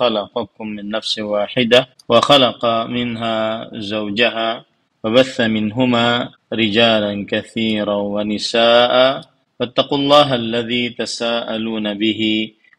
خلقكم 0.00 0.66
من 0.76 0.84
نفس 0.96 1.14
واحدة 1.18 1.80
وخلق 2.10 2.62
منها 2.96 3.38
زوجها 3.92 4.50
وبث 5.04 5.36
منهما 5.56 6.06
رجالا 6.52 7.12
كثيرا 7.32 7.94
ونساء 8.14 8.94
فاتقوا 9.58 9.98
الله 9.98 10.28
الذي 10.34 10.84
تساءلون 11.00 11.86
به 12.02 12.20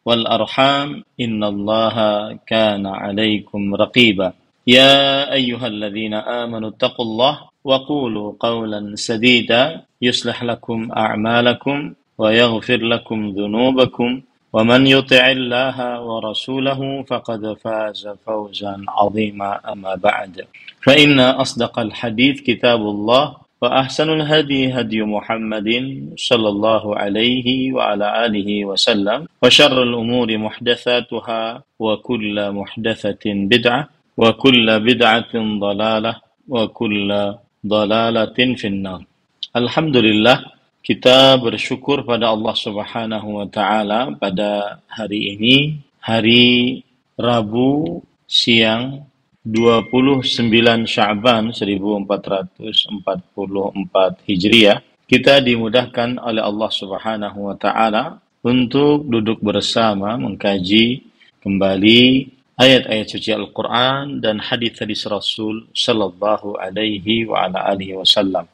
والأرحام 0.05 0.89
إن 1.21 1.41
الله 1.43 1.97
كان 2.47 2.83
عليكم 2.86 3.62
رقيبا. 3.76 4.34
يا 4.68 5.34
أيها 5.34 5.68
الذين 5.68 6.13
آمنوا 6.13 6.70
اتقوا 6.70 7.06
الله 7.06 7.36
وقولوا 7.63 8.34
قولا 8.40 8.79
سديدا 8.96 9.82
يصلح 10.02 10.44
لكم 10.44 10.92
أعمالكم 10.97 11.78
ويغفر 12.18 12.78
لكم 12.78 13.20
ذنوبكم 13.29 14.10
ومن 14.56 14.87
يطع 14.87 15.24
الله 15.31 15.78
ورسوله 16.09 16.80
فقد 17.12 17.41
فاز 17.63 18.02
فوزا 18.26 18.76
عظيما 18.88 19.52
أما 19.72 19.94
بعد. 20.08 20.34
فإن 20.86 21.20
أصدق 21.20 21.80
الحديث 21.80 22.36
كتاب 22.41 22.81
الله 22.81 23.26
وأحسن 23.62 24.09
الهدي 24.18 24.62
هدي 24.78 25.02
محمد 25.16 25.70
صلى 26.30 26.50
الله 26.50 26.84
عليه 27.02 27.48
وعلى 27.73 28.08
آله 28.26 28.50
وسلم 28.66 29.20
وشر 29.44 29.84
الأمور 29.84 30.38
محدثاتها 30.38 31.42
وكل 31.80 32.36
محدثة 32.59 33.23
بدعة 33.26 33.84
وكل 34.17 34.67
بدعة 34.80 35.34
ضلالة 35.66 36.14
وكل 36.50 37.09
ضلالة 37.67 38.38
في 38.59 38.67
النار. 38.67 39.02
الحمد 39.56 39.98
لله 39.98 40.55
kita 40.85 41.41
bersyukur 41.41 42.05
pada 42.05 42.30
Allah 42.30 42.53
Subhanahu 42.53 43.41
wa 43.41 43.49
taala 43.49 44.13
pada 44.21 44.77
hari 44.85 45.34
ini 45.34 45.81
hari 45.98 46.85
Rabu 47.17 48.05
siang 48.30 49.02
29 49.41 50.45
Sya'ban 50.85 51.50
1444 51.50 52.61
Hijriah 54.30 54.86
kita 55.09 55.42
dimudahkan 55.42 56.22
oleh 56.22 56.45
Allah 56.45 56.69
Subhanahu 56.69 57.49
wa 57.49 57.58
taala 57.58 58.22
untuk 58.45 59.09
duduk 59.09 59.42
bersama 59.42 60.14
mengkaji 60.22 61.02
kembali 61.42 62.30
ayat-ayat 62.61 63.08
suci 63.09 63.33
Al-Qur'an 63.33 64.23
dan 64.23 64.39
hadis-hadis 64.39 65.03
Rasul 65.09 65.67
sallallahu 65.75 66.55
alaihi 66.61 67.27
wa 67.27 67.49
ala 67.49 67.67
alihi 67.73 67.99
wasallam. 67.99 68.47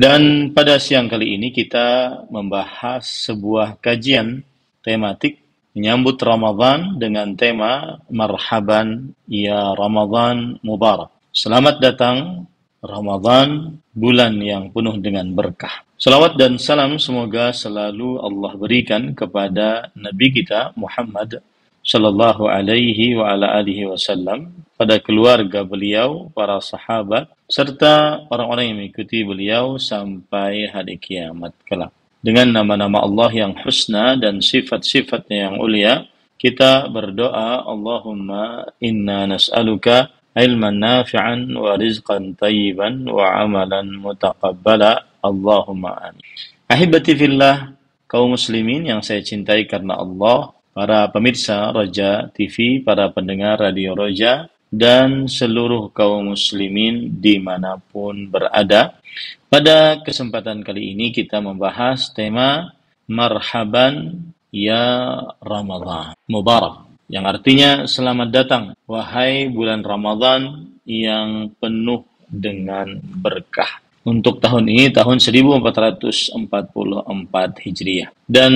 Dan 0.00 0.56
pada 0.56 0.80
siang 0.80 1.12
kali 1.12 1.36
ini 1.36 1.52
kita 1.52 2.24
membahas 2.32 3.04
sebuah 3.04 3.76
kajian 3.84 4.40
tematik 4.80 5.44
menyambut 5.76 6.16
Ramadan 6.24 6.96
dengan 6.96 7.36
tema 7.36 8.00
Marhaban 8.08 9.12
ya 9.28 9.76
Ramadan 9.76 10.56
Mubarak. 10.64 11.12
Selamat 11.36 11.84
datang 11.84 12.48
Ramadan, 12.80 13.76
bulan 13.92 14.40
yang 14.40 14.72
penuh 14.72 14.96
dengan 15.04 15.36
berkah. 15.36 15.84
Salawat 16.00 16.40
dan 16.40 16.56
salam 16.56 16.96
semoga 16.96 17.52
selalu 17.52 18.24
Allah 18.24 18.56
berikan 18.56 19.12
kepada 19.12 19.92
Nabi 19.92 20.32
kita 20.32 20.72
Muhammad 20.80 21.44
Sallallahu 21.84 22.48
alaihi 22.48 23.20
wasallam 23.84 24.64
pada 24.80 24.96
keluarga 24.96 25.60
beliau, 25.60 26.32
para 26.32 26.56
sahabat, 26.56 27.28
serta 27.44 28.24
orang-orang 28.32 28.72
yang 28.72 28.76
mengikuti 28.80 29.20
beliau 29.20 29.76
sampai 29.76 30.72
hari 30.72 30.96
kiamat 30.96 31.52
kelak. 31.68 31.92
Dengan 32.24 32.48
nama-nama 32.48 33.04
Allah 33.04 33.28
yang 33.28 33.52
husna 33.60 34.16
dan 34.16 34.40
sifat-sifatnya 34.40 35.52
yang 35.52 35.56
ulia, 35.60 36.08
kita 36.40 36.88
berdoa 36.88 37.68
Allahumma 37.68 38.72
inna 38.80 39.28
nas'aluka 39.28 40.08
ilman 40.32 40.80
nafi'an 40.80 41.52
wa 41.52 41.76
rizqan 41.76 42.32
tayyiban 42.40 43.04
wa 43.04 43.36
amalan 43.36 44.00
mutaqabbala 44.00 45.04
Allahumma 45.20 46.08
amin. 46.08 46.24
Ahibati 46.72 47.12
fillah, 47.20 47.76
kaum 48.08 48.32
muslimin 48.32 48.88
yang 48.88 49.04
saya 49.04 49.20
cintai 49.20 49.68
karena 49.68 50.00
Allah, 50.00 50.56
para 50.72 51.04
pemirsa 51.12 51.68
Roja 51.68 52.32
TV, 52.32 52.80
para 52.80 53.12
pendengar 53.12 53.60
Radio 53.60 53.92
Roja, 53.92 54.48
dan 54.70 55.26
seluruh 55.26 55.90
kaum 55.90 56.32
muslimin 56.32 57.18
di 57.18 57.42
mana 57.42 57.76
pun 57.76 58.30
berada. 58.30 58.96
Pada 59.50 59.98
kesempatan 60.00 60.62
kali 60.62 60.94
ini 60.94 61.10
kita 61.10 61.42
membahas 61.42 62.14
tema 62.14 62.72
Marhaban 63.10 64.30
Ya 64.50 65.18
Ramadan 65.42 66.14
Mubarak 66.26 66.90
yang 67.10 67.26
artinya 67.26 67.90
selamat 67.90 68.28
datang 68.30 68.64
wahai 68.86 69.50
bulan 69.50 69.82
Ramadan 69.82 70.70
yang 70.86 71.50
penuh 71.58 72.06
dengan 72.30 73.02
berkah. 73.02 73.82
Untuk 74.06 74.38
tahun 74.38 74.70
ini 74.70 74.94
tahun 74.94 75.18
1444 75.18 76.38
Hijriah. 77.66 78.14
Dan 78.30 78.52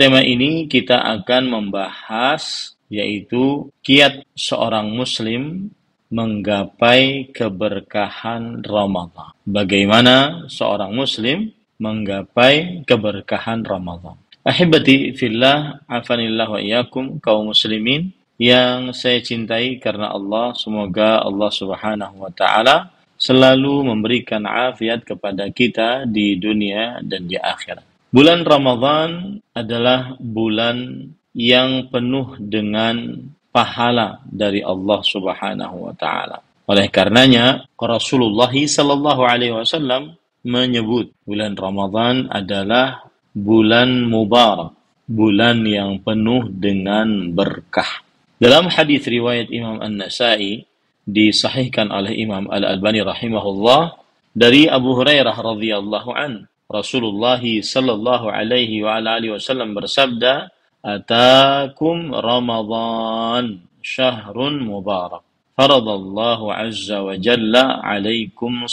tema 0.00 0.24
ini 0.24 0.64
kita 0.64 0.96
akan 1.20 1.42
membahas 1.46 2.72
yaitu 2.90 3.70
kiat 3.86 4.26
seorang 4.34 4.90
muslim 4.90 5.70
menggapai 6.10 7.30
keberkahan 7.30 8.66
Ramadan. 8.66 9.30
Bagaimana 9.46 10.44
seorang 10.50 10.90
muslim 10.90 11.54
menggapai 11.78 12.82
keberkahan 12.84 13.62
Ramadan. 13.62 14.18
Ahibati 14.42 15.14
fillah, 15.14 15.86
afanillah 15.86 16.50
wa 16.50 16.60
iyakum, 16.60 17.22
kaum 17.22 17.54
muslimin 17.54 18.10
yang 18.40 18.90
saya 18.90 19.22
cintai 19.22 19.78
karena 19.78 20.10
Allah, 20.10 20.56
semoga 20.56 21.22
Allah 21.22 21.50
subhanahu 21.52 22.24
wa 22.26 22.32
ta'ala 22.32 22.90
selalu 23.20 23.92
memberikan 23.92 24.48
afiat 24.48 25.04
kepada 25.04 25.52
kita 25.52 26.08
di 26.08 26.40
dunia 26.40 27.04
dan 27.04 27.28
di 27.28 27.36
akhirat. 27.36 27.84
Bulan 28.10 28.42
Ramadan 28.42 29.38
adalah 29.52 30.16
bulan 30.18 31.04
yang 31.34 31.88
penuh 31.88 32.38
dengan 32.40 33.26
pahala 33.50 34.22
dari 34.26 34.62
Allah 34.62 35.00
Subhanahu 35.02 35.90
wa 35.90 35.94
taala. 35.94 36.38
Oleh 36.70 36.86
karenanya, 36.86 37.66
Rasulullah 37.74 38.50
sallallahu 38.50 39.22
alaihi 39.26 39.54
wasallam 39.54 40.14
menyebut 40.46 41.10
bulan 41.26 41.58
Ramadan 41.58 42.30
adalah 42.30 43.10
bulan 43.34 44.06
mubarak, 44.06 44.74
bulan 45.10 45.66
yang 45.66 45.98
penuh 46.02 46.46
dengan 46.50 47.34
berkah. 47.34 48.06
Dalam 48.40 48.70
hadis 48.70 49.04
riwayat 49.04 49.52
Imam 49.52 49.82
An-Nasa'i 49.82 50.64
disahihkan 51.04 51.90
oleh 51.90 52.16
Imam 52.16 52.46
Al-Albani 52.48 53.02
rahimahullah 53.02 53.98
dari 54.30 54.70
Abu 54.70 54.94
Hurairah 54.94 55.34
radhiyallahu 55.34 56.10
an 56.14 56.46
Rasulullah 56.70 57.42
sallallahu 57.42 58.30
alaihi 58.30 58.86
wa 58.86 59.02
alihi 59.02 59.34
wasallam 59.34 59.74
bersabda 59.74 60.54
Atakum 60.80 62.08
Ramadan 62.16 63.60
syahrun 63.84 64.64
mubarak. 64.64 65.20
Faradallahu 65.52 66.48
azza 66.48 67.04
wa 67.04 67.12
jalla 67.20 67.84
alaikum. 67.84 68.64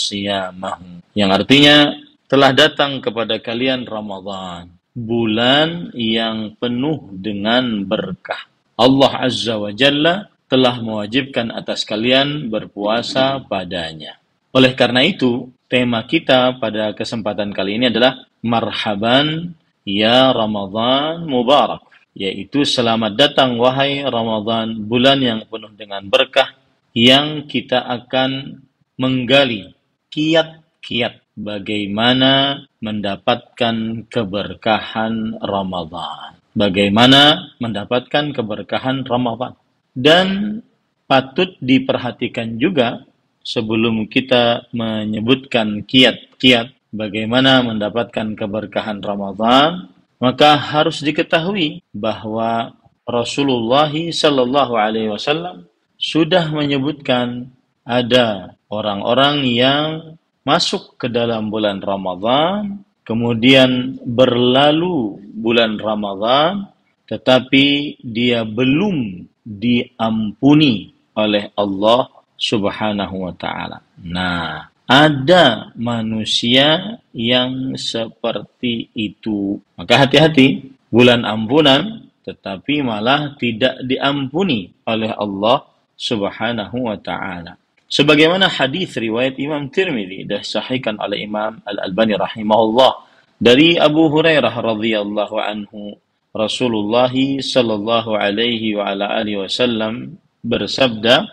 Yang 1.12 1.32
artinya 1.36 2.00
telah 2.32 2.56
datang 2.56 3.04
kepada 3.04 3.44
kalian 3.44 3.84
Ramadan, 3.84 4.72
bulan 4.96 5.92
yang 6.00 6.56
penuh 6.56 7.12
dengan 7.12 7.84
berkah. 7.84 8.48
Allah 8.80 9.28
azza 9.28 9.60
wa 9.60 9.76
jalla 9.76 10.32
telah 10.48 10.80
mewajibkan 10.80 11.52
atas 11.52 11.84
kalian 11.84 12.48
berpuasa 12.48 13.44
padanya. 13.44 14.16
Oleh 14.56 14.72
karena 14.80 15.04
itu, 15.04 15.52
tema 15.68 16.08
kita 16.08 16.56
pada 16.56 16.96
kesempatan 16.96 17.52
kali 17.52 17.76
ini 17.76 17.92
adalah 17.92 18.24
marhaban 18.40 19.60
ya 19.84 20.32
Ramadan 20.32 21.28
mubarak 21.28 21.87
yaitu 22.18 22.66
selamat 22.66 23.14
datang 23.14 23.62
wahai 23.62 24.02
Ramadan, 24.02 24.74
bulan 24.90 25.22
yang 25.22 25.40
penuh 25.46 25.70
dengan 25.78 26.02
berkah 26.10 26.58
yang 26.98 27.46
kita 27.46 27.78
akan 27.78 28.58
menggali 28.98 29.78
kiat-kiat 30.10 31.22
bagaimana 31.38 32.66
mendapatkan 32.82 34.10
keberkahan 34.10 35.38
Ramadan. 35.38 36.42
Bagaimana 36.58 37.54
mendapatkan 37.62 38.34
keberkahan 38.34 39.06
Ramadan. 39.06 39.54
Dan 39.94 40.62
patut 41.06 41.54
diperhatikan 41.62 42.58
juga 42.58 43.06
sebelum 43.46 44.10
kita 44.10 44.74
menyebutkan 44.74 45.86
kiat-kiat 45.86 46.74
bagaimana 46.90 47.62
mendapatkan 47.62 48.34
keberkahan 48.34 49.06
Ramadan, 49.06 49.94
maka 50.18 50.58
harus 50.58 51.02
diketahui 51.02 51.86
bahwa 51.94 52.74
Rasulullah 53.08 53.90
Shallallahu 53.90 54.74
Alaihi 54.76 55.14
Wasallam 55.14 55.70
sudah 55.98 56.52
menyebutkan 56.52 57.50
ada 57.88 58.58
orang-orang 58.68 59.48
yang 59.48 60.20
masuk 60.44 61.00
ke 61.00 61.08
dalam 61.08 61.48
bulan 61.48 61.80
Ramadhan, 61.80 62.84
kemudian 63.08 64.00
berlalu 64.04 65.24
bulan 65.32 65.80
Ramadhan, 65.80 66.68
tetapi 67.08 68.00
dia 68.04 68.44
belum 68.44 69.24
diampuni 69.48 70.92
oleh 71.16 71.50
Allah 71.56 72.12
Subhanahu 72.36 73.16
wa 73.28 73.34
taala. 73.34 73.80
Nah, 74.04 74.68
ada 74.88 75.76
manusia 75.76 76.98
yang 77.12 77.76
seperti 77.76 78.88
itu. 78.96 79.60
Maka 79.76 80.08
hati-hati, 80.08 80.72
bulan 80.88 81.28
ampunan 81.28 82.08
tetapi 82.28 82.84
malah 82.84 83.40
tidak 83.40 83.80
diampuni 83.88 84.68
oleh 84.84 85.16
Allah 85.16 85.64
Subhanahu 85.96 86.92
wa 86.92 87.00
taala. 87.00 87.56
Sebagaimana 87.88 88.52
hadis 88.52 89.00
riwayat 89.00 89.40
Imam 89.40 89.72
Tirmidzi 89.72 90.28
dan 90.28 90.44
sahihkan 90.44 91.00
oleh 91.00 91.24
Imam 91.24 91.64
Al-Albani 91.64 92.20
rahimahullah 92.20 92.92
dari 93.40 93.80
Abu 93.80 94.12
Hurairah 94.12 94.52
radhiyallahu 94.52 95.36
anhu 95.40 95.96
Rasulullah 96.36 97.10
sallallahu 97.40 98.20
alaihi 98.20 98.76
wa 98.76 98.92
ala 98.92 99.16
alihi 99.24 99.40
wasallam 99.40 100.20
bersabda 100.44 101.32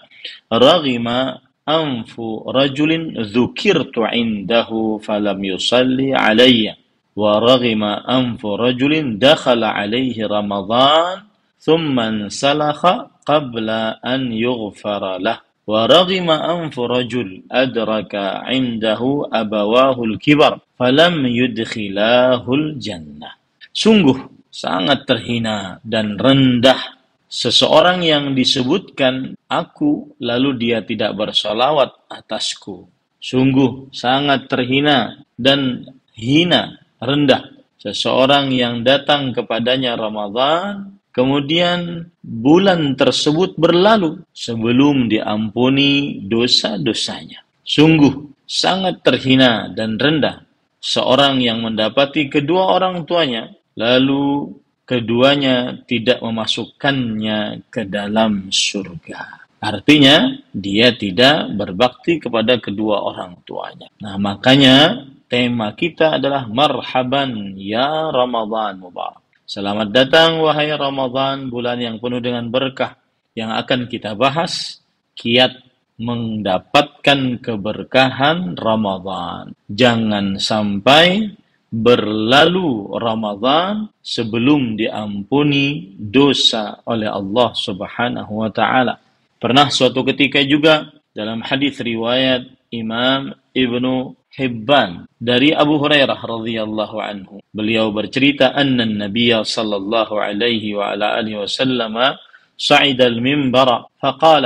raghima 0.48 1.43
أنف 1.68 2.20
رجل 2.46 2.90
ذكرت 3.36 3.98
عنده 3.98 5.00
فلم 5.02 5.44
يصلي 5.44 6.14
علي 6.14 6.74
ورغم 7.16 7.82
أنف 7.84 8.46
رجل 8.46 9.18
دخل 9.18 9.64
عليه 9.64 10.26
رمضان 10.26 11.16
ثم 11.58 12.00
انسلخ 12.00 12.80
قبل 13.26 13.68
أن 14.04 14.32
يغفر 14.32 15.18
له 15.18 15.38
ورغم 15.66 16.28
أنف 16.30 16.80
رجل 16.80 17.42
أدرك 17.52 18.14
عنده 18.14 19.28
أبواه 19.32 20.04
الكبر 20.04 20.52
فلم 20.78 21.14
يدخلاه 21.26 22.44
الجنة. 22.54 23.30
Sungguh 23.74 24.30
sangat 24.54 25.02
terhina 25.02 25.82
dan 25.82 26.14
rendah 26.14 26.93
seseorang 27.34 28.06
yang 28.06 28.38
disebutkan 28.38 29.34
aku 29.50 30.14
lalu 30.22 30.54
dia 30.54 30.86
tidak 30.86 31.18
bersolawat 31.18 31.90
atasku. 32.06 32.86
Sungguh 33.18 33.90
sangat 33.90 34.46
terhina 34.46 35.26
dan 35.34 35.82
hina 36.14 36.78
rendah 37.02 37.50
seseorang 37.82 38.54
yang 38.54 38.86
datang 38.86 39.34
kepadanya 39.34 39.98
Ramadan 39.98 40.94
Kemudian 41.14 42.10
bulan 42.26 42.98
tersebut 42.98 43.54
berlalu 43.54 44.26
sebelum 44.34 45.06
diampuni 45.06 46.18
dosa-dosanya. 46.26 47.46
Sungguh 47.62 48.34
sangat 48.42 49.06
terhina 49.06 49.70
dan 49.70 49.94
rendah 49.94 50.42
seorang 50.82 51.38
yang 51.38 51.62
mendapati 51.62 52.26
kedua 52.26 52.66
orang 52.66 53.06
tuanya, 53.06 53.54
lalu 53.78 54.58
keduanya 54.84 55.84
tidak 55.88 56.20
memasukkannya 56.20 57.68
ke 57.72 57.88
dalam 57.88 58.52
surga. 58.52 59.44
Artinya, 59.64 60.28
dia 60.52 60.92
tidak 60.92 61.48
berbakti 61.56 62.20
kepada 62.20 62.60
kedua 62.60 63.00
orang 63.00 63.40
tuanya. 63.48 63.88
Nah, 63.96 64.20
makanya 64.20 65.08
tema 65.24 65.72
kita 65.72 66.20
adalah 66.20 66.44
marhaban 66.44 67.56
ya 67.56 68.12
Ramadan 68.12 68.76
Mubarak. 68.76 69.24
Selamat 69.48 69.88
datang 69.88 70.44
wahai 70.44 70.68
Ramadan, 70.72 71.48
bulan 71.48 71.80
yang 71.80 71.96
penuh 71.96 72.20
dengan 72.20 72.48
berkah. 72.52 73.00
Yang 73.32 73.50
akan 73.64 73.80
kita 73.88 74.12
bahas, 74.12 74.84
kiat 75.16 75.64
mendapatkan 75.96 77.40
keberkahan 77.40 78.56
Ramadan. 78.60 79.56
Jangan 79.70 80.36
sampai 80.36 81.32
berlalu 81.73 82.97
Ramadan 82.97 83.93
sebelum 84.01 84.73
diampuni 84.73 85.95
dosa 86.01 86.81
oleh 86.89 87.09
Allah 87.09 87.49
Subhanahu 87.53 88.41
wa 88.41 88.49
taala. 88.49 88.97
Pernah 89.39 89.69
suatu 89.69 90.01
ketika 90.03 90.41
juga 90.43 90.89
dalam 91.13 91.45
hadis 91.45 91.77
riwayat 91.79 92.49
Imam 92.73 93.33
Ibnu 93.53 94.17
Hibban 94.33 95.09
dari 95.17 95.53
Abu 95.53 95.77
Hurairah 95.81 96.19
radhiyallahu 96.21 96.97
anhu. 97.01 97.41
Beliau 97.53 97.89
bercerita 97.93 98.53
anna 98.53 98.85
Nabi 98.85 99.33
sallallahu 99.33 100.17
alaihi 100.17 100.77
wa 100.77 100.93
ala 100.93 101.17
alihi 101.21 101.37
wasallam 101.37 102.17
صعد 102.59 103.01
المنبر 103.01 103.85
فقال 104.03 104.45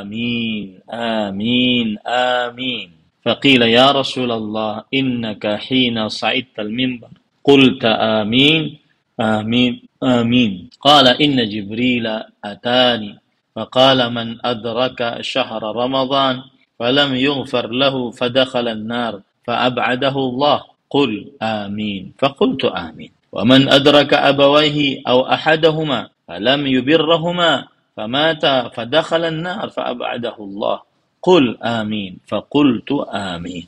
آمين 0.00 0.80
آمين 0.90 1.98
آمين 2.08 2.97
فقيل 3.29 3.61
يا 3.61 3.91
رسول 3.93 4.31
الله 4.31 4.89
إنك 4.89 5.45
حين 5.69 6.09
صعدت 6.09 6.57
المنبر 6.59 7.13
قلت 7.45 7.85
آمين 7.85 8.63
آمين 9.21 9.73
آمين. 10.03 10.69
قال 10.81 11.07
إن 11.21 11.37
جبريل 11.49 12.05
أتاني. 12.45 13.19
فقال 13.55 13.99
من 14.13 14.27
أدرك 14.45 15.21
شهر 15.21 15.61
رمضان 15.75 16.35
فلم 16.79 17.15
يغفر 17.15 17.65
له 17.69 18.11
فدخل 18.11 18.67
النار 18.67 19.21
فأبعده 19.45 20.15
الله. 20.15 20.59
قل 20.89 21.11
آمين. 21.41 22.13
فقلت 22.17 22.65
آمين. 22.65 23.11
ومن 23.31 23.69
أدرك 23.69 24.13
أبويه 24.13 25.05
أو 25.07 25.29
أحدهما 25.29 26.09
فلم 26.27 26.67
يبرهما 26.67 27.51
فمات 27.97 28.43
فدخل 28.73 29.23
النار 29.25 29.69
فأبعده 29.69 30.35
الله. 30.39 30.88
قل 31.21 31.57
آمين 31.63 32.17
فقلت 32.27 32.91
آمين 33.13 33.65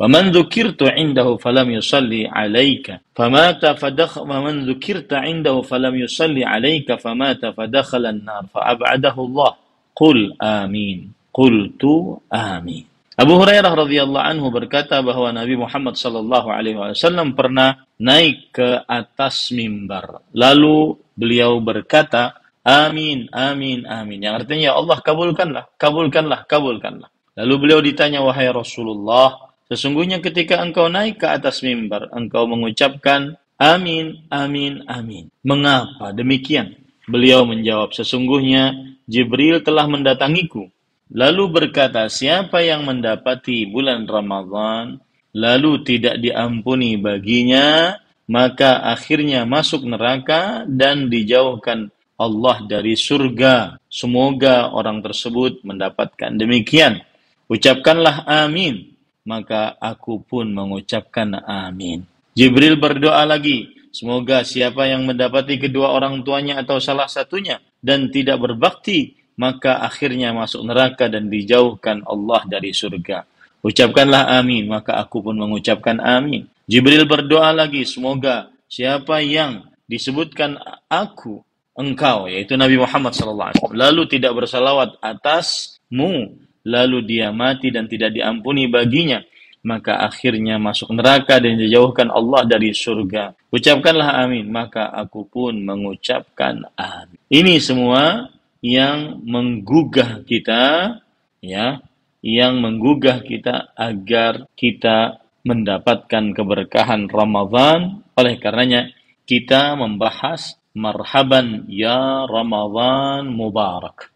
ومن 0.00 0.24
ذكرت 0.30 0.82
عنده 0.82 1.36
فلم 1.36 1.70
يصلي 1.70 2.28
عليك 2.28 3.00
فمات 3.16 3.66
فدخل 3.66 4.20
ومن 4.20 4.54
ذكرت 4.70 5.12
عنده 5.12 5.62
فلم 5.62 5.94
يصلي 5.96 6.44
عليك 6.44 6.94
فمات 6.94 7.46
فدخل 7.46 8.06
النار 8.06 8.44
فأبعده 8.54 9.16
الله 9.18 9.52
قل 9.96 10.18
آمين 10.42 11.16
Qultu 11.36 12.16
amin. 12.32 12.88
Abu 13.12 13.36
Hurairah 13.36 13.68
radhiyallahu 13.68 14.24
anhu 14.24 14.48
berkata 14.48 15.04
bahwa 15.04 15.28
Nabi 15.36 15.52
Muhammad 15.60 16.00
sallallahu 16.00 16.48
alaihi 16.48 16.80
wasallam 16.80 17.36
pernah 17.36 17.84
naik 18.00 18.56
ke 18.56 18.80
atas 18.88 19.52
mimbar. 19.52 20.24
Lalu 20.32 20.96
beliau 21.12 21.60
berkata, 21.60 22.40
"Amin, 22.66 23.30
amin, 23.30 23.86
amin." 23.86 24.18
Yang 24.18 24.34
artinya, 24.42 24.62
"Ya 24.68 24.74
Allah, 24.74 24.98
kabulkanlah, 24.98 25.64
kabulkanlah, 25.78 26.50
kabulkanlah." 26.50 27.08
Lalu 27.38 27.54
beliau 27.62 27.78
ditanya, 27.78 28.26
"Wahai 28.26 28.50
Rasulullah, 28.50 29.54
sesungguhnya 29.70 30.18
ketika 30.18 30.58
engkau 30.58 30.90
naik 30.90 31.22
ke 31.22 31.30
atas 31.30 31.62
mimbar, 31.62 32.10
engkau 32.10 32.50
mengucapkan 32.50 33.38
amin, 33.62 34.26
amin, 34.34 34.82
amin. 34.90 35.30
Mengapa 35.46 36.10
demikian?" 36.10 36.74
Beliau 37.06 37.46
menjawab, 37.46 37.94
"Sesungguhnya 37.94 38.74
Jibril 39.06 39.62
telah 39.62 39.86
mendatangiku 39.86 40.66
Lalu 41.12 41.44
berkata, 41.54 42.10
siapa 42.10 42.66
yang 42.66 42.82
mendapati 42.82 43.70
bulan 43.70 44.10
Ramadhan, 44.10 44.98
lalu 45.30 45.86
tidak 45.86 46.18
diampuni 46.18 46.98
baginya, 46.98 47.94
maka 48.26 48.82
akhirnya 48.82 49.46
masuk 49.46 49.86
neraka 49.86 50.66
dan 50.66 51.06
dijauhkan 51.06 51.94
Allah 52.16 52.64
dari 52.64 52.96
surga. 52.96 53.80
Semoga 53.88 54.72
orang 54.72 55.00
tersebut 55.04 55.64
mendapatkan 55.64 56.32
demikian. 56.36 57.00
Ucapkanlah 57.48 58.24
amin. 58.26 58.96
Maka 59.26 59.74
aku 59.78 60.22
pun 60.22 60.50
mengucapkan 60.50 61.36
amin. 61.44 62.04
Jibril 62.36 62.76
berdoa 62.80 63.24
lagi. 63.28 63.72
Semoga 63.92 64.44
siapa 64.44 64.84
yang 64.84 65.08
mendapati 65.08 65.56
kedua 65.56 65.92
orang 65.96 66.20
tuanya 66.20 66.60
atau 66.60 66.76
salah 66.76 67.08
satunya 67.08 67.64
dan 67.80 68.12
tidak 68.12 68.44
berbakti 68.44 69.16
maka 69.36 69.84
akhirnya 69.84 70.32
masuk 70.32 70.64
neraka 70.64 71.06
dan 71.12 71.28
dijauhkan 71.28 72.02
Allah 72.08 72.42
dari 72.48 72.72
surga. 72.72 73.28
Ucapkanlah 73.60 74.32
amin, 74.40 74.66
maka 74.66 74.96
aku 74.96 75.20
pun 75.20 75.36
mengucapkan 75.36 76.00
amin. 76.00 76.48
Jibril 76.66 77.04
berdoa 77.06 77.52
lagi, 77.52 77.84
semoga 77.86 78.50
siapa 78.66 79.20
yang 79.22 79.68
disebutkan 79.86 80.58
aku, 80.88 81.44
engkau, 81.76 82.26
yaitu 82.26 82.56
Nabi 82.56 82.80
Muhammad 82.80 83.12
SAW, 83.12 83.72
lalu 83.76 84.08
tidak 84.08 84.32
bersalawat 84.32 84.96
atasmu, 84.98 86.36
lalu 86.66 86.98
dia 87.04 87.30
mati 87.30 87.70
dan 87.70 87.86
tidak 87.86 88.16
diampuni 88.16 88.66
baginya, 88.66 89.20
maka 89.62 90.02
akhirnya 90.02 90.56
masuk 90.56 90.90
neraka 90.96 91.38
dan 91.38 91.60
dijauhkan 91.60 92.08
Allah 92.08 92.42
dari 92.48 92.72
surga. 92.72 93.36
Ucapkanlah 93.52 94.24
amin, 94.24 94.48
maka 94.48 94.88
aku 94.90 95.28
pun 95.28 95.58
mengucapkan 95.62 96.64
amin. 96.74 97.20
Ini 97.28 97.60
semua 97.60 98.32
yang 98.64 99.22
menggugah 99.22 100.26
kita 100.26 100.96
ya 101.44 101.78
yang 102.26 102.58
menggugah 102.58 103.22
kita 103.22 103.76
agar 103.78 104.50
kita 104.58 105.22
mendapatkan 105.46 106.34
keberkahan 106.34 107.06
Ramadan 107.06 108.02
oleh 108.18 108.34
karenanya 108.42 108.90
kita 109.22 109.78
membahas 109.78 110.58
marhaban 110.76 111.64
ya 111.72 112.28
Ramadan 112.28 113.32
mubarak. 113.32 114.12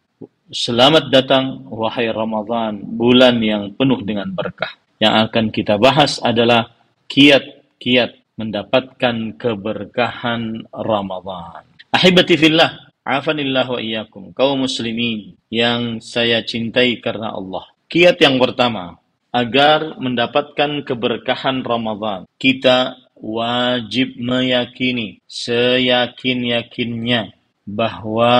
Selamat 0.52 1.08
datang 1.08 1.64
wahai 1.72 2.12
Ramadan 2.12 2.84
bulan 2.84 3.40
yang 3.40 3.72
penuh 3.72 4.04
dengan 4.04 4.28
berkah. 4.28 4.76
Yang 5.00 5.14
akan 5.26 5.44
kita 5.48 5.80
bahas 5.80 6.20
adalah 6.20 6.68
kiat-kiat 7.08 8.36
mendapatkan 8.36 9.40
keberkahan 9.40 10.68
Ramadan. 10.68 11.64
Ahibati 11.96 12.36
fillah, 12.36 12.92
afanillah 13.08 13.64
wa 13.64 13.80
iyyakum, 13.80 14.36
kaum 14.36 14.68
muslimin 14.68 15.32
yang 15.48 16.04
saya 16.04 16.44
cintai 16.44 17.00
karena 17.00 17.32
Allah. 17.32 17.64
Kiat 17.88 18.20
yang 18.20 18.36
pertama, 18.36 19.00
agar 19.32 19.96
mendapatkan 19.96 20.82
keberkahan 20.84 21.62
Ramadan, 21.62 22.26
kita 22.36 22.98
wajib 23.20 24.16
meyakini 24.16 25.20
seyakin-yakinnya 25.28 27.36
bahwa 27.68 28.34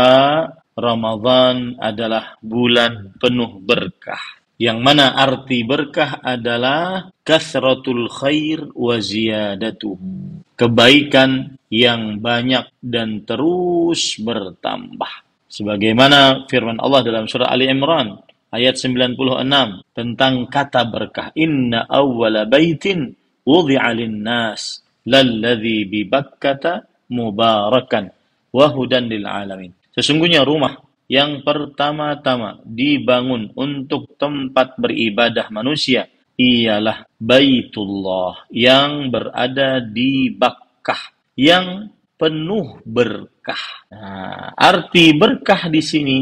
Ramadan 0.75 1.77
adalah 1.77 2.41
bulan 2.41 3.13
penuh 3.21 3.61
berkah. 3.61 4.41
Yang 4.61 4.79
mana 4.85 5.17
arti 5.17 5.65
berkah 5.65 6.21
adalah 6.21 7.09
kasratul 7.25 8.13
khair 8.13 8.69
wa 8.77 9.01
ziyadatuhu. 9.01 10.45
Kebaikan 10.53 11.57
yang 11.73 12.21
banyak 12.21 12.69
dan 12.85 13.25
terus 13.25 14.21
bertambah. 14.21 15.25
Sebagaimana 15.49 16.45
firman 16.45 16.77
Allah 16.77 17.01
dalam 17.01 17.25
surah 17.25 17.49
Ali 17.49 17.73
Imran 17.73 18.21
ayat 18.53 18.77
96 18.77 19.17
tentang 19.97 20.35
kata 20.53 20.83
berkah. 20.93 21.33
Inna 21.41 21.89
awwala 21.89 22.45
baitin 22.45 23.17
wudi'a 23.45 23.95
nas 24.09 24.85
lalladhi 25.07 25.89
bi 25.89 26.05
Bakkata 26.07 26.85
mubarakan 27.11 28.11
wa 28.55 28.67
hudan 28.71 29.11
lil. 29.11 29.27
Sesungguhnya 29.91 30.47
rumah 30.47 30.79
yang 31.11 31.43
pertama-tama 31.43 32.63
dibangun 32.63 33.51
untuk 33.59 34.15
tempat 34.15 34.79
beribadah 34.79 35.51
manusia 35.51 36.07
ialah 36.39 37.05
Baitullah 37.19 38.47
yang 38.55 39.11
berada 39.11 39.83
di 39.83 40.31
Bakkah 40.31 41.35
yang 41.35 41.91
penuh 42.15 42.79
berkah. 42.85 43.89
Nah, 43.91 44.53
arti 44.55 45.17
berkah 45.17 45.73
di 45.73 45.83
sini 45.83 46.19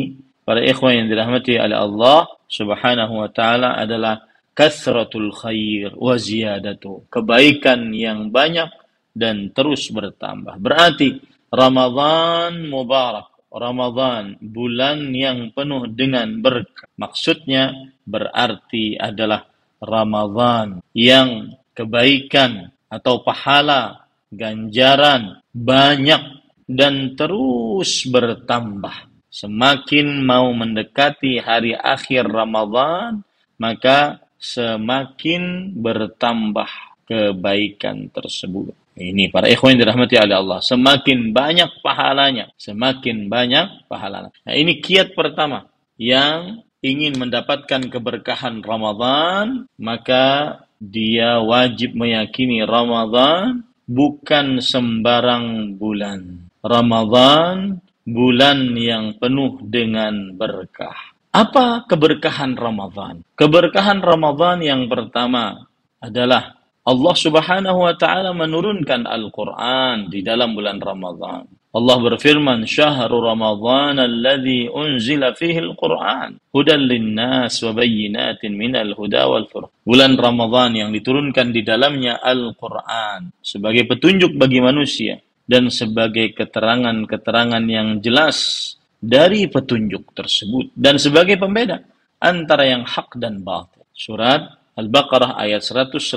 para 0.46 0.62
ikhwan 0.62 1.04
yang 1.04 1.08
dirahmati 1.10 1.58
oleh 1.58 1.76
Allah 1.76 2.30
Subhanahu 2.48 3.14
wa 3.20 3.28
taala 3.28 3.76
adalah 3.76 4.24
kasratul 4.58 5.30
khair 5.30 5.94
wa 5.94 6.18
ziyadatu. 6.18 7.06
Kebaikan 7.06 7.94
yang 7.94 8.34
banyak 8.34 8.66
dan 9.14 9.54
terus 9.54 9.86
bertambah. 9.94 10.58
Berarti 10.58 11.22
Ramadan 11.54 12.66
mubarak. 12.66 13.30
Ramadan 13.48 14.36
bulan 14.44 15.08
yang 15.14 15.54
penuh 15.56 15.88
dengan 15.88 16.42
berkah. 16.44 16.84
Maksudnya 17.00 17.72
berarti 18.04 19.00
adalah 19.00 19.48
Ramadan 19.80 20.84
yang 20.92 21.56
kebaikan 21.72 22.68
atau 22.92 23.24
pahala 23.24 24.04
ganjaran 24.28 25.40
banyak 25.48 26.44
dan 26.68 27.16
terus 27.16 28.04
bertambah. 28.04 29.08
Semakin 29.32 30.28
mau 30.28 30.52
mendekati 30.52 31.40
hari 31.40 31.72
akhir 31.72 32.28
Ramadan, 32.28 33.24
maka 33.56 34.27
semakin 34.38 35.74
bertambah 35.74 36.70
kebaikan 37.04 38.08
tersebut. 38.14 38.74
Ini 38.98 39.30
para 39.30 39.46
ikhwan 39.46 39.78
yang 39.78 39.86
dirahmati 39.86 40.18
oleh 40.18 40.36
Allah. 40.38 40.58
Semakin 40.58 41.30
banyak 41.30 41.70
pahalanya, 41.86 42.50
semakin 42.58 43.30
banyak 43.30 43.86
pahalanya. 43.86 44.34
Nah, 44.42 44.54
ini 44.58 44.82
kiat 44.82 45.14
pertama 45.14 45.70
yang 45.94 46.66
ingin 46.82 47.14
mendapatkan 47.14 47.86
keberkahan 47.90 48.58
Ramadan, 48.62 49.70
maka 49.78 50.58
dia 50.82 51.38
wajib 51.42 51.94
meyakini 51.94 52.62
Ramadan 52.66 53.66
bukan 53.86 54.62
sembarang 54.62 55.78
bulan. 55.78 56.50
Ramadan 56.62 57.78
bulan 58.02 58.74
yang 58.74 59.14
penuh 59.18 59.62
dengan 59.62 60.34
berkah. 60.34 61.07
Apa 61.28 61.84
keberkahan 61.84 62.56
Ramadan? 62.56 63.20
Keberkahan 63.36 64.00
Ramadan 64.00 64.64
yang 64.64 64.88
pertama 64.88 65.68
adalah 66.00 66.56
Allah 66.88 67.14
Subhanahu 67.20 67.84
wa 67.84 67.92
taala 68.00 68.32
menurunkan 68.32 69.04
Al-Qur'an 69.04 70.08
di 70.08 70.24
dalam 70.24 70.56
bulan 70.56 70.80
Ramadan. 70.80 71.44
Allah 71.68 71.96
berfirman, 72.00 72.64
"Syahrul 72.64 73.28
Ramadan 73.28 74.00
alladzi 74.00 74.72
unzila 74.72 75.36
fihi 75.36 75.60
al-Qur'an 75.60 76.40
hudan 76.48 76.88
lin-nas 76.88 77.60
wa 77.60 77.76
bayyinatin 77.76 78.56
minal 78.56 78.96
huda 78.96 79.28
wal 79.28 79.44
furqan." 79.52 79.76
Bulan 79.84 80.16
Ramadan 80.16 80.72
yang 80.80 80.90
diturunkan 80.96 81.52
di 81.52 81.60
dalamnya 81.60 82.24
Al-Qur'an 82.24 83.36
sebagai 83.44 83.84
petunjuk 83.84 84.32
bagi 84.40 84.64
manusia 84.64 85.20
dan 85.44 85.68
sebagai 85.68 86.32
keterangan-keterangan 86.32 87.64
yang 87.68 88.00
jelas 88.00 88.77
dari 88.98 89.46
petunjuk 89.46 90.10
tersebut 90.12 90.74
dan 90.74 90.98
sebagai 90.98 91.38
pembeda 91.38 91.82
antara 92.18 92.66
yang 92.66 92.82
hak 92.82 93.14
dan 93.18 93.46
batil. 93.46 93.86
Surat 93.94 94.58
Al-Baqarah 94.78 95.34
ayat 95.38 95.62
185. 95.66 96.14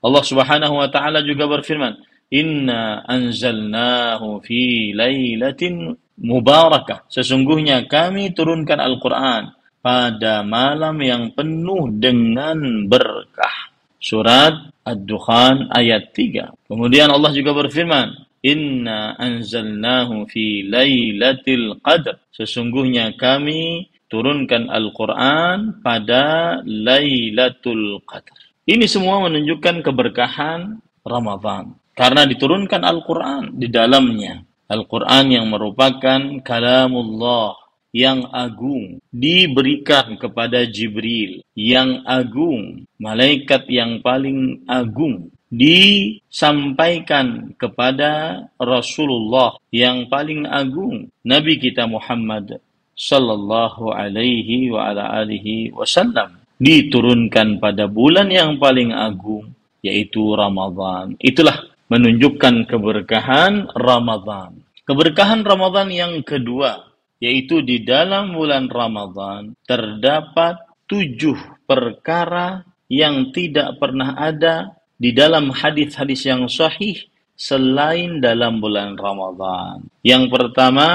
Allah 0.00 0.24
Subhanahu 0.24 0.74
wa 0.80 0.88
taala 0.88 1.20
juga 1.20 1.44
berfirman, 1.44 2.00
"Inna 2.32 3.04
anzalnahu 3.04 4.40
fi 4.40 4.92
lailatin 4.96 5.92
mubarakah." 6.20 7.04
Sesungguhnya 7.12 7.84
kami 7.84 8.32
turunkan 8.32 8.80
Al-Qur'an 8.80 9.52
pada 9.84 10.40
malam 10.40 10.96
yang 11.04 11.32
penuh 11.36 11.92
dengan 12.00 12.88
berkah. 12.88 13.72
Surat 14.00 14.72
Ad-Dukhan 14.80 15.68
ayat 15.68 16.16
3. 16.16 16.48
Kemudian 16.64 17.12
Allah 17.12 17.32
juga 17.36 17.52
berfirman, 17.52 18.29
Inna 18.40 19.16
anzalnahu 19.20 20.24
fi 20.28 20.64
lailatul 20.64 21.76
qadr. 21.84 22.16
Sesungguhnya 22.32 23.12
kami 23.20 23.90
turunkan 24.10 24.66
Al-Quran 24.68 25.80
pada 25.80 26.58
Lailatul 26.66 28.02
Qadar. 28.02 28.36
Ini 28.66 28.84
semua 28.90 29.22
menunjukkan 29.24 29.86
keberkahan 29.86 30.82
Ramadan. 31.06 31.78
Karena 31.94 32.26
diturunkan 32.26 32.82
Al-Quran 32.82 33.54
di 33.54 33.70
dalamnya. 33.70 34.42
Al-Quran 34.66 35.26
yang 35.30 35.46
merupakan 35.50 36.20
kalamullah 36.42 37.54
yang 37.90 38.30
agung 38.30 39.02
diberikan 39.10 40.14
kepada 40.14 40.62
Jibril 40.62 41.42
yang 41.58 42.06
agung, 42.06 42.86
malaikat 43.02 43.66
yang 43.66 43.98
paling 43.98 44.62
agung 44.70 45.34
disampaikan 45.50 47.50
kepada 47.58 48.46
Rasulullah 48.54 49.58
yang 49.74 50.06
paling 50.06 50.46
agung, 50.46 51.10
Nabi 51.26 51.58
kita 51.58 51.90
Muhammad 51.90 52.62
sallallahu 52.94 53.90
alaihi 53.90 54.70
wa 54.70 54.94
ala 54.94 55.26
alihi 55.26 55.74
wasallam 55.74 56.38
diturunkan 56.60 57.58
pada 57.58 57.90
bulan 57.90 58.30
yang 58.30 58.62
paling 58.62 58.94
agung 58.94 59.50
yaitu 59.82 60.22
Ramadan. 60.36 61.18
Itulah 61.18 61.66
menunjukkan 61.90 62.70
keberkahan 62.70 63.74
Ramadan. 63.74 64.62
Keberkahan 64.86 65.42
Ramadan 65.42 65.90
yang 65.90 66.22
kedua 66.22 66.90
yaitu 67.20 67.60
di 67.60 67.84
dalam 67.84 68.32
bulan 68.32 68.66
Ramadan 68.68 69.52
terdapat 69.68 70.56
tujuh 70.88 71.36
perkara 71.68 72.64
yang 72.90 73.30
tidak 73.30 73.78
pernah 73.78 74.18
ada 74.18 74.79
di 75.00 75.16
dalam 75.16 75.48
hadis-hadis 75.48 76.28
yang 76.28 76.44
sahih 76.44 77.08
selain 77.32 78.20
dalam 78.20 78.60
bulan 78.60 79.00
Ramadan. 79.00 79.88
Yang 80.04 80.28
pertama 80.28 80.88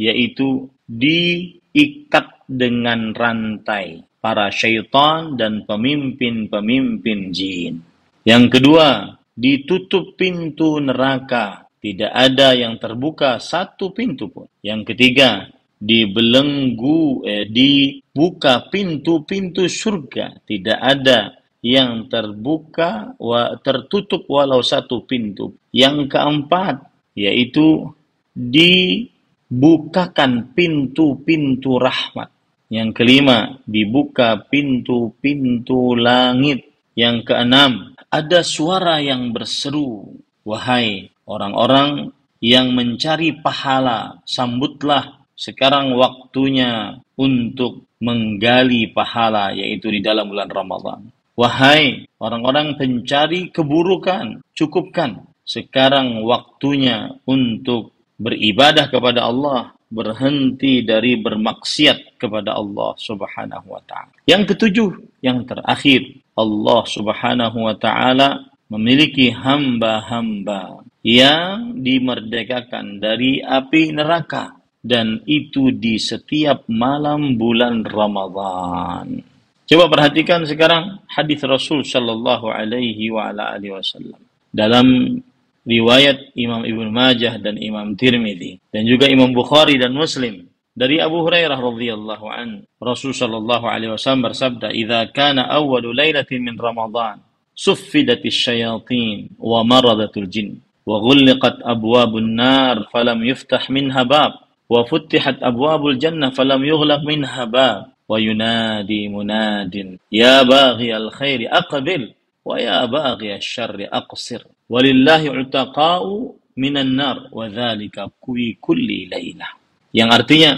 yaitu 0.00 0.72
diikat 0.88 2.48
dengan 2.48 3.12
rantai 3.12 4.08
para 4.24 4.48
syaitan 4.48 5.36
dan 5.36 5.68
pemimpin-pemimpin 5.68 7.28
jin. 7.28 7.84
Yang 8.24 8.44
kedua, 8.56 9.20
ditutup 9.36 10.16
pintu 10.16 10.80
neraka. 10.80 11.68
Tidak 11.82 12.14
ada 12.14 12.54
yang 12.54 12.78
terbuka 12.78 13.42
satu 13.42 13.90
pintu 13.90 14.30
pun. 14.30 14.46
Yang 14.62 14.94
ketiga, 14.94 15.50
dibelenggu, 15.82 17.26
eh, 17.26 17.44
dibuka 17.50 18.70
pintu-pintu 18.70 19.66
surga. 19.66 20.38
Tidak 20.46 20.78
ada 20.78 21.41
yang 21.62 22.10
terbuka, 22.10 23.14
wa, 23.22 23.54
tertutup 23.62 24.26
walau 24.26 24.60
satu 24.60 25.06
pintu. 25.06 25.54
Yang 25.70 26.10
keempat, 26.10 26.90
yaitu 27.14 27.94
di 28.34 29.06
bukakan 29.46 30.52
pintu-pintu 30.58 31.78
rahmat. 31.78 32.34
Yang 32.66 32.90
kelima, 32.98 33.62
dibuka 33.68 34.42
pintu-pintu 34.50 35.94
langit. 35.94 36.66
Yang 36.98 37.32
keenam, 37.32 37.94
ada 38.12 38.44
suara 38.44 39.00
yang 39.00 39.32
berseru, 39.32 40.18
"Wahai 40.44 41.08
orang-orang 41.24 42.12
yang 42.42 42.74
mencari 42.74 43.38
pahala, 43.38 44.20
sambutlah 44.28 45.24
sekarang 45.32 45.96
waktunya 45.96 47.00
untuk 47.16 47.88
menggali 48.02 48.90
pahala 48.90 49.54
yaitu 49.56 49.88
di 49.88 50.04
dalam 50.04 50.28
bulan 50.28 50.50
Ramadan." 50.52 51.21
Wahai 51.32 52.06
orang-orang 52.20 52.76
pencari 52.76 53.48
keburukan, 53.48 54.44
cukupkan 54.52 55.32
sekarang 55.42 56.22
waktunya 56.22 57.18
untuk 57.24 57.96
beribadah 58.20 58.92
kepada 58.92 59.26
Allah, 59.26 59.74
berhenti 59.92 60.80
dari 60.84 61.20
bermaksiat 61.20 62.16
kepada 62.16 62.56
Allah 62.56 62.96
Subhanahu 62.96 63.66
wa 63.68 63.82
taala. 63.84 64.12
Yang 64.24 64.56
ketujuh, 64.56 64.90
yang 65.20 65.44
terakhir, 65.44 66.20
Allah 66.32 66.80
Subhanahu 66.88 67.58
wa 67.68 67.76
taala 67.76 68.48
memiliki 68.72 69.28
hamba-hamba 69.28 70.80
yang 71.04 71.82
dimerdekakan 71.82 73.02
dari 73.02 73.44
api 73.44 73.92
neraka 73.92 74.56
dan 74.80 75.20
itu 75.28 75.74
di 75.74 76.00
setiap 76.00 76.64
malam 76.70 77.36
bulan 77.36 77.84
Ramadhan. 77.84 79.31
Coba 79.72 79.88
perhatikan 79.88 80.44
sekarang 80.44 81.00
hadis 81.08 81.40
Rasul 81.48 81.80
Shallallahu 81.80 82.52
Alaihi 82.52 83.08
Wasallam 83.08 84.20
dalam 84.52 85.16
riwayat 85.64 86.36
Imam 86.36 86.60
Ibnu 86.60 86.92
Majah 86.92 87.40
dan 87.40 87.56
Imam 87.56 87.96
Tirmidzi 87.96 88.60
dan 88.68 88.84
juga 88.84 89.08
Imam 89.08 89.32
Bukhari 89.32 89.80
dan 89.80 89.96
Muslim 89.96 90.44
dari 90.76 91.00
Abu 91.00 91.24
Hurairah 91.24 91.56
radhiyallahu 91.56 92.26
an. 92.28 92.68
Rasul 92.84 93.16
sallallahu 93.16 93.64
alaihi 93.64 93.96
wasallam 93.96 94.28
bersabda 94.28 94.76
idza 94.76 95.08
kana 95.08 95.48
awwalu 95.48 95.96
lailatin 95.96 96.44
min 96.44 96.60
Ramadan 96.60 97.24
suffidatis 97.56 98.44
syayatin 98.44 99.32
wa 99.40 99.64
maradatul 99.64 100.28
jin 100.28 100.60
wa 100.84 101.00
ghulqat 101.00 101.64
abwabun 101.64 102.36
nar 102.36 102.92
falam 102.92 103.24
yuftah 103.24 103.64
minha 103.72 104.04
bab 104.04 104.36
wa 104.68 104.84
futtihat 104.84 105.40
abwabul 105.40 105.96
jannah 105.96 106.28
falam 106.28 106.60
yughlaq 106.60 107.00
minha 107.08 107.48
bab 107.48 107.88
wa 108.06 108.16
yunadi 108.18 109.08
munadin 109.08 109.98
ya 110.10 110.42
baghi 110.42 110.90
al 110.92 111.08
khairi 111.14 111.46
aqbil 111.48 112.12
wa 112.42 112.58
ya 112.58 112.84
baghi 112.90 113.38
asy-syarri 113.38 113.86
aqsir 113.86 114.42
walillahi 114.66 115.30
utaqa'u 115.30 116.34
minan 116.56 116.92
nar 116.92 117.32
wa 117.32 117.48
dzalika 117.48 118.12
kuwi 118.20 118.60
kulli 118.60 119.08
lailah. 119.08 119.56
Yang 119.92 120.10
artinya 120.12 120.52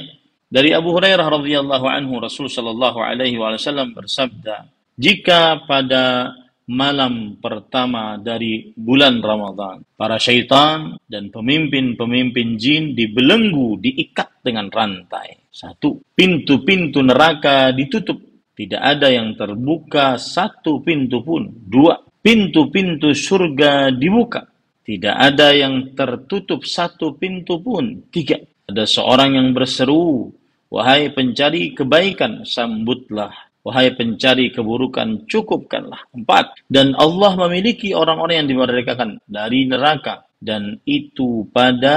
dari 0.51 0.71
Abu 0.71 0.95
Hurairah 0.95 1.27
radhiyallahu 1.27 1.87
anhu 1.87 2.23
Rasul 2.23 2.47
sallallahu 2.47 3.03
alaihi 3.03 3.39
wasallam 3.39 3.95
bersabda, 3.95 4.71
jika 4.95 5.67
pada 5.67 6.35
malam 6.71 7.37
pertama 7.41 8.17
dari 8.17 8.73
bulan 8.73 9.21
Ramadan, 9.21 9.85
para 9.97 10.17
syaitan 10.17 10.97
dan 11.05 11.29
pemimpin-pemimpin 11.29 12.57
jin 12.57 12.97
dibelenggu, 12.97 13.81
diikat 13.81 14.41
dengan 14.41 14.73
rantai. 14.73 15.49
Satu, 15.49 16.03
pintu-pintu 16.15 17.05
neraka 17.05 17.71
ditutup. 17.71 18.19
Tidak 18.55 18.79
ada 18.79 19.11
yang 19.11 19.35
terbuka 19.35 20.15
satu 20.19 20.83
pintu 20.83 21.27
pun. 21.27 21.51
Dua, 21.51 21.99
pintu-pintu 22.23 23.11
surga 23.11 23.91
dibuka. 23.91 24.47
Tidak 24.85 25.15
ada 25.17 25.51
yang 25.51 25.97
tertutup 25.97 26.63
satu 26.63 27.19
pintu 27.19 27.59
pun. 27.59 28.11
Tiga. 28.13 28.39
Ada 28.65 28.89
seorang 28.89 29.37
yang 29.37 29.53
berseru, 29.53 30.33
Wahai 30.75 31.15
pencari 31.15 31.71
kebaikan, 31.71 32.43
sambutlah. 32.43 33.31
Wahai 33.65 33.97
pencari 33.97 34.53
keburukan, 34.53 35.25
cukupkanlah. 35.25 36.13
Empat. 36.13 36.61
Dan 36.69 36.93
Allah 36.93 37.33
memiliki 37.49 37.97
orang-orang 37.97 38.45
yang 38.45 38.49
dimerdekakan 38.53 39.25
dari 39.25 39.65
neraka. 39.65 40.29
Dan 40.37 40.77
itu 40.85 41.49
pada 41.49 41.97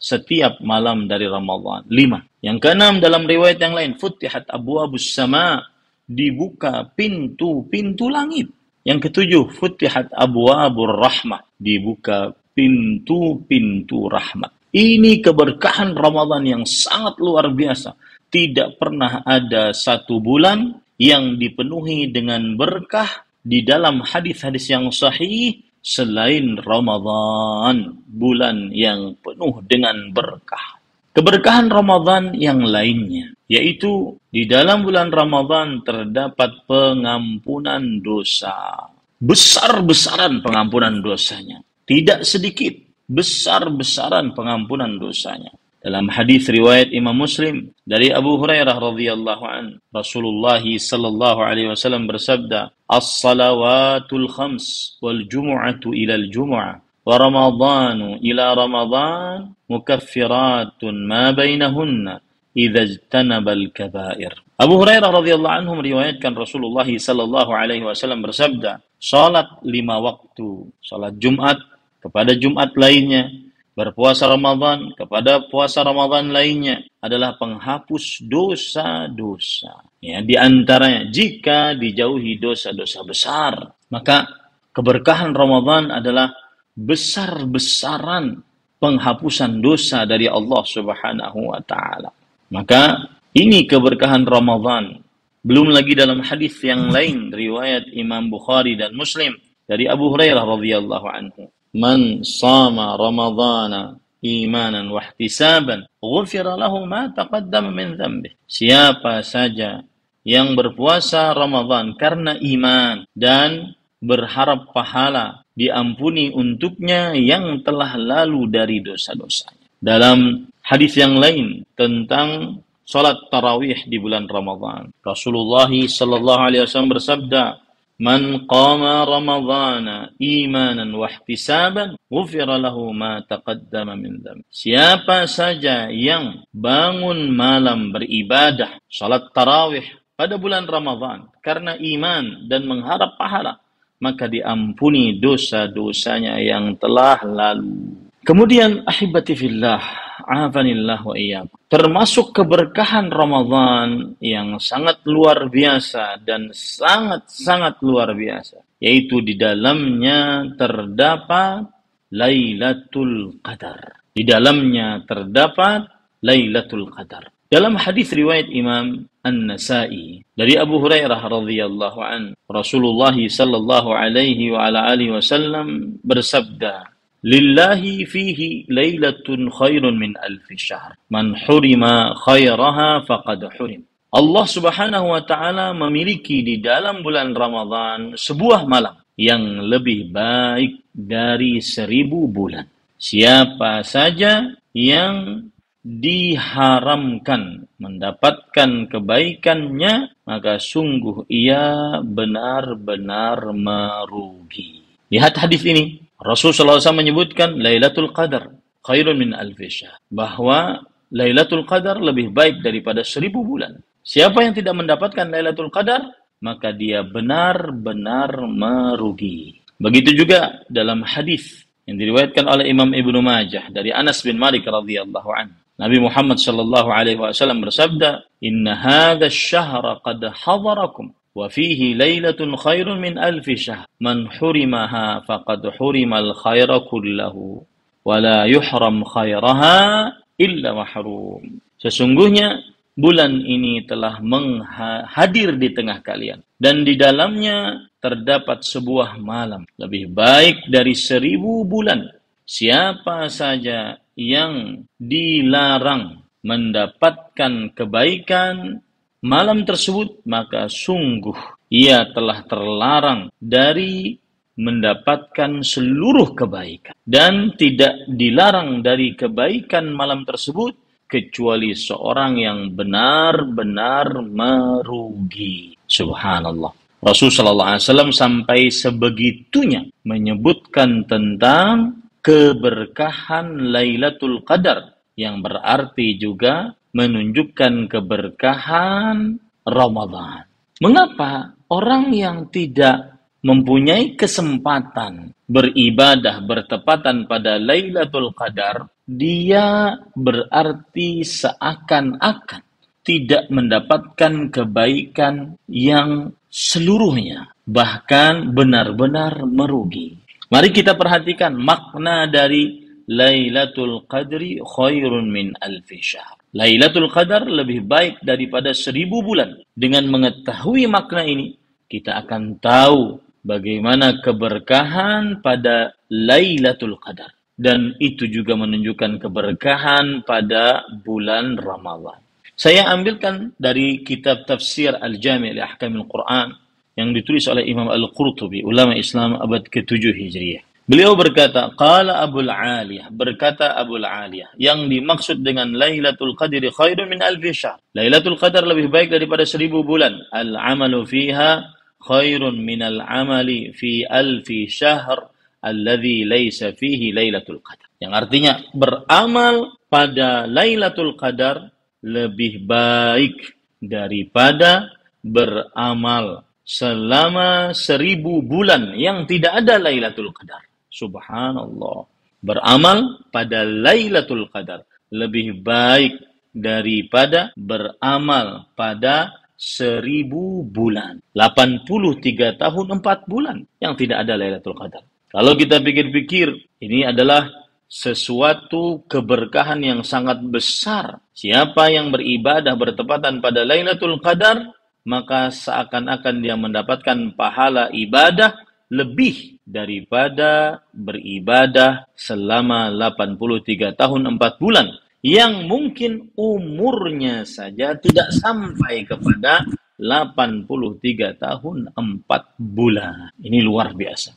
setiap 0.00 0.64
malam 0.64 1.04
dari 1.04 1.28
Ramadhan. 1.28 1.84
Lima. 1.92 2.24
Yang 2.40 2.58
keenam 2.64 3.04
dalam 3.04 3.28
riwayat 3.28 3.60
yang 3.60 3.76
lain. 3.76 4.00
Futihat 4.00 4.48
abu 4.48 4.80
abu 4.80 4.96
sama. 4.96 5.60
Dibuka 6.04 6.88
pintu-pintu 6.96 8.08
langit 8.08 8.48
yang 8.84 9.00
ketujuh, 9.00 9.48
futihat 9.48 10.12
abwabur 10.12 11.00
rahmah. 11.00 11.40
Dibuka 11.56 12.36
pintu-pintu 12.52 14.12
rahmat. 14.12 14.52
Ini 14.76 15.24
keberkahan 15.24 15.96
Ramadan 15.96 16.44
yang 16.44 16.64
sangat 16.68 17.16
luar 17.16 17.48
biasa. 17.48 17.96
Tidak 18.28 18.76
pernah 18.76 19.24
ada 19.24 19.72
satu 19.72 20.20
bulan 20.20 20.83
yang 21.00 21.36
dipenuhi 21.40 22.10
dengan 22.10 22.54
berkah 22.54 23.26
di 23.44 23.60
dalam 23.60 24.00
hadis-hadis 24.00 24.70
yang 24.72 24.88
sahih 24.88 25.60
selain 25.84 26.56
Ramadan, 26.56 28.00
bulan 28.08 28.72
yang 28.72 29.20
penuh 29.20 29.60
dengan 29.68 30.08
berkah. 30.16 30.80
Keberkahan 31.14 31.70
Ramadan 31.70 32.34
yang 32.34 32.64
lainnya, 32.64 33.36
yaitu 33.46 34.18
di 34.34 34.50
dalam 34.50 34.82
bulan 34.82 35.14
Ramadan 35.14 35.84
terdapat 35.86 36.66
pengampunan 36.66 38.02
dosa. 38.02 38.90
Besar-besaran 39.22 40.42
pengampunan 40.42 40.98
dosanya. 40.98 41.62
Tidak 41.86 42.26
sedikit, 42.26 42.74
besar-besaran 43.06 44.34
pengampunan 44.34 44.98
dosanya 44.98 45.54
dalam 45.84 46.08
hadis 46.08 46.48
riwayat 46.48 46.96
Imam 46.96 47.12
Muslim 47.12 47.68
dari 47.84 48.08
Abu 48.08 48.40
Hurairah 48.40 48.72
radhiyallahu 48.72 49.44
an 49.44 49.64
Rasulullah 49.92 50.64
sallallahu 50.64 51.44
alaihi 51.44 51.68
wasallam 51.68 52.08
bersabda 52.08 52.72
as-salawatul 52.88 54.24
khams 54.32 54.96
wal 55.04 55.20
jumu'atu 55.28 55.92
ila 55.92 56.16
al-jumu'ah 56.16 56.80
wa 56.80 57.14
ramadhanu 57.20 58.16
ila 58.24 58.44
ramadhan 58.56 59.52
mukaffiratun 59.68 61.04
ma 61.04 61.36
bainahunna 61.36 62.24
idza 62.56 62.80
ijtanabal 62.88 63.68
kabair. 63.76 64.32
Abu 64.56 64.80
Hurairah 64.80 65.12
radhiyallahu 65.12 65.56
anhu 65.68 65.84
meriwayatkan 65.84 66.32
Rasulullah 66.32 66.88
sallallahu 66.88 67.52
alaihi 67.52 67.84
wasallam 67.84 68.24
bersabda, 68.24 68.80
"Salat 68.96 69.52
lima 69.60 70.00
waktu, 70.00 70.64
salat 70.80 71.20
Jumat 71.20 71.60
kepada 72.00 72.32
Jumat 72.32 72.72
lainnya, 72.72 73.28
berpuasa 73.74 74.30
Ramadan 74.30 74.94
kepada 74.94 75.50
puasa 75.50 75.82
Ramadan 75.82 76.30
lainnya 76.30 76.86
adalah 77.02 77.34
penghapus 77.36 78.22
dosa-dosa. 78.22 79.82
Ya, 79.98 80.22
di 80.22 80.38
antaranya 80.38 81.10
jika 81.10 81.74
dijauhi 81.74 82.38
dosa-dosa 82.38 83.02
besar, 83.02 83.52
maka 83.90 84.30
keberkahan 84.70 85.34
Ramadan 85.34 85.90
adalah 85.90 86.30
besar-besaran 86.74 88.42
penghapusan 88.78 89.62
dosa 89.62 90.06
dari 90.06 90.30
Allah 90.30 90.62
Subhanahu 90.62 91.50
wa 91.50 91.60
taala. 91.62 92.10
Maka 92.54 93.10
ini 93.34 93.66
keberkahan 93.66 94.22
Ramadan. 94.22 95.02
Belum 95.44 95.68
lagi 95.68 95.92
dalam 95.92 96.24
hadis 96.24 96.56
yang 96.64 96.88
lain 96.88 97.28
riwayat 97.28 97.92
Imam 97.92 98.32
Bukhari 98.32 98.80
dan 98.80 98.96
Muslim 98.96 99.36
dari 99.68 99.84
Abu 99.84 100.08
Hurairah 100.08 100.40
radhiyallahu 100.40 101.06
anhu. 101.08 101.52
Man 101.74 102.22
sama 102.22 102.94
Ramadana 102.94 103.98
imanan 104.24 104.88
wa 104.88 105.04
ihtisaban, 105.04 105.84
ghufira 106.00 106.56
lahu 106.56 106.88
ma 106.88 107.12
taqaddama 107.12 107.68
min 107.74 107.98
dhanbi. 107.98 108.32
Siapa 108.48 109.20
saja 109.20 109.84
yang 110.24 110.56
berpuasa 110.56 111.36
Ramadan 111.36 111.92
karena 112.00 112.38
iman 112.40 113.04
dan 113.12 113.76
berharap 114.00 114.72
pahala 114.72 115.44
diampuni 115.52 116.32
untuknya 116.32 117.12
yang 117.12 117.60
telah 117.60 117.96
lalu 118.00 118.48
dari 118.48 118.80
dosa-dosanya. 118.80 119.68
Dalam 119.80 120.48
hadis 120.64 120.96
yang 120.96 121.20
lain 121.20 121.68
tentang 121.76 122.60
salat 122.88 123.20
tarawih 123.28 123.84
di 123.84 124.00
bulan 124.00 124.24
Ramadhan, 124.24 124.92
Rasulullah 125.04 125.68
sallallahu 125.68 126.40
alaihi 126.40 126.64
wasallam 126.64 126.92
bersabda, 126.96 127.63
"Man 127.98 128.50
qama 128.50 129.06
Ramadhana 129.06 130.10
imanan 130.18 130.90
wa 130.94 131.06
ihtisaban, 131.06 131.94
ghufira 132.10 132.58
lahu 132.58 132.90
ma 132.90 133.22
taqaddama 133.22 133.94
min 133.94 134.18
dzambi." 134.18 134.42
Siapa 134.50 135.30
saja 135.30 135.88
yang 135.90 136.42
bangun 136.50 137.30
malam 137.30 137.94
beribadah 137.94 138.82
salat 138.90 139.30
tarawih 139.30 139.86
pada 140.14 140.38
bulan 140.38 140.66
Ramadhan 140.66 141.30
karena 141.42 141.74
iman 141.74 142.46
dan 142.46 142.66
mengharap 142.66 143.18
pahala, 143.18 143.58
maka 143.98 144.30
diampuni 144.30 145.18
dosa-dosanya 145.18 146.38
yang 146.42 146.76
telah 146.78 147.22
lalu. 147.24 148.03
Kemudian 148.24 148.88
ahibati 148.88 149.36
fillah, 149.36 149.84
afanillah 150.24 151.04
wa 151.04 151.12
iyyakum. 151.12 151.60
Termasuk 151.68 152.32
keberkahan 152.32 153.12
Ramadan 153.12 154.16
yang 154.16 154.56
sangat 154.56 155.04
luar 155.04 155.52
biasa 155.52 156.24
dan 156.24 156.48
sangat-sangat 156.56 157.84
luar 157.84 158.16
biasa, 158.16 158.64
yaitu 158.80 159.20
di 159.20 159.36
dalamnya 159.36 160.48
terdapat 160.56 161.68
Lailatul 162.14 163.44
Qadar. 163.44 164.08
Di 164.16 164.24
dalamnya 164.24 165.04
terdapat 165.04 165.84
Lailatul 166.24 166.88
Qadar. 166.88 167.28
Dalam 167.44 167.76
hadis 167.76 168.08
riwayat 168.10 168.48
Imam 168.50 169.04
An-Nasa'i 169.20 170.24
dari 170.32 170.56
Abu 170.56 170.80
Hurairah 170.80 171.20
radhiyallahu 171.20 172.00
an, 172.00 172.22
Rasulullah 172.48 173.14
sallallahu 173.14 173.92
alaihi 173.94 174.50
wa 174.50 174.64
ala 174.64 174.88
alihi 174.90 175.12
wasallam 175.12 176.00
bersabda, 176.02 176.93
"Lillahi 177.24 178.04
fihi 178.04 178.68
lailatun 178.68 179.48
khairun 179.48 179.96
min 179.96 180.12
alf 180.20 180.44
syahr. 180.60 180.92
Man 181.08 181.32
hurima 181.32 182.12
khairaha 182.20 183.08
faqad 183.08 183.48
hurim." 183.56 183.82
Allah 184.14 184.46
Subhanahu 184.46 185.10
wa 185.10 185.22
taala 185.26 185.74
memiliki 185.74 186.46
di 186.46 186.62
dalam 186.62 187.02
bulan 187.02 187.34
Ramadan 187.34 188.14
sebuah 188.14 188.62
malam 188.70 188.94
yang 189.18 189.66
lebih 189.66 190.14
baik 190.14 190.86
dari 190.94 191.58
seribu 191.58 192.30
bulan. 192.30 192.68
Siapa 192.94 193.82
saja 193.82 194.54
yang 194.70 195.50
diharamkan 195.84 197.66
mendapatkan 197.76 198.88
kebaikannya, 198.88 200.14
maka 200.24 200.62
sungguh 200.62 201.26
ia 201.28 201.98
benar-benar 202.00 203.50
merugi. 203.50 204.80
Lihat 205.10 205.42
hadis 205.42 205.66
ini. 205.66 206.03
Rasulullah 206.24 206.80
SAW 206.80 207.04
menyebutkan 207.04 207.60
Lailatul 207.60 208.08
Qadar 208.16 208.48
khairun 208.80 209.20
min 209.20 209.30
alfisha. 209.36 210.00
Bahwa 210.08 210.80
Lailatul 211.12 211.68
Qadar 211.68 212.00
lebih 212.00 212.32
baik 212.32 212.64
daripada 212.64 213.04
seribu 213.04 213.44
bulan. 213.44 213.76
Siapa 214.00 214.40
yang 214.40 214.56
tidak 214.56 214.72
mendapatkan 214.72 215.28
Lailatul 215.28 215.68
Qadar, 215.68 216.00
maka 216.40 216.72
dia 216.72 217.04
benar-benar 217.04 218.40
merugi. 218.48 219.60
Begitu 219.76 220.24
juga 220.24 220.64
dalam 220.72 221.04
hadis 221.04 221.68
yang 221.84 222.00
diriwayatkan 222.00 222.44
oleh 222.48 222.72
Imam 222.72 222.88
Ibnu 222.96 223.20
Majah 223.20 223.68
dari 223.68 223.92
Anas 223.92 224.24
bin 224.24 224.40
Malik 224.40 224.64
radhiyallahu 224.64 225.28
anhu. 225.28 225.56
Nabi 225.74 225.98
Muhammad 226.00 226.38
sallallahu 226.40 226.88
alaihi 226.88 227.20
wasallam 227.20 227.60
bersabda, 227.60 228.24
"Inna 228.40 228.78
hadha 228.78 229.28
ash-shahra 229.28 230.00
qad 230.00 230.22
hadarakum 230.22 231.12
lailatun 231.34 232.54
khairun 232.54 233.02
min 233.02 233.18
alfi 233.18 233.58
syahr. 233.58 233.90
Man 233.98 234.30
hurimaha 234.30 235.26
faqad 235.26 235.66
hurimal 235.74 236.30
khaira 236.38 236.86
kullahu 236.86 237.66
wa 238.06 238.16
la 238.22 238.46
yuhram 238.46 239.02
khairaha 239.02 240.14
illa 240.38 240.70
mahrum." 240.72 241.58
Sesungguhnya 241.82 242.62
bulan 242.94 243.42
ini 243.42 243.82
telah 243.84 244.22
menghadir 244.22 245.58
di 245.58 245.74
tengah 245.74 245.98
kalian 246.06 246.38
dan 246.54 246.86
di 246.86 246.94
dalamnya 246.94 247.90
terdapat 247.98 248.62
sebuah 248.62 249.18
malam 249.18 249.66
lebih 249.74 250.14
baik 250.14 250.70
dari 250.70 250.94
seribu 250.94 251.66
bulan. 251.66 252.06
Siapa 252.46 253.26
saja 253.32 253.98
yang 254.14 254.84
dilarang 255.00 256.22
mendapatkan 256.44 257.72
kebaikan 257.72 258.84
malam 259.24 259.64
tersebut, 259.64 260.20
maka 260.28 260.68
sungguh 260.68 261.34
ia 261.72 262.04
telah 262.12 262.44
terlarang 262.44 263.32
dari 263.40 264.20
mendapatkan 264.54 265.64
seluruh 265.66 266.36
kebaikan 266.36 266.94
dan 267.02 267.56
tidak 267.58 268.06
dilarang 268.06 268.84
dari 268.84 269.18
kebaikan 269.18 269.90
malam 269.90 270.22
tersebut 270.22 270.78
kecuali 271.10 271.74
seorang 271.74 272.38
yang 272.38 272.60
benar-benar 272.70 274.22
merugi. 274.22 275.74
Subhanallah. 275.82 276.70
Rasulullah 277.04 277.76
SAW 277.76 278.14
sampai 278.14 278.72
sebegitunya 278.72 279.84
menyebutkan 280.08 281.04
tentang 281.04 282.00
keberkahan 282.24 283.68
Lailatul 283.68 284.40
Qadar 284.40 284.96
yang 285.12 285.44
berarti 285.44 286.16
juga 286.16 286.72
menunjukkan 286.94 287.90
keberkahan 287.90 289.42
Ramadan. 289.66 290.46
Mengapa 290.78 291.58
orang 291.68 292.14
yang 292.14 292.48
tidak 292.48 293.18
mempunyai 293.44 294.16
kesempatan 294.16 295.36
beribadah 295.44 296.40
bertepatan 296.40 297.28
pada 297.28 297.60
Lailatul 297.60 298.32
Qadar, 298.32 298.88
dia 299.04 300.00
berarti 300.16 301.20
seakan-akan 301.20 302.62
tidak 303.04 303.52
mendapatkan 303.52 304.48
kebaikan 304.48 305.60
yang 305.68 306.32
seluruhnya, 306.48 307.52
bahkan 307.68 308.56
benar-benar 308.56 309.44
merugi. 309.44 310.16
Mari 310.48 310.72
kita 310.72 310.96
perhatikan 310.96 311.52
makna 311.52 312.24
dari 312.24 312.80
Lailatul 313.04 314.08
Qadri 314.08 314.56
khairun 314.64 315.28
min 315.28 315.52
alfi 315.60 316.00
syahr. 316.00 316.43
Lailatul 316.54 317.10
Qadar 317.10 317.50
lebih 317.50 317.82
baik 317.82 318.22
daripada 318.22 318.70
seribu 318.70 319.26
bulan. 319.26 319.58
Dengan 319.74 320.06
mengetahui 320.06 320.86
makna 320.86 321.26
ini, 321.26 321.58
kita 321.90 322.14
akan 322.22 322.62
tahu 322.62 323.18
bagaimana 323.42 324.22
keberkahan 324.22 325.42
pada 325.42 325.98
Lailatul 326.06 326.94
Qadar. 327.02 327.34
Dan 327.58 327.98
itu 327.98 328.30
juga 328.30 328.54
menunjukkan 328.54 329.18
keberkahan 329.18 330.22
pada 330.22 330.86
bulan 331.02 331.58
Ramadhan. 331.58 332.22
Saya 332.54 332.86
ambilkan 332.86 333.50
dari 333.58 334.06
kitab 334.06 334.46
tafsir 334.46 334.94
Al-Jami' 334.94 335.58
li 335.58 335.62
Ahkamil 335.62 336.06
Quran 336.06 336.54
yang 336.94 337.10
ditulis 337.10 337.50
oleh 337.50 337.66
Imam 337.66 337.90
Al-Qurtubi, 337.90 338.62
ulama 338.62 338.94
Islam 338.94 339.34
abad 339.42 339.66
ke-7 339.66 340.14
Hijriah. 340.14 340.73
Beliau 340.84 341.16
berkata, 341.16 341.72
Qala 341.80 342.20
Abu 342.20 342.44
Aliyah, 342.44 343.08
berkata 343.08 343.72
Abu 343.72 343.96
Aliyah, 343.96 344.52
yang 344.60 344.84
dimaksud 344.92 345.40
dengan 345.40 345.72
Lailatul 345.72 346.36
Qadri 346.36 346.68
khairun 346.68 347.08
min 347.08 347.24
alfi 347.24 347.56
syahr. 347.56 347.80
Lailatul 347.96 348.36
Qadar 348.36 348.68
lebih 348.68 348.92
baik 348.92 349.08
daripada 349.08 349.48
seribu 349.48 349.80
bulan. 349.80 350.12
Al-amalu 350.28 351.08
fiha 351.08 351.72
khairun 352.04 352.60
min 352.60 352.84
al-amali 352.84 353.72
fi 353.72 354.04
alfi 354.04 354.68
syahr 354.68 355.24
alladhi 355.64 356.28
laysa 356.28 356.76
fihi 356.76 357.16
Lailatul 357.16 357.64
Qadar. 357.64 357.88
Yang 357.96 358.12
artinya 358.20 358.52
beramal 358.76 359.80
pada 359.88 360.44
Lailatul 360.44 361.16
Qadar 361.16 361.64
lebih 362.04 362.60
baik 362.68 363.56
daripada 363.80 364.92
beramal 365.24 366.44
selama 366.60 367.72
seribu 367.72 368.44
bulan 368.44 368.92
yang 369.00 369.24
tidak 369.24 369.64
ada 369.64 369.80
Lailatul 369.80 370.28
Qadar. 370.28 370.73
Subhanallah. 370.94 372.06
Beramal 372.38 373.26
pada 373.34 373.66
Lailatul 373.66 374.46
Qadar 374.46 374.86
lebih 375.10 375.58
baik 375.58 376.22
daripada 376.54 377.50
beramal 377.58 378.70
pada 378.78 379.34
seribu 379.58 380.62
bulan. 380.62 381.18
83 381.34 382.54
tahun 382.54 382.86
4 383.02 383.26
bulan 383.26 383.66
yang 383.82 383.98
tidak 383.98 384.22
ada 384.22 384.38
Lailatul 384.38 384.78
Qadar. 384.78 385.02
Kalau 385.34 385.58
kita 385.58 385.82
pikir-pikir, 385.82 386.78
ini 386.78 387.02
adalah 387.02 387.50
sesuatu 387.90 389.02
keberkahan 389.10 389.82
yang 389.82 390.00
sangat 390.06 390.38
besar. 390.46 391.18
Siapa 391.34 391.90
yang 391.90 392.14
beribadah 392.14 392.78
bertepatan 392.78 393.42
pada 393.42 393.66
Lailatul 393.66 394.22
Qadar, 394.22 394.62
maka 395.04 395.50
seakan-akan 395.50 396.34
dia 396.38 396.54
mendapatkan 396.54 397.34
pahala 397.34 397.90
ibadah 397.90 398.63
lebih 398.92 399.60
daripada 399.64 400.82
beribadah 400.92 402.08
selama 402.12 402.92
83 402.92 403.96
tahun 403.96 404.36
4 404.36 404.62
bulan 404.62 404.88
yang 405.24 405.64
mungkin 405.64 406.28
umurnya 406.36 407.48
saja 407.48 407.96
tidak 407.96 408.28
sampai 408.36 409.08
kepada 409.08 409.64
83 409.96 411.38
tahun 411.38 411.88
4 411.96 412.28
bulan. 412.60 413.30
Ini 413.40 413.64
luar 413.64 413.96
biasa. 413.96 414.34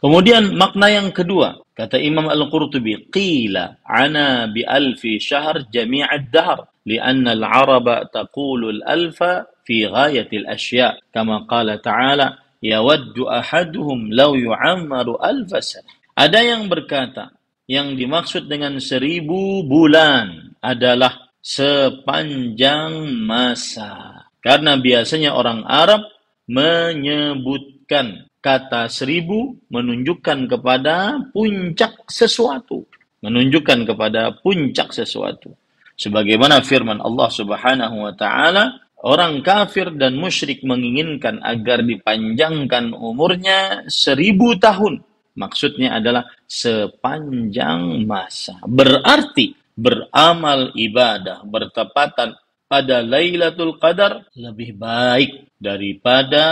Kemudian 0.00 0.56
makna 0.56 0.88
yang 0.88 1.12
kedua, 1.12 1.60
kata 1.76 2.00
Imam 2.00 2.24
Al-Qurtubi, 2.30 3.12
qila 3.12 3.84
ana 3.84 4.48
bi 4.48 4.64
alfi 4.64 5.20
syahr 5.20 5.68
jami'ad 5.68 6.32
dahr 6.32 6.64
lianna 6.88 7.36
al-araba 7.36 8.08
taqulu 8.08 8.80
al-alfa 8.80 9.44
fi 9.66 9.84
ghayatil 9.84 10.48
asya 10.48 10.96
kama 11.12 11.44
qala 11.44 11.76
ta'ala 11.84 12.49
yawaddu 12.60 13.28
ahaduhum 13.28 14.12
law 14.12 14.36
yu'ammaru 14.36 15.16
alfa 15.20 15.60
sanah 15.60 16.00
ada 16.20 16.44
yang 16.44 16.68
berkata 16.68 17.32
yang 17.70 17.94
dimaksud 17.94 18.50
dengan 18.50 18.76
seribu 18.82 19.62
bulan 19.62 20.58
adalah 20.58 21.30
sepanjang 21.38 23.14
masa. 23.24 24.26
Karena 24.42 24.74
biasanya 24.74 25.38
orang 25.38 25.64
Arab 25.64 26.02
menyebutkan 26.50 28.26
kata 28.42 28.88
seribu 28.90 29.54
menunjukkan 29.70 30.50
kepada 30.50 31.22
puncak 31.30 32.08
sesuatu. 32.10 32.84
Menunjukkan 33.22 33.86
kepada 33.86 34.34
puncak 34.40 34.90
sesuatu. 34.90 35.54
Sebagaimana 35.94 36.64
firman 36.64 36.98
Allah 36.98 37.28
Subhanahu 37.28 37.96
wa 38.08 38.12
taala 38.16 38.80
Orang 39.00 39.40
kafir 39.40 39.96
dan 39.96 40.20
musyrik 40.20 40.60
menginginkan 40.60 41.40
agar 41.40 41.80
dipanjangkan 41.80 42.92
umurnya 42.92 43.88
seribu 43.88 44.60
tahun. 44.60 45.00
Maksudnya 45.40 45.96
adalah 45.96 46.28
sepanjang 46.44 48.04
masa. 48.04 48.60
Berarti 48.68 49.56
beramal 49.72 50.76
ibadah 50.76 51.40
bertepatan 51.48 52.36
pada 52.68 53.00
Lailatul 53.00 53.80
Qadar 53.80 54.28
lebih 54.36 54.76
baik 54.76 55.48
daripada 55.56 56.46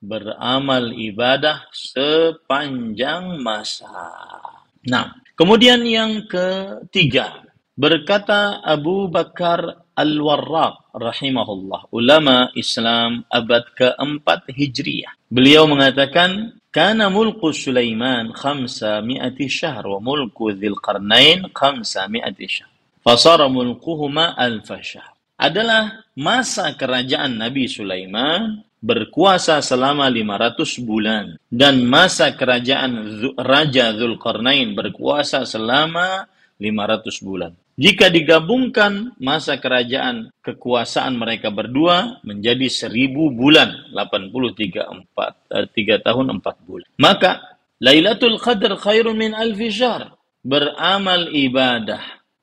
beramal 0.00 0.96
ibadah 0.96 1.68
sepanjang 1.70 3.36
masa. 3.38 3.92
Nah, 4.88 5.12
kemudian 5.36 5.84
yang 5.84 6.24
ketiga, 6.24 7.46
berkata 7.76 8.64
Abu 8.64 9.06
Bakar 9.12 9.81
Al-Warraq 9.92 10.96
rahimahullah, 10.96 11.92
ulama 11.92 12.48
Islam 12.56 13.28
abad 13.28 13.68
keempat 13.76 14.48
Hijriyah. 14.48 15.12
Beliau 15.28 15.68
mengatakan, 15.68 16.56
kana 16.72 17.12
mulku 17.12 17.52
Sulaiman 17.52 18.32
khamsa 18.32 19.04
mi'ati 19.04 19.46
syahr 19.52 19.84
wa 19.84 20.00
mulku 20.00 20.48
Dzil 20.56 20.80
Qarnain 20.80 21.44
khamsa 21.52 22.08
mi'ati 22.08 22.46
syahr. 22.48 22.72
Fasara 23.04 23.52
mulkuhuma 23.52 24.32
alfa 24.38 24.80
syahr. 24.80 25.12
Adalah 25.36 26.08
masa 26.16 26.72
kerajaan 26.72 27.36
Nabi 27.36 27.66
Sulaiman 27.66 28.62
berkuasa 28.82 29.62
selama 29.62 30.10
500 30.10 30.82
bulan 30.82 31.38
dan 31.46 31.86
masa 31.86 32.34
kerajaan 32.34 33.22
Raja 33.38 33.94
Zulkarnain 33.94 34.74
berkuasa 34.74 35.46
selama 35.46 36.26
500 36.58 37.22
bulan. 37.22 37.54
Jika 37.80 38.12
digabungkan 38.12 39.16
masa 39.16 39.56
kerajaan 39.56 40.28
kekuasaan 40.44 41.16
mereka 41.16 41.48
berdua 41.48 42.20
menjadi 42.20 42.68
seribu 42.68 43.32
bulan, 43.32 43.72
83 43.96 44.92
4, 44.92 45.72
3 45.72 46.06
tahun 46.06 46.26
4 46.36 46.68
bulan. 46.68 46.88
Maka 47.00 47.40
Lailatul 47.82 48.36
Qadar 48.38 48.76
khairun 48.76 49.16
min 49.16 49.32
alfi. 49.32 49.72
Beramal 50.42 51.32
ibadah 51.32 52.02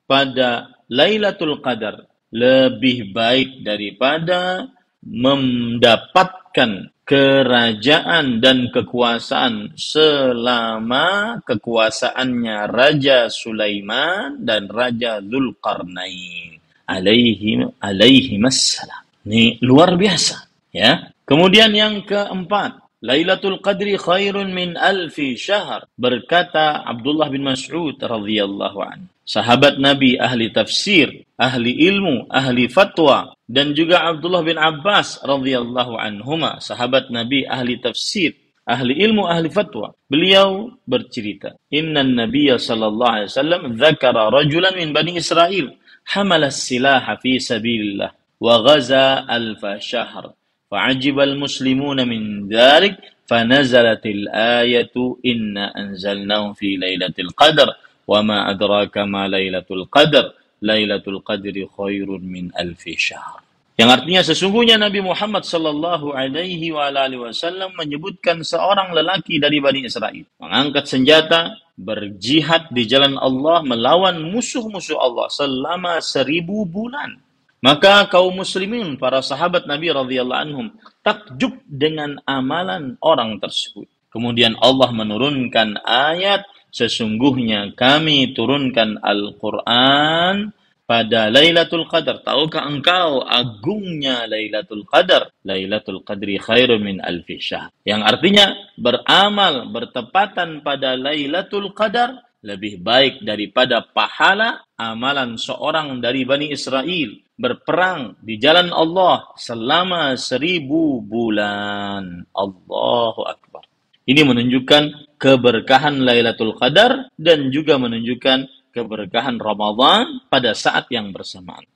pada 0.10 0.74
Lailatul 0.90 1.62
Qadar 1.62 2.10
lebih 2.34 3.14
baik 3.14 3.62
daripada 3.62 4.66
mendapatkan 5.06 6.90
kerajaan 7.10 8.38
dan 8.38 8.70
kekuasaan 8.70 9.74
selama 9.74 11.42
kekuasaannya 11.42 12.70
Raja 12.70 13.34
Sulaiman 13.34 14.38
dan 14.46 14.70
Raja 14.70 15.18
Zulkarnain 15.18 16.62
alaihi 16.86 17.66
alaihi 17.82 18.38
masalah. 18.38 19.02
Ini 19.26 19.58
luar 19.66 19.98
biasa, 19.98 20.46
ya. 20.70 21.10
Kemudian 21.26 21.74
yang 21.74 22.06
keempat, 22.06 22.79
Lailatul 23.00 23.64
Qadri 23.64 23.96
khairun 23.96 24.52
min 24.52 24.76
alfi 24.76 25.40
syahr. 25.40 25.88
Berkata 25.96 26.84
Abdullah 26.84 27.32
bin 27.32 27.48
Mas'ud 27.48 27.96
radhiyallahu 27.96 28.80
anhu. 28.84 29.08
Sahabat 29.24 29.78
Nabi 29.78 30.18
ahli 30.18 30.50
tafsir, 30.50 31.24
ahli 31.38 31.86
ilmu, 31.86 32.28
ahli 32.34 32.66
fatwa 32.66 33.38
dan 33.46 33.78
juga 33.78 34.02
Abdullah 34.10 34.42
bin 34.42 34.58
Abbas 34.58 35.22
radhiyallahu 35.22 36.02
anhuma, 36.02 36.58
sahabat 36.58 37.14
Nabi 37.14 37.46
ahli 37.46 37.78
tafsir, 37.78 38.34
ahli 38.66 38.98
ilmu, 38.98 39.30
ahli 39.30 39.54
fatwa. 39.54 39.94
Beliau 40.10 40.74
bercerita, 40.82 41.54
"Inna 41.70 42.02
Nabiya 42.02 42.58
sallallahu 42.58 43.16
alaihi 43.22 43.30
wasallam 43.30 43.62
dzakara 43.78 44.34
rajulan 44.34 44.74
min 44.74 44.90
Bani 44.98 45.22
Israel 45.22 45.78
hamala 46.10 46.50
silaha 46.50 47.22
fi 47.22 47.38
sabilillah 47.38 48.10
wa 48.42 48.54
ghaza 48.66 49.30
alfa 49.30 49.78
syahr. 49.78 50.34
Fa'ajibal 50.70 51.34
المسلمون 51.34 52.08
من 52.08 52.46
ذلك 52.46 52.96
فنزلت 53.26 54.06
الآية 54.06 54.96
إن 55.26 55.58
أنزلناه 55.58 56.54
في 56.54 56.78
ليلة 56.78 57.18
القدر 57.20 57.68
وما 58.08 58.46
ma 58.46 58.54
adraka 58.54 59.06
ليلة 59.06 59.66
القدر 59.72 60.26
ليلة 60.62 61.06
القدر 61.08 61.56
خير 61.78 62.10
من 62.10 62.50
ألف 62.54 62.84
شهر. 62.98 63.40
Yang 63.80 63.90
artinya 63.96 64.22
sesungguhnya 64.28 64.76
Nabi 64.76 65.00
Muhammad 65.00 65.48
Sallallahu 65.48 66.12
Alaihi 66.12 66.68
Wasallam 66.76 67.72
menyebutkan 67.80 68.44
seorang 68.44 68.92
lelaki 68.92 69.40
dari 69.40 69.64
Bani 69.64 69.88
Israel 69.88 70.28
mengangkat 70.36 70.84
senjata 70.84 71.56
berjihad 71.80 72.68
di 72.76 72.84
jalan 72.84 73.16
Allah 73.16 73.64
melawan 73.64 74.20
musuh-musuh 74.20 75.00
Allah 75.00 75.32
selama 75.32 76.04
seribu 76.04 76.68
bulan. 76.68 77.24
Maka 77.60 78.08
kaum 78.08 78.40
muslimin, 78.40 78.96
para 78.96 79.20
sahabat 79.20 79.68
Nabi 79.68 79.92
radhiyallahu 79.92 80.44
anhum 80.48 80.68
takjub 81.04 81.60
dengan 81.68 82.20
amalan 82.24 82.96
orang 83.04 83.40
tersebut. 83.44 83.88
Kemudian 84.10 84.58
Allah 84.64 84.90
menurunkan 84.90 85.84
ayat 85.86 86.48
Sesungguhnya 86.70 87.74
kami 87.74 88.38
turunkan 88.38 89.02
Al-Quran 89.02 90.54
pada 90.86 91.34
Lailatul 91.34 91.90
Qadar. 91.90 92.22
Tahukah 92.22 92.70
engkau 92.70 93.26
agungnya 93.26 94.30
Lailatul 94.30 94.86
Qadar? 94.86 95.34
Lailatul 95.42 96.06
Qadri 96.06 96.38
khairun 96.38 96.82
min 96.82 96.98
alfi. 97.02 97.42
Yang 97.86 98.02
artinya 98.06 98.54
beramal 98.78 99.66
bertepatan 99.74 100.62
pada 100.62 100.94
Lailatul 100.94 101.74
Qadar 101.74 102.29
lebih 102.40 102.80
baik 102.80 103.24
daripada 103.24 103.84
pahala 103.84 104.64
amalan 104.80 105.36
seorang 105.36 106.00
dari 106.00 106.24
Bani 106.24 106.52
Israel 106.56 107.20
berperang 107.40 108.20
di 108.20 108.36
jalan 108.40 108.72
Allah 108.72 109.32
selama 109.36 110.16
seribu 110.16 111.04
bulan. 111.04 112.28
Allahu 112.36 113.22
Akbar. 113.28 113.64
Ini 114.04 114.26
menunjukkan 114.26 115.16
keberkahan 115.20 116.02
Lailatul 116.02 116.56
Qadar 116.56 117.12
dan 117.16 117.52
juga 117.52 117.78
menunjukkan 117.78 118.72
keberkahan 118.72 119.38
Ramadan 119.38 120.24
pada 120.32 120.56
saat 120.56 120.88
yang 120.90 121.12
bersamaan. 121.12 121.68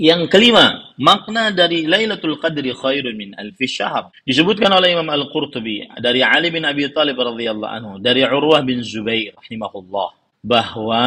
Yang 0.00 0.32
kelima, 0.32 0.96
makna 0.96 1.52
dari 1.52 1.84
Lailatul 1.84 2.40
Qadri 2.40 2.72
khairun 2.72 3.12
min 3.12 3.36
alfi 3.36 3.68
syahr. 3.68 4.08
Disebutkan 4.24 4.72
oleh 4.72 4.96
Imam 4.96 5.04
Al-Qurtubi 5.12 5.84
dari 6.00 6.24
Ali 6.24 6.48
bin 6.48 6.64
Abi 6.64 6.88
Thalib 6.88 7.20
radhiyallahu 7.20 7.72
anhu, 7.76 7.92
dari 8.00 8.24
Urwah 8.24 8.64
bin 8.64 8.80
Zubair 8.80 9.36
rahimahullah 9.36 10.08
bahwa 10.40 11.04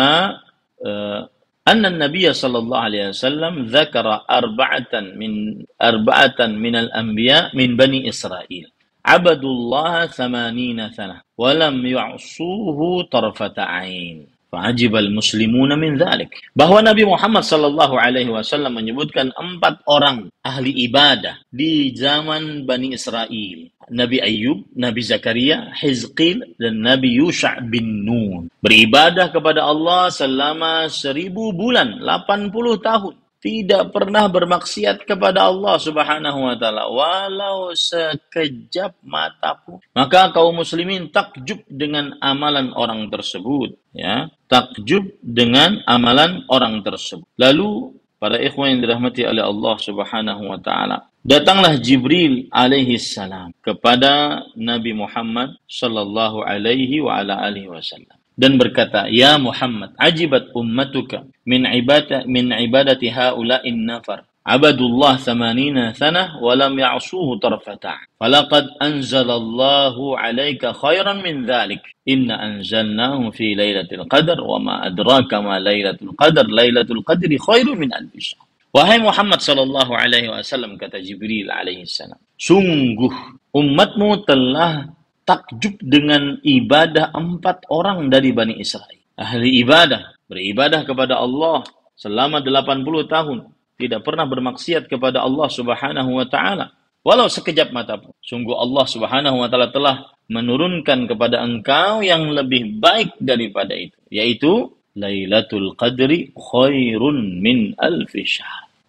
uh, 0.86 1.22
anna 1.66 1.90
Nabi 1.90 2.30
sallallahu 2.30 2.86
alaihi 2.86 3.10
wasallam 3.10 3.74
dzakara 3.74 4.22
arba'atan 4.30 5.18
min 5.18 5.66
arba'atan 5.82 6.54
min 6.54 6.86
al-anbiya 6.86 7.58
min 7.58 7.74
bani 7.74 8.06
Israel. 8.06 8.70
Abadullah 9.02 10.10
thamanina 10.14 10.94
sana. 10.94 11.26
Walam 11.38 11.82
yu'suhu 11.82 13.10
tarfata 13.10 13.66
ain. 13.66 14.30
Fa'ajibal 14.56 15.12
muslimuna 15.12 15.76
min 15.76 16.00
dhalik. 16.00 16.32
Bahwa 16.56 16.80
Nabi 16.80 17.04
Muhammad 17.04 17.44
sallallahu 17.44 18.00
alaihi 18.00 18.32
wasallam 18.32 18.80
menyebutkan 18.80 19.36
empat 19.36 19.84
orang 19.84 20.32
ahli 20.40 20.72
ibadah 20.88 21.44
di 21.52 21.92
zaman 21.92 22.64
Bani 22.64 22.96
Israel. 22.96 23.68
Nabi 23.92 24.18
Ayub, 24.18 24.66
Nabi 24.74 25.04
Zakaria, 25.04 25.76
Hizqil, 25.76 26.58
dan 26.58 26.82
Nabi 26.82 27.22
Yusha' 27.22 27.62
bin 27.68 28.08
Nun. 28.08 28.50
Beribadah 28.64 29.30
kepada 29.30 29.62
Allah 29.62 30.10
selama 30.10 30.90
seribu 30.90 31.54
bulan, 31.54 32.02
80 32.02 32.82
tahun 32.82 33.14
tidak 33.46 33.94
pernah 33.94 34.26
bermaksiat 34.26 35.06
kepada 35.06 35.54
Allah 35.54 35.78
Subhanahu 35.78 36.50
wa 36.50 36.58
taala 36.58 36.90
walau 36.90 37.70
sekejap 37.78 38.98
mata 39.06 39.54
pun. 39.62 39.78
Maka 39.94 40.34
kaum 40.34 40.66
muslimin 40.66 41.14
takjub 41.14 41.62
dengan 41.70 42.18
amalan 42.26 42.74
orang 42.74 43.06
tersebut, 43.14 43.78
ya. 43.94 44.34
Takjub 44.50 45.22
dengan 45.22 45.86
amalan 45.86 46.42
orang 46.50 46.82
tersebut. 46.82 47.30
Lalu 47.38 47.94
para 48.18 48.42
ikhwan 48.42 48.74
yang 48.74 48.82
dirahmati 48.82 49.22
oleh 49.30 49.46
Allah 49.46 49.76
Subhanahu 49.78 50.44
wa 50.50 50.58
taala, 50.58 51.06
datanglah 51.22 51.78
Jibril 51.78 52.50
alaihi 52.50 52.98
salam 52.98 53.54
kepada 53.62 54.42
Nabi 54.58 54.98
Muhammad 54.98 55.54
sallallahu 55.70 56.42
alaihi 56.42 56.98
wa 56.98 57.22
ala 57.22 57.46
alihi 57.46 57.70
wasallam 57.70 58.18
dan 58.36 58.60
berkata, 58.60 59.08
"Ya 59.12 59.40
Muhammad, 59.40 59.96
ajibat 60.00 60.52
ummatuka 60.52 61.28
min 61.48 61.64
ibadah 61.66 62.28
min 62.28 62.52
ibadati 62.52 63.12
haula'in 63.12 63.88
nafar." 63.88 64.28
Abadullah 64.46 65.18
80 65.18 65.98
sanah 65.98 66.38
wa 66.38 66.54
lam 66.54 66.78
ya'suhu 66.78 67.42
tarfata. 67.42 67.98
Falaqad 68.22 68.78
anzalallahu 68.78 70.14
'alaika 70.14 70.70
khairan 70.78 71.26
min 71.26 71.50
dhalik. 71.50 71.82
Inna 72.06 72.38
anzalnahu 72.38 73.34
fi 73.34 73.58
lailatul 73.58 74.06
qadar 74.06 74.38
wa 74.38 74.62
ma 74.62 74.74
adraka 74.86 75.42
ma 75.42 75.58
lailatul 75.58 76.14
qadar. 76.14 76.46
Lailatul 76.46 77.02
qadri 77.02 77.42
khairun 77.42 77.74
min 77.74 77.90
alfi 77.90 78.22
syahr. 78.22 78.46
Wahai 78.76 79.00
Muhammad 79.00 79.40
sallallahu 79.40 79.96
alaihi 79.96 80.28
wasallam 80.28 80.76
kata 80.76 81.00
Jibril 81.00 81.48
alaihi 81.48 81.88
salam, 81.88 82.20
sungguh 82.36 83.40
umatmu 83.56 84.28
telah 84.28 84.92
takjub 85.26 85.82
dengan 85.82 86.38
ibadah 86.46 87.12
empat 87.12 87.66
orang 87.74 88.08
dari 88.14 88.30
Bani 88.32 88.62
Israel. 88.62 89.02
Ahli 89.18 89.66
ibadah, 89.66 90.16
beribadah 90.30 90.86
kepada 90.86 91.18
Allah 91.18 91.66
selama 91.98 92.40
80 92.46 93.10
tahun. 93.10 93.38
Tidak 93.76 94.00
pernah 94.06 94.24
bermaksiat 94.24 94.88
kepada 94.88 95.26
Allah 95.26 95.52
subhanahu 95.52 96.16
wa 96.16 96.26
ta'ala. 96.30 96.72
Walau 97.04 97.28
sekejap 97.28 97.76
mata 97.76 98.00
pun. 98.00 98.16
Sungguh 98.24 98.56
Allah 98.56 98.86
subhanahu 98.88 99.44
wa 99.44 99.48
ta'ala 99.52 99.70
telah 99.74 100.16
menurunkan 100.32 101.06
kepada 101.12 101.44
engkau 101.44 102.00
yang 102.00 102.32
lebih 102.32 102.80
baik 102.80 103.20
daripada 103.20 103.76
itu. 103.76 103.98
Yaitu 104.08 104.72
Lailatul 104.96 105.76
Qadri 105.76 106.32
khairun 106.32 107.44
min 107.44 107.76
alfi. 107.76 108.24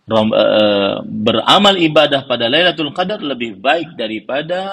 Uh, 0.06 1.02
beramal 1.02 1.74
ibadah 1.74 2.30
pada 2.30 2.46
Lailatul 2.46 2.94
Qadar 2.94 3.18
lebih 3.18 3.58
baik 3.58 3.98
daripada 3.98 4.70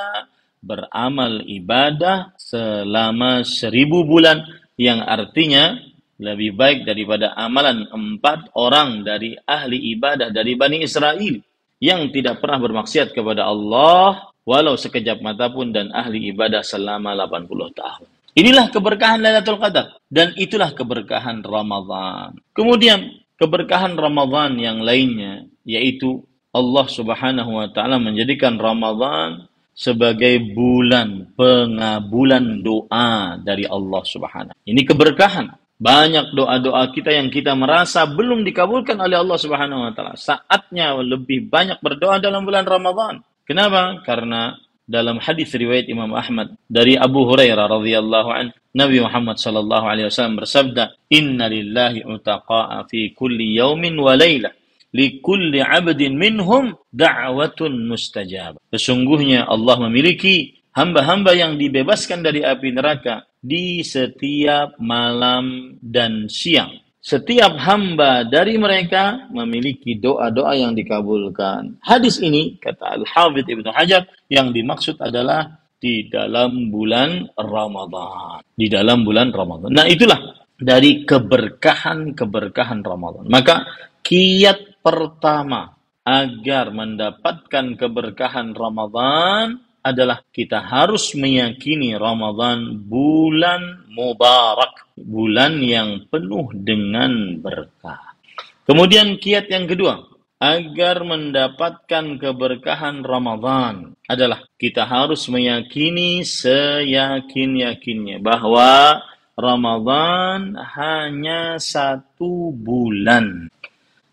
beramal 0.64 1.44
ibadah 1.44 2.32
selama 2.40 3.44
seribu 3.44 4.08
bulan 4.08 4.48
yang 4.80 5.04
artinya 5.04 5.76
lebih 6.24 6.56
baik 6.56 6.88
daripada 6.88 7.36
amalan 7.36 7.84
empat 7.92 8.56
orang 8.56 9.04
dari 9.04 9.36
ahli 9.44 9.92
ibadah 9.92 10.32
dari 10.32 10.56
Bani 10.56 10.80
Israel 10.80 11.36
yang 11.84 12.08
tidak 12.16 12.40
pernah 12.40 12.64
bermaksiat 12.64 13.12
kepada 13.12 13.44
Allah 13.44 14.32
walau 14.48 14.80
sekejap 14.80 15.20
mata 15.20 15.52
pun 15.52 15.76
dan 15.76 15.92
ahli 15.92 16.32
ibadah 16.32 16.64
selama 16.64 17.12
80 17.12 17.76
tahun. 17.76 18.08
Inilah 18.34 18.66
keberkahan 18.74 19.20
Lailatul 19.22 19.62
Qadar 19.62 20.00
dan 20.10 20.34
itulah 20.40 20.74
keberkahan 20.74 21.46
Ramadan. 21.46 22.40
Kemudian 22.56 23.22
keberkahan 23.38 23.94
Ramadan 24.00 24.58
yang 24.58 24.82
lainnya 24.82 25.46
yaitu 25.68 26.24
Allah 26.54 26.86
Subhanahu 26.86 27.52
wa 27.62 27.68
taala 27.70 27.98
menjadikan 27.98 28.58
Ramadan 28.58 29.50
sebagai 29.74 30.38
bulan 30.54 31.34
pengabulan 31.34 32.62
doa 32.62 33.42
dari 33.42 33.66
Allah 33.66 34.04
Subhanahu. 34.06 34.56
Ini 34.64 34.82
keberkahan. 34.86 35.50
Banyak 35.84 36.32
doa-doa 36.32 36.88
kita 36.96 37.12
yang 37.12 37.28
kita 37.28 37.58
merasa 37.60 38.08
belum 38.08 38.48
dikabulkan 38.48 38.96
oleh 39.04 39.20
Allah 39.20 39.36
Subhanahu 39.36 39.84
wa 39.84 39.92
taala. 39.92 40.16
Saatnya 40.16 40.96
lebih 40.96 41.52
banyak 41.52 41.84
berdoa 41.84 42.24
dalam 42.24 42.48
bulan 42.48 42.64
Ramadan. 42.64 43.20
Kenapa? 43.44 44.00
Karena 44.08 44.56
dalam 44.88 45.20
hadis 45.20 45.52
riwayat 45.52 45.92
Imam 45.92 46.12
Ahmad 46.16 46.56
dari 46.72 46.96
Abu 46.96 47.28
Hurairah 47.28 47.68
radhiyallahu 47.68 48.30
an 48.32 48.46
Nabi 48.72 49.04
Muhammad 49.04 49.38
sallallahu 49.40 49.86
alaihi 49.86 50.08
wasallam 50.08 50.40
bersabda, 50.40 50.96
"Inna 51.12 51.52
lillahi 51.52 52.08
utaqa'a 52.08 52.88
fi 52.88 53.12
kulli 53.12 53.60
yaumin 53.60 54.00
wa 54.00 54.16
lailah." 54.16 54.56
Likulli 54.94 55.60
abdin 55.60 56.16
minhum 56.16 56.78
da'watun 56.94 57.90
mustajab. 57.90 58.62
Sesungguhnya 58.70 59.50
Allah 59.50 59.82
memiliki 59.90 60.64
hamba-hamba 60.78 61.34
yang 61.34 61.58
dibebaskan 61.58 62.22
dari 62.22 62.46
api 62.46 62.70
neraka 62.72 63.26
di 63.42 63.82
setiap 63.84 64.78
malam 64.80 65.76
dan 65.82 66.30
siang. 66.30 66.80
Setiap 67.04 67.60
hamba 67.60 68.24
dari 68.24 68.56
mereka 68.56 69.28
memiliki 69.28 70.00
doa-doa 70.00 70.56
yang 70.56 70.72
dikabulkan. 70.72 71.76
Hadis 71.84 72.24
ini, 72.24 72.56
kata 72.64 73.04
Al-Hafidh 73.04 73.44
Ibnu 73.44 73.76
Hajar, 73.76 74.08
yang 74.32 74.56
dimaksud 74.56 75.04
adalah 75.04 75.68
di 75.84 76.08
dalam 76.08 76.72
bulan 76.72 77.28
Ramadan. 77.36 78.40
Di 78.56 78.72
dalam 78.72 79.04
bulan 79.04 79.36
Ramadan. 79.36 79.76
Nah 79.76 79.84
itulah 79.84 80.48
dari 80.56 81.04
keberkahan-keberkahan 81.04 82.80
Ramadan. 82.80 83.28
Maka 83.28 83.68
kiat 84.00 84.73
pertama 84.84 85.80
agar 86.04 86.70
mendapatkan 86.76 87.80
keberkahan 87.80 88.52
Ramadan 88.52 89.64
adalah 89.84 90.20
kita 90.32 90.64
harus 90.64 91.16
meyakini 91.16 91.96
Ramadan 91.96 92.84
bulan 92.88 93.88
mubarak, 93.92 94.92
bulan 94.96 95.60
yang 95.64 96.08
penuh 96.08 96.52
dengan 96.56 97.40
berkah. 97.40 98.16
Kemudian 98.64 99.20
kiat 99.20 99.52
yang 99.52 99.68
kedua, 99.68 100.08
agar 100.44 101.08
mendapatkan 101.08 102.20
keberkahan 102.20 103.00
Ramadan 103.04 103.96
adalah 104.12 104.44
kita 104.60 104.84
harus 104.84 105.32
meyakini 105.32 106.24
seyakin-yakinnya 106.24 108.20
bahwa 108.20 109.00
Ramadan 109.40 110.56
hanya 110.56 111.60
satu 111.60 112.52
bulan. 112.52 113.48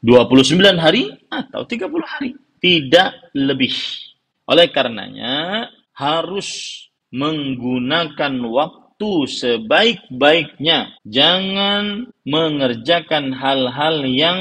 29 0.00 0.80
hari 0.80 1.12
atau 1.28 1.68
30 1.68 1.92
hari, 2.04 2.32
tidak 2.60 3.16
lebih. 3.36 3.72
Oleh 4.48 4.72
karenanya 4.72 5.68
harus 5.92 6.80
menggunakan 7.12 8.32
waktu 8.48 9.10
sebaik-baiknya. 9.28 10.96
Jangan 11.04 12.08
mengerjakan 12.24 13.36
hal-hal 13.36 14.04
yang 14.08 14.38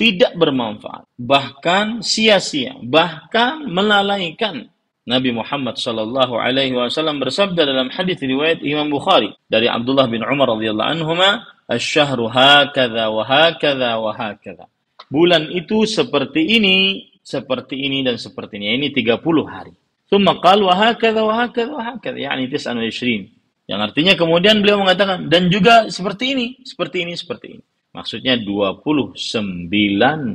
tidak 0.00 0.32
bermanfaat, 0.32 1.04
bahkan 1.20 2.00
sia-sia, 2.00 2.72
bahkan 2.80 3.68
melalaikan. 3.68 4.72
Nabi 5.04 5.34
Muhammad 5.34 5.76
Shallallahu 5.76 6.38
Alaihi 6.38 6.72
Wasallam 6.72 7.20
bersabda 7.20 7.66
dalam 7.66 7.90
hadis 7.90 8.16
riwayat 8.22 8.62
Imam 8.62 8.86
Bukhari 8.88 9.34
dari 9.50 9.66
Abdullah 9.66 10.06
bin 10.06 10.22
Umar 10.22 10.54
radhiyallahu 10.56 10.86
anhuma, 10.86 11.44
"Asyhru 11.66 12.30
hakadha 12.30 13.10
wa 13.10 13.26
hakadha 13.26 13.98
wa 14.00 14.12
hakadha." 14.14 14.70
Bulan 15.10 15.50
itu 15.50 15.84
seperti 15.84 16.56
ini, 16.56 17.10
seperti 17.20 17.76
ini 17.76 18.06
dan 18.06 18.16
seperti 18.16 18.56
ini. 18.62 18.78
Ini 18.78 18.88
30 18.94 19.18
hari. 19.44 19.74
Thumma 20.06 20.38
qal 20.38 20.62
wa 20.62 20.74
hakadha 20.74 21.22
wa 21.22 21.34
hakadha 21.44 21.70
wa 21.74 21.82
hakadha, 21.82 22.18
yani 22.18 22.46
29. 22.46 23.66
Yang 23.70 23.80
artinya 23.86 24.14
kemudian 24.18 24.58
beliau 24.62 24.82
mengatakan 24.82 25.30
dan 25.30 25.46
juga 25.46 25.86
seperti 25.86 26.34
ini, 26.34 26.46
seperti 26.66 26.96
ini, 27.06 27.14
seperti 27.14 27.46
ini. 27.58 27.64
Maksudnya 27.90 28.38
29 28.38 29.70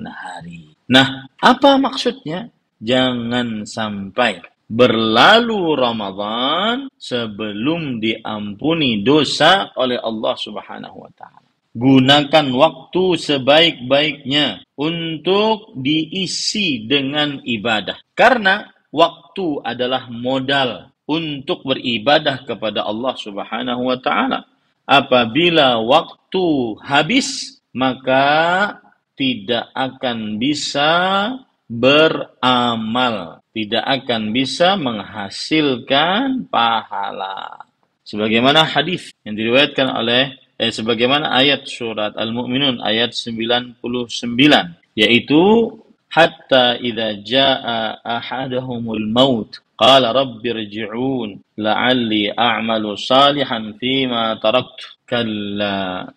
hari. 0.08 0.60
Nah, 0.92 1.28
apa 1.40 1.80
maksudnya? 1.80 2.52
Jangan 2.76 3.64
sampai 3.64 4.44
berlalu 4.68 5.78
Ramadan 5.78 6.92
sebelum 6.98 8.04
diampuni 8.04 9.06
dosa 9.06 9.72
oleh 9.78 9.96
Allah 10.02 10.36
Subhanahu 10.36 10.98
wa 11.06 11.12
taala. 11.16 11.45
Gunakan 11.76 12.48
waktu 12.56 13.04
sebaik-baiknya 13.20 14.64
untuk 14.80 15.76
diisi 15.76 16.88
dengan 16.88 17.44
ibadah. 17.44 18.00
Karena 18.16 18.64
waktu 18.96 19.60
adalah 19.60 20.08
modal 20.08 20.96
untuk 21.04 21.68
beribadah 21.68 22.48
kepada 22.48 22.88
Allah 22.88 23.14
Subhanahu 23.20 23.92
wa 23.92 24.00
taala. 24.00 24.48
Apabila 24.88 25.84
waktu 25.84 26.80
habis, 26.80 27.60
maka 27.76 28.72
tidak 29.20 29.68
akan 29.76 30.40
bisa 30.40 30.92
beramal, 31.68 33.44
tidak 33.52 33.84
akan 33.84 34.32
bisa 34.32 34.80
menghasilkan 34.80 36.48
pahala. 36.48 37.68
Sebagaimana 38.06 38.64
hadis 38.64 39.12
yang 39.26 39.34
diriwayatkan 39.34 39.90
oleh 39.90 40.45
eh, 40.60 40.72
sebagaimana 40.72 41.36
ayat 41.36 41.68
surat 41.68 42.16
Al-Mu'minun 42.16 42.80
ayat 42.80 43.12
99 43.12 43.80
yaitu 44.96 45.42
hatta 46.16 46.80
idza 46.80 47.20
jaa 47.28 48.00
ahadahumul 48.00 49.04
maut 49.12 49.60
qala 49.76 50.16
rabbi 50.16 50.56
irji'un 50.56 51.36
la'alli 51.60 52.32
a'malu 52.32 52.96
salihan 52.96 53.76
fima 53.76 54.40
taraktu 54.40 54.96
kalla 55.04 56.08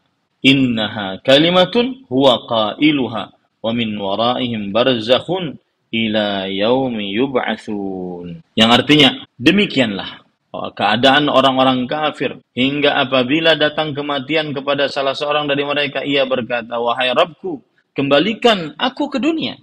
innaha 0.47 1.19
kalimatun 1.27 2.07
huwa 2.07 2.47
qailuha 2.47 3.35
wa 3.35 3.71
min 3.75 3.99
waraihim 3.99 4.71
barzakhun 4.71 5.59
ila 5.91 6.47
yaumi 6.47 7.11
yub'atsun 7.19 8.39
yang 8.55 8.71
artinya 8.71 9.27
demikianlah 9.35 10.23
Oh, 10.23 10.28
keadaan 10.53 11.29
orang-orang 11.29 11.85
kafir. 11.85 12.41
Hingga 12.57 13.05
apabila 13.09 13.55
datang 13.55 13.93
kematian 13.93 14.57
kepada 14.57 14.89
salah 14.89 15.13
seorang 15.13 15.45
dari 15.47 15.63
mereka 15.65 16.03
ia 16.03 16.25
berkata 16.25 16.81
wahai 16.81 17.13
Rabbku 17.13 17.61
kembalikan 17.99 18.79
aku 18.79 19.11
ke 19.11 19.19
dunia. 19.19 19.59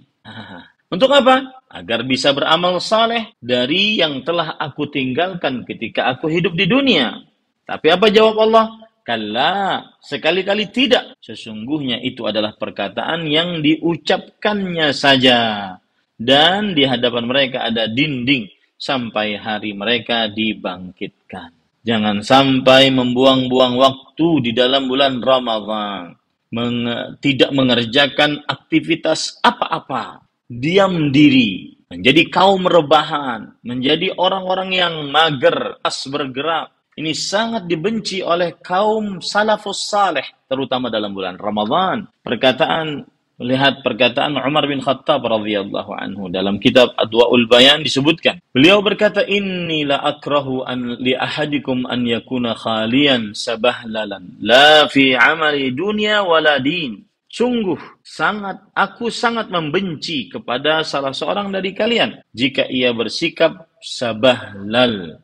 Untuk 0.86 1.10
apa? 1.10 1.64
Agar 1.66 2.06
bisa 2.06 2.30
beramal 2.30 2.78
saleh 2.78 3.34
dari 3.42 3.98
yang 3.98 4.22
telah 4.22 4.54
aku 4.60 4.86
tinggalkan 4.92 5.66
ketika 5.66 6.06
aku 6.12 6.30
hidup 6.30 6.54
di 6.54 6.68
dunia. 6.68 7.26
Tapi 7.66 7.90
apa 7.90 8.06
jawab 8.12 8.46
Allah? 8.46 8.66
Kalla, 9.06 9.86
sekali-kali 10.02 10.70
tidak. 10.74 11.14
Sesungguhnya 11.22 12.02
itu 12.02 12.26
adalah 12.26 12.54
perkataan 12.58 13.26
yang 13.26 13.62
diucapkannya 13.62 14.90
saja. 14.90 15.74
Dan 16.16 16.74
di 16.74 16.82
hadapan 16.86 17.28
mereka 17.28 17.66
ada 17.66 17.86
dinding 17.86 18.55
sampai 18.76 19.40
hari 19.40 19.72
mereka 19.72 20.28
dibangkitkan. 20.30 21.52
Jangan 21.86 22.18
sampai 22.20 22.90
membuang-buang 22.90 23.78
waktu 23.78 24.50
di 24.50 24.52
dalam 24.52 24.90
bulan 24.90 25.22
Ramadhan. 25.22 26.18
Meng 26.50 26.86
tidak 27.18 27.50
mengerjakan 27.54 28.42
aktivitas 28.46 29.38
apa-apa. 29.42 30.22
Diam 30.46 31.10
diri. 31.10 31.74
Menjadi 31.86 32.26
kaum 32.26 32.66
rebahan. 32.66 33.62
Menjadi 33.62 34.14
orang-orang 34.18 34.70
yang 34.74 34.94
mager, 35.10 35.78
as 35.82 36.02
bergerak. 36.10 36.74
Ini 36.96 37.12
sangat 37.12 37.68
dibenci 37.68 38.24
oleh 38.24 38.56
kaum 38.58 39.20
salafus 39.20 39.84
saleh, 39.86 40.24
terutama 40.48 40.88
dalam 40.88 41.12
bulan 41.12 41.36
Ramadhan. 41.36 42.08
Perkataan 42.24 43.04
melihat 43.36 43.84
perkataan 43.84 44.36
Umar 44.40 44.64
bin 44.64 44.80
Khattab 44.80 45.20
radhiyallahu 45.20 45.92
anhu 45.92 46.32
dalam 46.32 46.56
kitab 46.56 46.96
Adwaul 46.96 47.44
Bayan 47.48 47.84
disebutkan 47.84 48.40
beliau 48.52 48.80
berkata 48.80 49.20
inni 49.28 49.84
la 49.84 50.00
akrahu 50.00 50.64
an 50.64 50.96
li 50.96 51.12
ahadikum 51.12 51.84
an 51.84 52.08
yakuna 52.08 52.56
khalian 52.56 53.36
sabahlalan. 53.36 54.40
La 54.40 54.88
fi 54.88 55.12
amali 55.12 55.76
dunya 55.76 56.24
wala 56.24 56.56
din 56.56 57.04
sungguh 57.28 58.00
sangat 58.00 58.72
aku 58.72 59.12
sangat 59.12 59.52
membenci 59.52 60.32
kepada 60.32 60.80
salah 60.80 61.12
seorang 61.12 61.52
dari 61.52 61.76
kalian 61.76 62.24
jika 62.32 62.64
ia 62.72 62.96
bersikap 62.96 63.68
sabahlal 63.84 65.20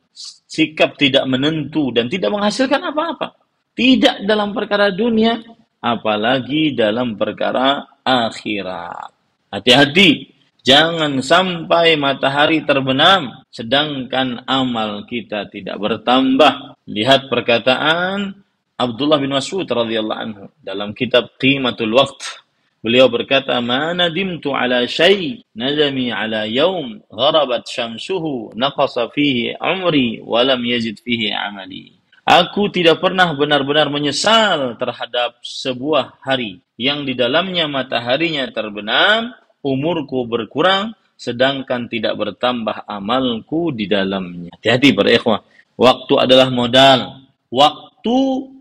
sikap 0.53 1.01
tidak 1.01 1.25
menentu 1.25 1.89
dan 1.97 2.13
tidak 2.13 2.29
menghasilkan 2.29 2.93
apa-apa. 2.93 3.41
Tidak 3.73 4.29
dalam 4.29 4.53
perkara 4.53 4.93
dunia 4.93 5.41
apalagi 5.81 6.77
dalam 6.77 7.17
perkara 7.17 7.92
akhirat. 8.05 9.11
Hati-hati, 9.53 10.31
jangan 10.63 11.23
sampai 11.23 11.99
matahari 11.99 12.63
terbenam 12.63 13.43
sedangkan 13.51 14.43
amal 14.47 15.05
kita 15.07 15.47
tidak 15.51 15.77
bertambah. 15.79 16.79
Lihat 16.89 17.31
perkataan 17.31 18.43
Abdullah 18.81 19.23
bin 19.23 19.31
Mas'ud 19.31 19.69
radhiyallahu 19.69 20.21
anhu 20.21 20.45
dalam 20.59 20.91
kitab 20.97 21.39
Qimatul 21.39 21.95
Waqt. 21.95 22.43
Beliau 22.83 23.07
berkata, 23.07 23.55
"Ma 23.63 23.95
nadimtu 23.95 24.51
ala 24.51 24.83
syai, 24.91 25.39
nadami 25.55 26.11
ala 26.11 26.51
yaum 26.51 26.99
gharabat 27.07 27.63
syamsuhu 27.71 28.51
naqasa 28.59 29.07
fihi 29.15 29.55
umri 29.55 30.19
wa 30.19 30.43
lam 30.43 30.59
yazid 30.67 30.99
fihi 30.99 31.31
amali." 31.31 32.02
Aku 32.23 32.71
tidak 32.71 33.03
pernah 33.03 33.35
benar-benar 33.35 33.91
menyesal 33.91 34.79
terhadap 34.79 35.43
sebuah 35.43 36.23
hari 36.23 36.63
yang 36.79 37.03
di 37.03 37.19
dalamnya 37.19 37.67
mataharinya 37.67 38.47
terbenam, 38.55 39.35
umurku 39.59 40.23
berkurang, 40.31 40.95
sedangkan 41.19 41.91
tidak 41.91 42.15
bertambah 42.15 42.87
amalku 42.87 43.75
di 43.75 43.91
dalamnya. 43.91 44.55
Hati-hati 44.55 44.95
para 44.95 45.11
ikhwah. 45.11 45.41
Waktu 45.75 46.15
adalah 46.19 46.47
modal. 46.55 47.27
Waktu 47.51 48.19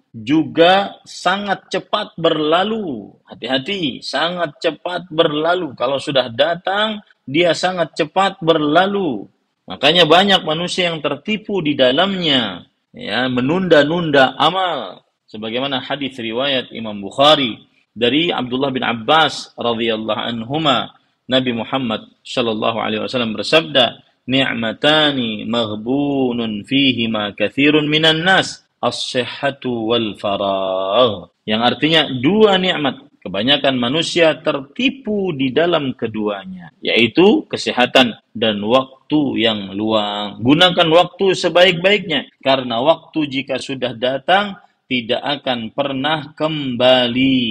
juga 0.10 0.98
sangat 1.06 1.70
cepat 1.70 2.18
berlalu. 2.18 3.14
Hati-hati, 3.30 4.02
sangat 4.02 4.58
cepat 4.58 5.06
berlalu. 5.14 5.78
Kalau 5.78 6.02
sudah 6.02 6.34
datang, 6.34 7.06
dia 7.30 7.54
sangat 7.54 7.94
cepat 7.94 8.42
berlalu. 8.42 9.30
Makanya 9.70 10.10
banyak 10.10 10.42
manusia 10.42 10.90
yang 10.90 11.00
tertipu 11.00 11.62
di 11.64 11.78
dalamnya, 11.78 12.66
ya, 12.96 13.28
menunda-nunda 13.32 14.36
amal. 14.38 15.04
Sebagaimana 15.32 15.80
hadis 15.80 16.20
riwayat 16.20 16.76
Imam 16.76 17.00
Bukhari 17.00 17.56
dari 17.96 18.32
Abdullah 18.32 18.72
bin 18.72 18.84
Abbas 18.84 19.56
radhiyallahu 19.56 20.20
anhuma 20.20 20.92
Nabi 21.32 21.56
Muhammad 21.56 22.12
Shallallahu 22.28 22.78
Alaihi 22.84 23.08
Wasallam 23.08 23.32
bersabda, 23.40 24.04
"Ni'matani 24.28 25.48
maghbunun 25.48 26.68
fihi 26.68 27.08
ma 27.08 27.32
kathirun 27.32 27.88
minan 27.88 28.28
nas, 28.28 28.68
as-sihhatu 28.84 29.88
wal 29.88 30.20
faragh." 30.20 31.32
Yang 31.48 31.62
artinya 31.64 32.02
dua 32.20 32.60
nikmat 32.60 33.08
kebanyakan 33.24 33.80
manusia 33.80 34.36
tertipu 34.44 35.32
di 35.32 35.54
dalam 35.56 35.96
keduanya, 35.96 36.76
yaitu 36.84 37.48
kesehatan 37.48 38.20
dan 38.36 38.60
waktu 38.66 39.01
yang 39.36 39.74
luang. 39.76 40.40
Gunakan 40.40 40.88
waktu 40.92 41.36
sebaik-baiknya, 41.36 42.32
karena 42.40 42.80
waktu 42.80 43.28
jika 43.28 43.60
sudah 43.60 43.94
datang 43.96 44.58
tidak 44.88 45.22
akan 45.24 45.72
pernah 45.72 46.36
kembali. 46.36 47.48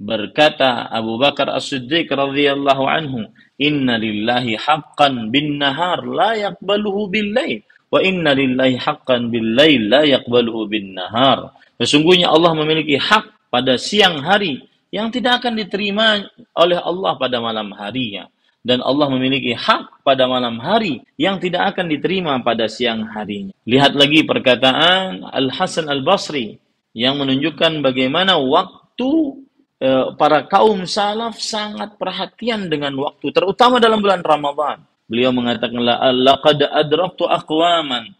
Berkata 0.00 0.88
Abu 0.88 1.20
Bakar 1.20 1.52
As-Siddiq 1.52 2.08
radhiyallahu 2.08 2.84
anhu, 2.88 3.28
"Inna 3.60 4.00
lillahi 4.00 4.56
haqqan 4.56 5.28
bin 5.28 5.60
nahar 5.60 6.00
la 6.08 6.32
yaqbaluhu 6.36 7.12
bil 7.12 7.36
lail, 7.36 7.60
wa 7.92 8.00
inna 8.00 8.32
lillahi 8.32 8.80
haqqan 8.80 9.28
bil 9.28 9.44
lail 9.52 9.92
la 9.92 10.08
yaqbaluhu 10.08 10.72
bin 10.72 10.96
nahar." 10.96 11.52
Sesungguhnya 11.76 12.32
Allah 12.32 12.56
memiliki 12.56 12.96
hak 12.96 13.52
pada 13.52 13.76
siang 13.76 14.24
hari 14.24 14.64
yang 14.88 15.12
tidak 15.12 15.44
akan 15.44 15.60
diterima 15.60 16.24
oleh 16.56 16.80
Allah 16.80 17.12
pada 17.20 17.36
malam 17.38 17.70
harinya 17.76 18.26
dan 18.60 18.84
Allah 18.84 19.08
memiliki 19.08 19.56
hak 19.56 20.04
pada 20.04 20.28
malam 20.28 20.60
hari 20.60 21.00
yang 21.16 21.40
tidak 21.40 21.74
akan 21.74 21.88
diterima 21.88 22.36
pada 22.44 22.68
siang 22.68 23.08
harinya. 23.08 23.56
Lihat 23.64 23.96
lagi 23.96 24.24
perkataan 24.24 25.24
Al 25.24 25.48
Hasan 25.52 25.88
Al 25.88 26.04
Basri 26.04 26.60
yang 26.92 27.16
menunjukkan 27.16 27.80
bagaimana 27.80 28.36
waktu 28.36 29.40
Eh, 29.80 30.06
para 30.20 30.44
kaum 30.44 30.84
salaf 30.84 31.40
sangat 31.40 31.96
perhatian 31.96 32.68
dengan 32.68 32.92
waktu, 33.00 33.32
terutama 33.32 33.80
dalam 33.80 34.04
bulan 34.04 34.20
Ramadan. 34.20 34.84
Beliau 35.08 35.32
mengatakan, 35.32 35.80
laqad 36.20 36.60
adraktu 36.68 37.24
aqwaman 37.24 38.12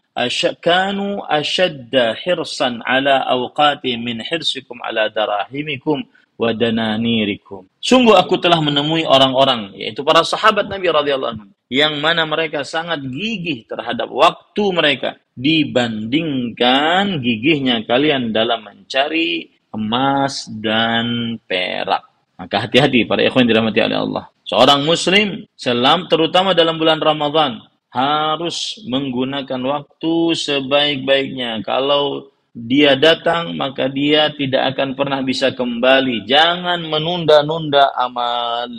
kanu 0.57 1.21
ashadda 1.29 2.17
hirsan 2.17 2.81
ala 2.81 3.29
awqati 3.29 3.93
min 3.93 4.25
hirsikum 4.25 4.81
ala 4.81 5.05
darahimikum 5.13 6.01
wa 6.41 6.49
dananirikum. 6.57 7.69
Sungguh 7.77 8.17
aku 8.17 8.41
telah 8.41 8.57
menemui 8.57 9.05
orang-orang, 9.05 9.77
yaitu 9.77 10.01
para 10.01 10.25
sahabat 10.25 10.65
Nabi 10.65 10.89
radhiyallahu 10.89 11.53
yang 11.69 12.01
mana 12.01 12.25
mereka 12.25 12.65
sangat 12.65 12.99
gigih 13.05 13.63
terhadap 13.69 14.09
waktu 14.09 14.63
mereka 14.73 15.21
dibandingkan 15.37 17.21
gigihnya 17.23 17.87
kalian 17.87 18.33
dalam 18.33 18.65
mencari 18.65 19.53
emas 19.71 20.49
dan 20.51 21.37
perak. 21.47 22.03
Maka 22.35 22.67
hati-hati 22.67 23.05
para 23.05 23.21
ikhwan 23.21 23.45
dirahmati 23.45 23.79
oleh 23.85 24.01
Allah. 24.01 24.25
Seorang 24.43 24.83
muslim, 24.83 25.47
selam 25.55 26.11
terutama 26.11 26.51
dalam 26.51 26.75
bulan 26.75 26.99
Ramadan, 26.99 27.61
harus 27.93 28.81
menggunakan 28.83 29.61
waktu 29.63 30.13
sebaik-baiknya. 30.35 31.63
Kalau 31.63 32.30
dia 32.51 32.99
datang, 32.99 33.55
maka 33.55 33.87
dia 33.87 34.31
tidak 34.35 34.75
akan 34.75 34.93
pernah 34.93 35.19
bisa 35.23 35.55
kembali. 35.55 36.27
Jangan 36.27 36.83
menunda-nunda 36.85 37.95
amal. 37.95 38.69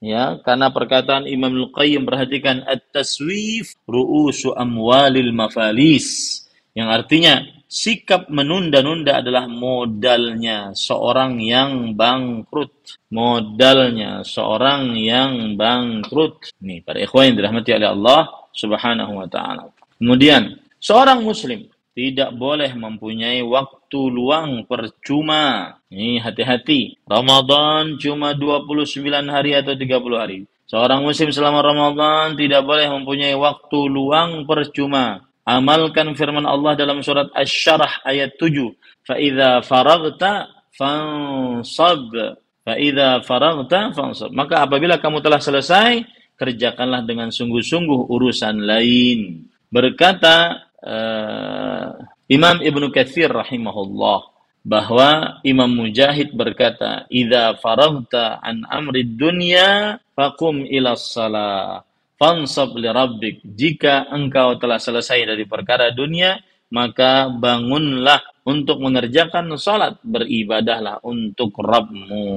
Ya, 0.00 0.40
karena 0.40 0.72
perkataan 0.72 1.28
Imam 1.28 1.52
Al-Qayyim 1.52 2.08
perhatikan 2.08 2.64
at-taswif 2.64 3.76
ru'usu 3.84 4.56
amwalil 4.56 5.28
mafalis. 5.36 6.40
Yang 6.72 6.88
artinya 6.88 7.34
Sikap 7.70 8.26
menunda-nunda 8.34 9.22
adalah 9.22 9.46
modalnya 9.46 10.74
seorang 10.74 11.38
yang 11.38 11.94
bangkrut. 11.94 12.98
Modalnya 13.14 14.26
seorang 14.26 14.98
yang 14.98 15.54
bangkrut. 15.54 16.50
Nih, 16.66 16.82
para 16.82 16.98
ikhwan 16.98 17.30
yang 17.30 17.36
dirahmati 17.38 17.70
oleh 17.78 17.94
Allah 17.94 18.20
Subhanahu 18.50 19.22
wa 19.22 19.30
taala. 19.30 19.70
Kemudian, 20.02 20.58
seorang 20.82 21.22
muslim 21.22 21.70
tidak 21.96 22.30
boleh 22.38 22.70
mempunyai 22.72 23.42
waktu 23.42 24.00
luang 24.10 24.64
percuma. 24.64 25.76
Nih, 25.90 26.22
hati-hati. 26.22 26.96
Ramadan 27.08 27.98
cuma 27.98 28.32
29 28.36 29.06
hari 29.26 29.58
atau 29.58 29.74
30 29.74 30.18
hari. 30.18 30.38
Seorang 30.70 31.02
muslim 31.02 31.34
selama 31.34 31.66
Ramadan 31.66 32.38
tidak 32.38 32.62
boleh 32.62 32.86
mempunyai 32.86 33.34
waktu 33.34 33.78
luang 33.90 34.46
percuma 34.46 35.30
Amalkan 35.50 36.14
firman 36.14 36.46
Allah 36.46 36.78
dalam 36.78 37.02
surat 37.02 37.26
Asy-Syarah 37.34 38.06
ayat 38.06 38.38
7. 38.38 38.70
Fa 39.02 39.18
idza 39.18 39.64
faragta 39.66 40.46
fansab. 40.76 42.14
Fa 42.62 42.74
idza 42.78 43.24
faragta 43.26 43.90
fansab. 43.90 44.30
Maka 44.30 44.62
apabila 44.62 45.02
kamu 45.02 45.18
telah 45.18 45.42
selesai, 45.42 46.06
kerjakanlah 46.38 47.02
dengan 47.02 47.34
sungguh-sungguh 47.34 48.14
urusan 48.14 48.62
lain. 48.62 49.48
Berkata 49.74 50.69
uh, 50.84 51.86
Imam 52.30 52.56
Ibnu 52.62 52.92
Katsir 52.94 53.32
rahimahullah 53.32 54.30
bahwa 54.60 55.40
Imam 55.42 55.72
Mujahid 55.72 56.36
berkata, 56.36 57.08
"Idza 57.08 57.56
faragta 57.58 58.40
an 58.44 58.68
amri 58.68 59.04
dunya 59.04 59.96
faqum 60.12 60.64
ila 60.68 60.96
shalah." 60.96 61.88
fansab 62.20 62.76
li 62.76 62.84
rabbik. 62.84 63.40
Jika 63.56 64.12
engkau 64.12 64.60
telah 64.60 64.76
selesai 64.76 65.24
dari 65.24 65.48
perkara 65.48 65.88
dunia, 65.88 66.36
maka 66.68 67.32
bangunlah 67.32 68.20
untuk 68.44 68.84
mengerjakan 68.84 69.56
salat, 69.56 69.96
beribadahlah 70.04 71.00
untuk 71.00 71.56
Rabbmu. 71.56 72.28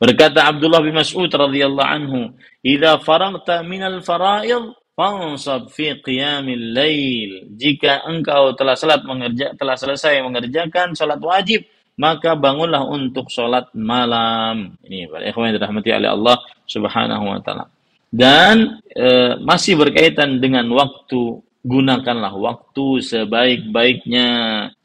Berkata 0.00 0.48
Abdullah 0.48 0.80
bin 0.80 0.96
Mas'ud 0.96 1.28
radhiyallahu 1.28 1.92
anhu, 1.92 2.32
"Idza 2.64 2.96
faragta 3.04 3.60
minal 3.60 4.00
fara'id 4.00 4.72
fansab 4.98 5.70
fi 5.70 5.94
qiyamil 6.02 6.74
lail." 6.74 7.46
Jika 7.54 8.02
engkau 8.10 8.58
telah 8.58 8.74
salat 8.74 9.06
mengerja 9.06 9.54
telah 9.54 9.78
selesai 9.78 10.18
mengerjakan 10.26 10.98
salat 10.98 11.22
wajib, 11.22 11.62
maka 11.98 12.38
bangunlah 12.38 12.86
untuk 12.86 13.30
salat 13.30 13.70
malam. 13.74 14.78
Ini 14.82 15.06
para 15.06 15.26
ikhwan 15.30 15.54
dirahmati 15.54 15.90
oleh 15.94 16.10
Allah 16.10 16.36
Subhanahu 16.66 17.24
wa 17.26 17.38
taala. 17.42 17.66
Dan 18.08 18.80
e, 18.88 19.36
masih 19.44 19.76
berkaitan 19.76 20.40
dengan 20.40 20.64
waktu, 20.72 21.44
gunakanlah 21.60 22.32
waktu 22.32 23.04
sebaik-baiknya, 23.04 24.28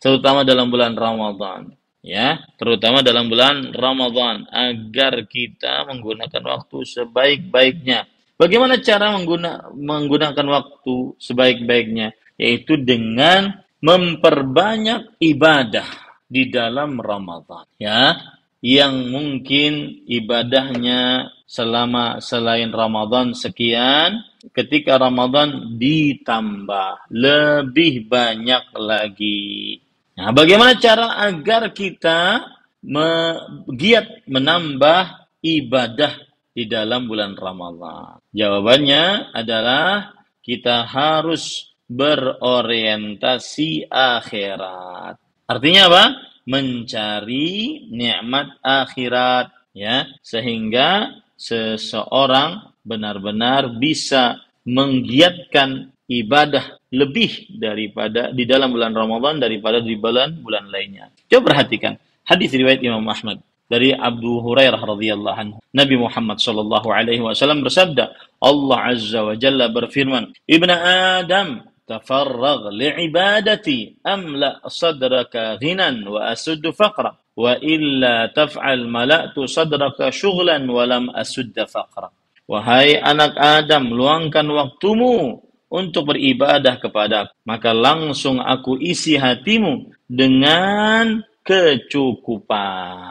terutama 0.01 0.43
dalam 0.43 0.67
bulan 0.67 0.97
Ramadan. 0.97 1.71
Ya, 2.03 2.43
terutama 2.59 2.99
dalam 2.99 3.31
bulan 3.31 3.71
Ramadan 3.71 4.43
agar 4.51 5.23
kita 5.23 5.87
menggunakan 5.87 6.43
waktu 6.43 6.83
sebaik-baiknya. 6.83 8.11
Bagaimana 8.43 8.75
cara 8.83 9.15
mengguna, 9.15 9.71
menggunakan 9.71 10.47
waktu 10.51 11.15
sebaik-baiknya? 11.15 12.11
Yaitu 12.35 12.75
dengan 12.75 13.63
memperbanyak 13.79 15.15
ibadah 15.23 15.87
di 16.27 16.51
dalam 16.51 16.99
Ramadan. 16.99 17.63
Ya, 17.79 18.19
yang 18.59 19.15
mungkin 19.15 20.03
ibadahnya 20.11 21.31
selama 21.47 22.19
selain 22.19 22.67
Ramadan 22.75 23.31
sekian, 23.31 24.27
ketika 24.51 24.99
Ramadan 24.99 25.79
ditambah 25.79 27.07
lebih 27.15 28.11
banyak 28.11 28.75
lagi. 28.75 29.79
Nah, 30.19 30.35
bagaimana 30.35 30.75
cara 30.83 31.15
agar 31.31 31.71
kita 31.71 32.43
me 32.83 33.39
giat 33.71 34.27
menambah 34.27 35.31
ibadah 35.39 36.32
di 36.53 36.69
dalam 36.69 37.09
bulan 37.09 37.33
Ramadan? 37.33 38.21
Jawabannya 38.31 39.33
adalah 39.33 40.13
kita 40.39 40.85
harus 40.85 41.73
berorientasi 41.89 43.89
akhirat. 43.89 45.17
Artinya 45.49 45.81
apa? 45.89 46.03
Mencari 46.43 47.87
nikmat 47.89 48.61
akhirat 48.61 49.73
ya, 49.73 50.05
sehingga 50.21 51.19
seseorang 51.35 52.73
benar-benar 52.83 53.79
bisa 53.79 54.43
menggiatkan 54.63 55.91
ibadah 56.07 56.79
lebih 56.93 57.57
daripada 57.57 58.29
di 58.35 58.43
dalam 58.43 58.75
bulan 58.75 58.93
Ramadan 58.93 59.39
daripada 59.39 59.79
di 59.79 59.95
bulan-bulan 59.95 60.67
lainnya. 60.67 61.09
Coba 61.31 61.55
perhatikan 61.55 61.95
hadis 62.27 62.51
riwayat 62.53 62.83
Imam 62.83 63.03
Ahmad 63.07 63.39
dari 63.73 63.89
Abu 63.89 64.37
Hurairah 64.45 64.77
radhiyallahu 64.77 65.37
anhu. 65.41 65.57
Nabi 65.73 65.97
Muhammad 65.97 66.37
sallallahu 66.37 66.93
alaihi 66.93 67.25
wasallam 67.25 67.65
bersabda, 67.65 68.13
Allah 68.37 68.79
azza 68.93 69.25
wa 69.25 69.33
jalla 69.33 69.73
berfirman, 69.73 70.29
"Ibnu 70.45 70.69
Adam, 71.17 71.65
tafarrag 71.89 72.69
li'ibadati 72.69 73.97
amla 74.05 74.61
sadraka 74.69 75.57
ghinan 75.57 76.05
wa 76.05 76.29
asuddu 76.29 76.69
faqra 76.69 77.17
wa 77.33 77.57
illa 77.65 78.29
taf'al 78.29 78.85
mala'tu 78.85 79.49
sadraka 79.49 80.13
syughlan 80.13 80.69
wa 80.69 80.85
lam 80.85 81.09
asudda 81.09 81.65
faqra." 81.65 82.13
Wahai 82.45 83.01
anak 83.01 83.33
Adam, 83.41 83.89
luangkan 83.89 84.45
waktumu 84.53 85.41
untuk 85.73 86.13
beribadah 86.13 86.77
kepada 86.77 87.33
maka 87.49 87.73
langsung 87.73 88.37
aku 88.37 88.77
isi 88.77 89.17
hatimu 89.17 89.89
dengan 90.05 91.25
kecukupan 91.41 93.03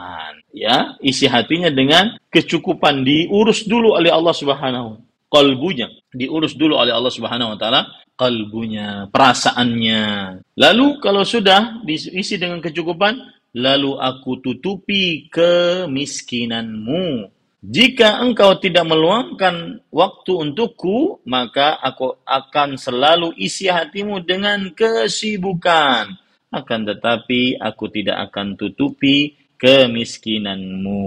ya 0.53 0.95
isi 1.01 1.25
hatinya 1.25 1.73
dengan 1.73 2.13
kecukupan 2.29 3.01
diurus 3.01 3.65
dulu 3.65 3.97
oleh 3.97 4.13
Allah 4.13 4.31
Subhanahu 4.31 5.01
kalbunya. 5.33 5.89
Diurus 6.13 6.53
dulu 6.53 6.77
oleh 6.77 6.93
Allah 6.93 7.09
Subhanahu 7.09 7.57
wa 7.57 7.59
taala 7.59 7.89
kalbunya 8.13 9.09
perasaannya. 9.09 10.05
Lalu 10.53 11.01
kalau 11.01 11.25
sudah 11.25 11.81
diisi 11.81 12.37
dengan 12.37 12.61
kecukupan 12.61 13.17
lalu 13.57 13.97
aku 13.97 14.37
tutupi 14.45 15.25
kemiskinanmu. 15.33 17.33
Jika 17.63 18.19
engkau 18.19 18.59
tidak 18.59 18.83
meluangkan 18.83 19.79
waktu 19.87 20.31
untukku, 20.35 21.23
maka 21.23 21.79
aku 21.79 22.19
akan 22.27 22.75
selalu 22.75 23.31
isi 23.39 23.71
hatimu 23.71 24.19
dengan 24.27 24.67
kesibukan. 24.75 26.11
Akan 26.51 26.83
tetapi 26.83 27.55
aku 27.55 27.87
tidak 27.87 28.19
akan 28.29 28.59
tutupi 28.59 29.42
kemiskinanmu. 29.63 30.99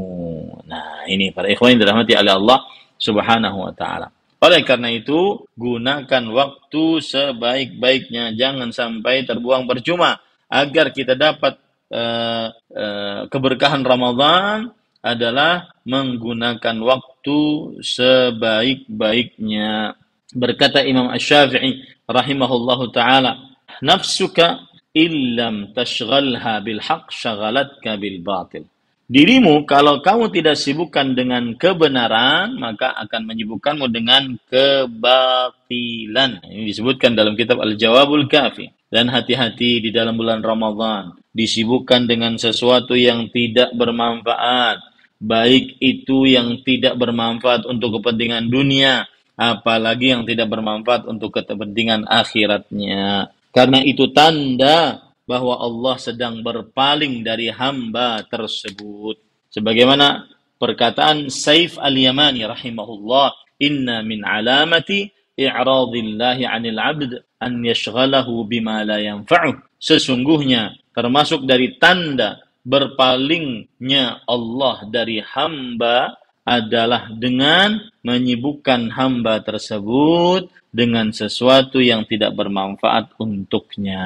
Nah, 0.65 1.05
ini 1.05 1.29
para 1.29 1.53
ikhwan 1.53 1.77
yang 1.77 1.85
dirahmati 1.85 2.17
oleh 2.17 2.33
Allah 2.33 2.65
Subhanahu 2.97 3.69
wa 3.69 3.73
taala. 3.77 4.09
Oleh 4.41 4.65
karena 4.65 4.89
itu, 4.89 5.45
gunakan 5.53 6.25
waktu 6.33 6.85
sebaik-baiknya, 7.05 8.33
jangan 8.33 8.73
sampai 8.73 9.29
terbuang 9.29 9.69
percuma 9.69 10.17
agar 10.49 10.97
kita 10.97 11.13
dapat 11.13 11.61
uh, 11.93 12.49
uh, 12.53 13.21
keberkahan 13.29 13.85
Ramadan 13.85 14.73
adalah 15.05 15.69
menggunakan 15.85 16.77
waktu 16.81 17.39
sebaik-baiknya. 17.85 19.93
Berkata 20.33 20.81
Imam 20.85 21.09
Ash-Syafi'i 21.13 21.85
rahimahullahu 22.09 22.89
taala, 22.93 23.37
"Nafsuka 23.85 24.65
illam 24.97 25.77
tashghalha 25.77 26.65
bil 26.65 26.81
haqq 26.81 27.13
syagalatka 27.13 28.01
bil 28.01 28.25
batil." 28.25 28.65
Dirimu 29.07 29.69
kalau 29.69 30.03
kamu 30.03 30.35
tidak 30.35 30.57
sibukkan 30.59 31.15
dengan 31.15 31.55
kebenaran, 31.55 32.59
maka 32.59 32.91
akan 32.97 33.29
menyibukkanmu 33.29 33.87
dengan 33.93 34.35
kebatilan. 34.51 36.43
Ini 36.43 36.67
disebutkan 36.67 37.15
dalam 37.15 37.39
kitab 37.39 37.63
Al-Jawabul 37.63 38.27
Kafi. 38.27 38.73
Dan 38.87 39.11
hati-hati 39.11 39.83
di 39.83 39.91
dalam 39.91 40.15
bulan 40.15 40.47
Ramadan. 40.47 41.19
Disibukkan 41.35 42.07
dengan 42.07 42.39
sesuatu 42.39 42.95
yang 42.95 43.31
tidak 43.35 43.75
bermanfaat 43.75 44.79
baik 45.21 45.81
itu 45.81 46.29
yang 46.29 46.61
tidak 46.61 46.97
bermanfaat 47.01 47.65
untuk 47.65 48.01
kepentingan 48.01 48.53
dunia, 48.53 49.09
apalagi 49.37 50.13
yang 50.13 50.29
tidak 50.29 50.49
bermanfaat 50.53 51.09
untuk 51.09 51.33
kepentingan 51.33 52.05
akhiratnya. 52.05 53.33
Karena 53.57 53.81
itu 53.81 54.13
tanda 54.13 55.01
bahwa 55.25 55.57
Allah 55.57 55.97
sedang 55.97 56.45
berpaling 56.45 57.25
dari 57.25 57.49
hamba 57.49 58.21
tersebut. 58.29 59.17
Sebagaimana 59.49 60.29
perkataan 60.61 61.33
Saif 61.33 61.81
al-Yamani 61.81 62.45
rahimahullah, 62.45 63.33
"Inna 63.65 64.05
min 64.05 64.21
alamati 64.29 65.09
i'radillahi 65.41 66.45
'anil 66.45 66.77
'abd 66.77 67.11
an 67.41 67.65
yashghalahu 67.65 68.45
bima 68.45 68.85
la 68.85 69.01
yanfa'uh." 69.01 69.57
Sesungguhnya 69.81 70.77
termasuk 70.93 71.49
dari 71.49 71.81
tanda 71.81 72.45
berpalingnya 72.61 74.21
Allah 74.29 74.85
dari 74.85 75.25
hamba 75.25 76.13
adalah 76.47 77.09
dengan 77.11 77.81
menyibukkan 78.05 78.93
hamba 78.93 79.41
tersebut 79.43 80.47
dengan 80.77 81.09
sesuatu 81.09 81.81
yang 81.81 82.05
tidak 82.05 82.37
bermanfaat 82.37 83.17
untuknya. 83.17 84.05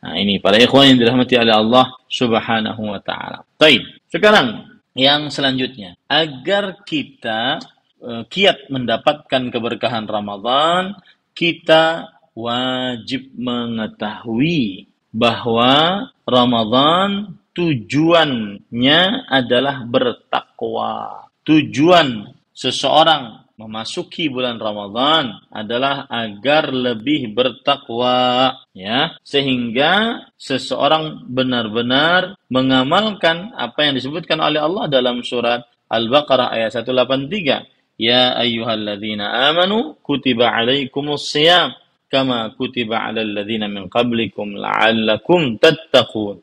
Nah, 0.00 0.14
ini 0.14 0.38
para 0.38 0.54
ikhwan 0.62 0.94
yang 0.94 0.98
dirahmati 1.02 1.34
oleh 1.34 1.50
Allah 1.50 1.86
Subhanahu 2.06 2.94
wa 2.94 3.02
taala. 3.02 3.42
Baik. 3.58 3.82
Sekarang 4.06 4.78
yang 4.94 5.34
selanjutnya, 5.34 5.98
agar 6.06 6.86
kita 6.86 7.58
uh, 7.98 8.22
kiat 8.30 8.70
mendapatkan 8.70 9.50
keberkahan 9.50 10.06
Ramadan, 10.06 10.94
kita 11.34 12.14
wajib 12.38 13.34
mengetahui 13.34 14.86
bahwa 15.10 16.06
Ramadan 16.22 17.34
tujuannya 17.52 19.00
adalah 19.26 19.82
bertakwa. 19.82 21.26
Tujuan 21.42 22.30
seseorang 22.54 23.39
memasuki 23.60 24.32
bulan 24.32 24.56
Ramadan 24.56 25.36
adalah 25.52 26.08
agar 26.08 26.72
lebih 26.72 27.36
bertakwa 27.36 28.56
ya. 28.72 29.20
Sehingga 29.20 30.24
seseorang 30.40 31.28
benar-benar 31.28 32.40
mengamalkan 32.48 33.52
apa 33.52 33.84
yang 33.84 34.00
disebutkan 34.00 34.40
oleh 34.40 34.64
Allah 34.64 34.88
dalam 34.88 35.20
surat 35.20 35.60
Al-Baqarah 35.92 36.56
ayat 36.56 36.72
183 36.80 38.00
ya 38.00 38.32
ayyuhalladzina 38.40 39.52
amanu 39.52 40.00
kutiba 40.00 40.48
alaikumus 40.48 41.28
shiyam 41.28 41.76
kama 42.08 42.56
kutiba 42.56 43.06
alal 43.06 43.28
ladzina 43.28 43.68
min 43.68 43.92
qablikum 43.92 44.56
la'allakum 44.56 45.60
tattaqun 45.60 46.40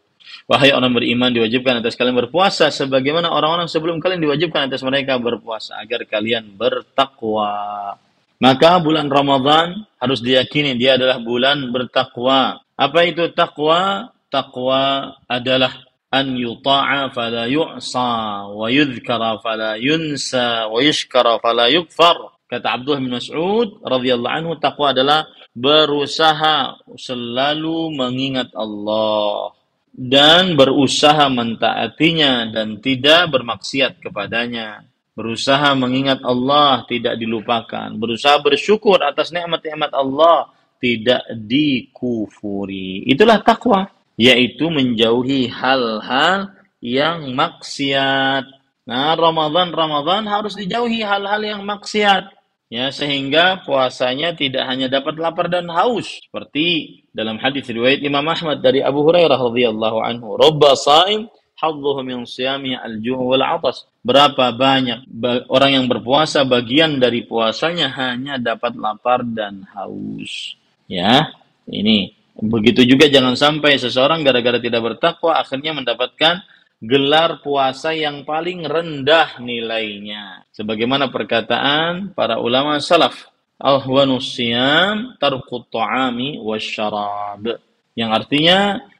Wahai 0.48 0.72
orang 0.72 0.96
beriman 0.96 1.36
diwajibkan 1.36 1.84
atas 1.84 2.00
kalian 2.00 2.24
berpuasa 2.24 2.72
sebagaimana 2.72 3.28
orang-orang 3.36 3.68
sebelum 3.68 4.00
kalian 4.00 4.24
diwajibkan 4.24 4.72
atas 4.72 4.80
mereka 4.80 5.20
berpuasa 5.20 5.76
agar 5.76 6.08
kalian 6.08 6.56
bertakwa. 6.56 7.92
Maka 8.40 8.80
bulan 8.80 9.12
Ramadan 9.12 9.84
harus 10.00 10.24
diyakini 10.24 10.80
dia 10.80 10.96
adalah 10.96 11.20
bulan 11.20 11.68
bertakwa. 11.68 12.64
Apa 12.80 13.00
itu 13.04 13.28
takwa? 13.36 14.08
Takwa 14.32 15.12
adalah 15.28 15.84
an 16.16 16.40
yuta'a 16.40 17.12
fala 17.12 17.52
yu'sa 17.52 18.48
wa 18.48 18.72
yudhkara 18.72 19.44
fala 19.44 19.76
yunsa 19.76 20.72
wa 20.72 20.80
yushkara 20.80 21.44
fala 21.44 21.68
yukfar. 21.68 22.40
Kata 22.48 22.80
Abdullah 22.80 23.04
bin 23.04 23.12
Mas'ud 23.12 23.84
radhiyallahu 23.84 24.32
anhu 24.32 24.56
takwa 24.64 24.96
adalah 24.96 25.28
berusaha 25.52 26.80
selalu 26.96 27.92
mengingat 27.92 28.56
Allah 28.56 29.57
dan 29.98 30.54
berusaha 30.54 31.26
mentaatinya 31.26 32.54
dan 32.54 32.78
tidak 32.78 33.34
bermaksiat 33.34 33.98
kepadanya. 33.98 34.86
Berusaha 35.18 35.74
mengingat 35.74 36.22
Allah 36.22 36.86
tidak 36.86 37.18
dilupakan. 37.18 37.90
Berusaha 37.98 38.38
bersyukur 38.38 39.02
atas 39.02 39.34
nikmat-nikmat 39.34 39.90
Allah 39.90 40.54
tidak 40.78 41.26
dikufuri. 41.34 43.02
Itulah 43.10 43.42
takwa, 43.42 43.90
yaitu 44.14 44.70
menjauhi 44.70 45.50
hal-hal 45.50 46.54
yang 46.78 47.34
maksiat. 47.34 48.46
Nah, 48.86 49.18
Ramadan 49.18 49.74
Ramadan 49.74 50.30
harus 50.30 50.54
dijauhi 50.54 51.02
hal-hal 51.02 51.42
yang 51.42 51.66
maksiat 51.66 52.37
ya 52.68 52.92
sehingga 52.92 53.64
puasanya 53.64 54.36
tidak 54.36 54.68
hanya 54.68 54.92
dapat 54.92 55.16
lapar 55.20 55.48
dan 55.48 55.72
haus 55.72 56.20
seperti 56.24 57.02
dalam 57.16 57.40
hadis 57.40 57.68
riwayat 57.68 58.04
Imam 58.04 58.24
Ahmad 58.28 58.60
dari 58.60 58.84
Abu 58.84 59.08
Hurairah 59.08 59.40
radhiyallahu 59.40 59.98
anhu 60.04 60.36
robba 60.36 60.76
saim 60.76 61.32
hadduhu 61.58 62.06
min 62.06 62.24
siyami 62.24 62.78
al-ju' 62.78 63.18
wal 63.18 63.42
'atas. 63.42 63.90
Berapa 64.06 64.54
banyak 64.56 65.10
orang 65.52 65.72
yang 65.74 65.86
berpuasa 65.90 66.48
bagian 66.48 67.02
dari 67.02 67.26
puasanya 67.26 67.92
hanya 67.98 68.40
dapat 68.40 68.78
lapar 68.78 69.26
dan 69.26 69.66
haus. 69.76 70.56
Ya 70.88 71.34
ini. 71.68 72.14
Begitu 72.38 72.86
juga 72.86 73.10
jangan 73.10 73.34
sampai 73.34 73.82
seseorang 73.82 74.22
gara-gara 74.22 74.62
tidak 74.62 74.86
bertakwa 74.86 75.42
akhirnya 75.42 75.74
mendapatkan 75.74 76.46
gelar 76.82 77.42
puasa 77.42 77.94
yang 77.94 78.22
paling 78.22 78.66
rendah 78.66 79.42
nilainya. 79.42 80.46
Sebagaimana 80.54 81.10
perkataan 81.10 82.14
para 82.14 82.38
ulama 82.38 82.78
salaf, 82.78 83.30
ahwanus 83.58 84.38
siyam 84.38 85.18
tarqut 85.18 85.70
ta'ami 85.74 86.38
wasyarab. 86.38 87.58
Yang 87.98 88.12
artinya 88.14 88.60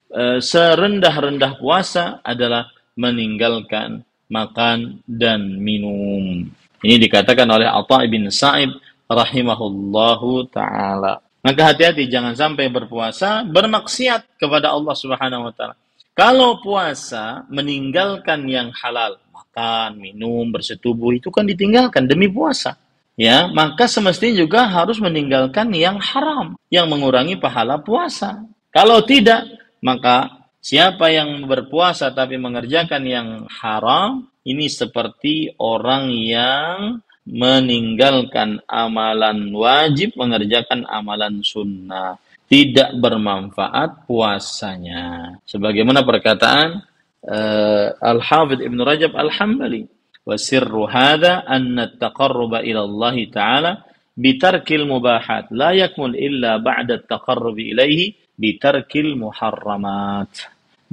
e, 0.10 0.42
serendah-rendah 0.42 1.62
puasa 1.62 2.20
adalah 2.26 2.74
meninggalkan 2.98 4.02
makan 4.28 5.06
dan 5.06 5.62
minum. 5.62 6.50
Ini 6.82 6.96
dikatakan 6.98 7.46
oleh 7.46 7.70
Atha 7.70 8.02
bin 8.10 8.26
Sa'ib 8.34 8.74
rahimahullahu 9.06 10.50
taala. 10.50 11.22
Maka 11.46 11.72
hati-hati 11.72 12.10
jangan 12.10 12.34
sampai 12.34 12.68
berpuasa 12.68 13.46
bermaksiat 13.46 14.42
kepada 14.42 14.74
Allah 14.74 14.96
Subhanahu 14.98 15.48
wa 15.48 15.54
taala. 15.54 15.78
Kalau 16.18 16.58
puasa 16.66 17.46
meninggalkan 17.46 18.50
yang 18.50 18.74
halal, 18.74 19.22
makan, 19.30 20.02
minum, 20.02 20.50
bersetubuh 20.50 21.14
itu 21.14 21.30
kan 21.30 21.46
ditinggalkan 21.46 22.10
demi 22.10 22.26
puasa. 22.26 22.74
Ya, 23.14 23.46
maka 23.54 23.86
semestinya 23.86 24.34
juga 24.42 24.66
harus 24.66 24.98
meninggalkan 24.98 25.70
yang 25.78 26.02
haram, 26.02 26.58
yang 26.74 26.90
mengurangi 26.90 27.38
pahala 27.38 27.78
puasa. 27.78 28.42
Kalau 28.74 29.06
tidak, 29.06 29.46
maka 29.78 30.46
siapa 30.58 31.14
yang 31.14 31.46
berpuasa 31.46 32.10
tapi 32.10 32.42
mengerjakan 32.42 33.04
yang 33.06 33.30
haram, 33.50 34.26
ini 34.42 34.70
seperti 34.74 35.54
orang 35.62 36.10
yang 36.14 37.02
meninggalkan 37.30 38.58
amalan 38.66 39.54
wajib, 39.54 40.18
mengerjakan 40.18 40.82
amalan 40.90 41.46
sunnah 41.46 42.18
Tidak 42.47 43.01
bermanfaat 43.01 44.05
puasanya. 44.05 45.37
Sebagaimana 45.49 46.05
perkataan 46.05 46.85
uh, 47.25 47.87
Al-Hafidh 47.97 48.61
Ibn 48.61 48.79
Rajab 48.85 49.13
Al-Hambali. 49.17 50.03
وسر 50.27 50.71
هذا 50.71 51.33
أن 51.51 51.79
التقرب 51.79 52.55
إلى 52.55 52.81
الله 52.81 53.17
تعالى 53.25 53.73
بترك 54.17 54.69
المباحات 54.73 55.51
لا 55.51 55.71
يكمل 55.71 56.13
إلا 56.15 56.63
بعد 56.63 56.89
التقرب 56.91 57.59
إليه 57.59 58.01
بترك 58.39 58.93
المحرمات 58.97 60.35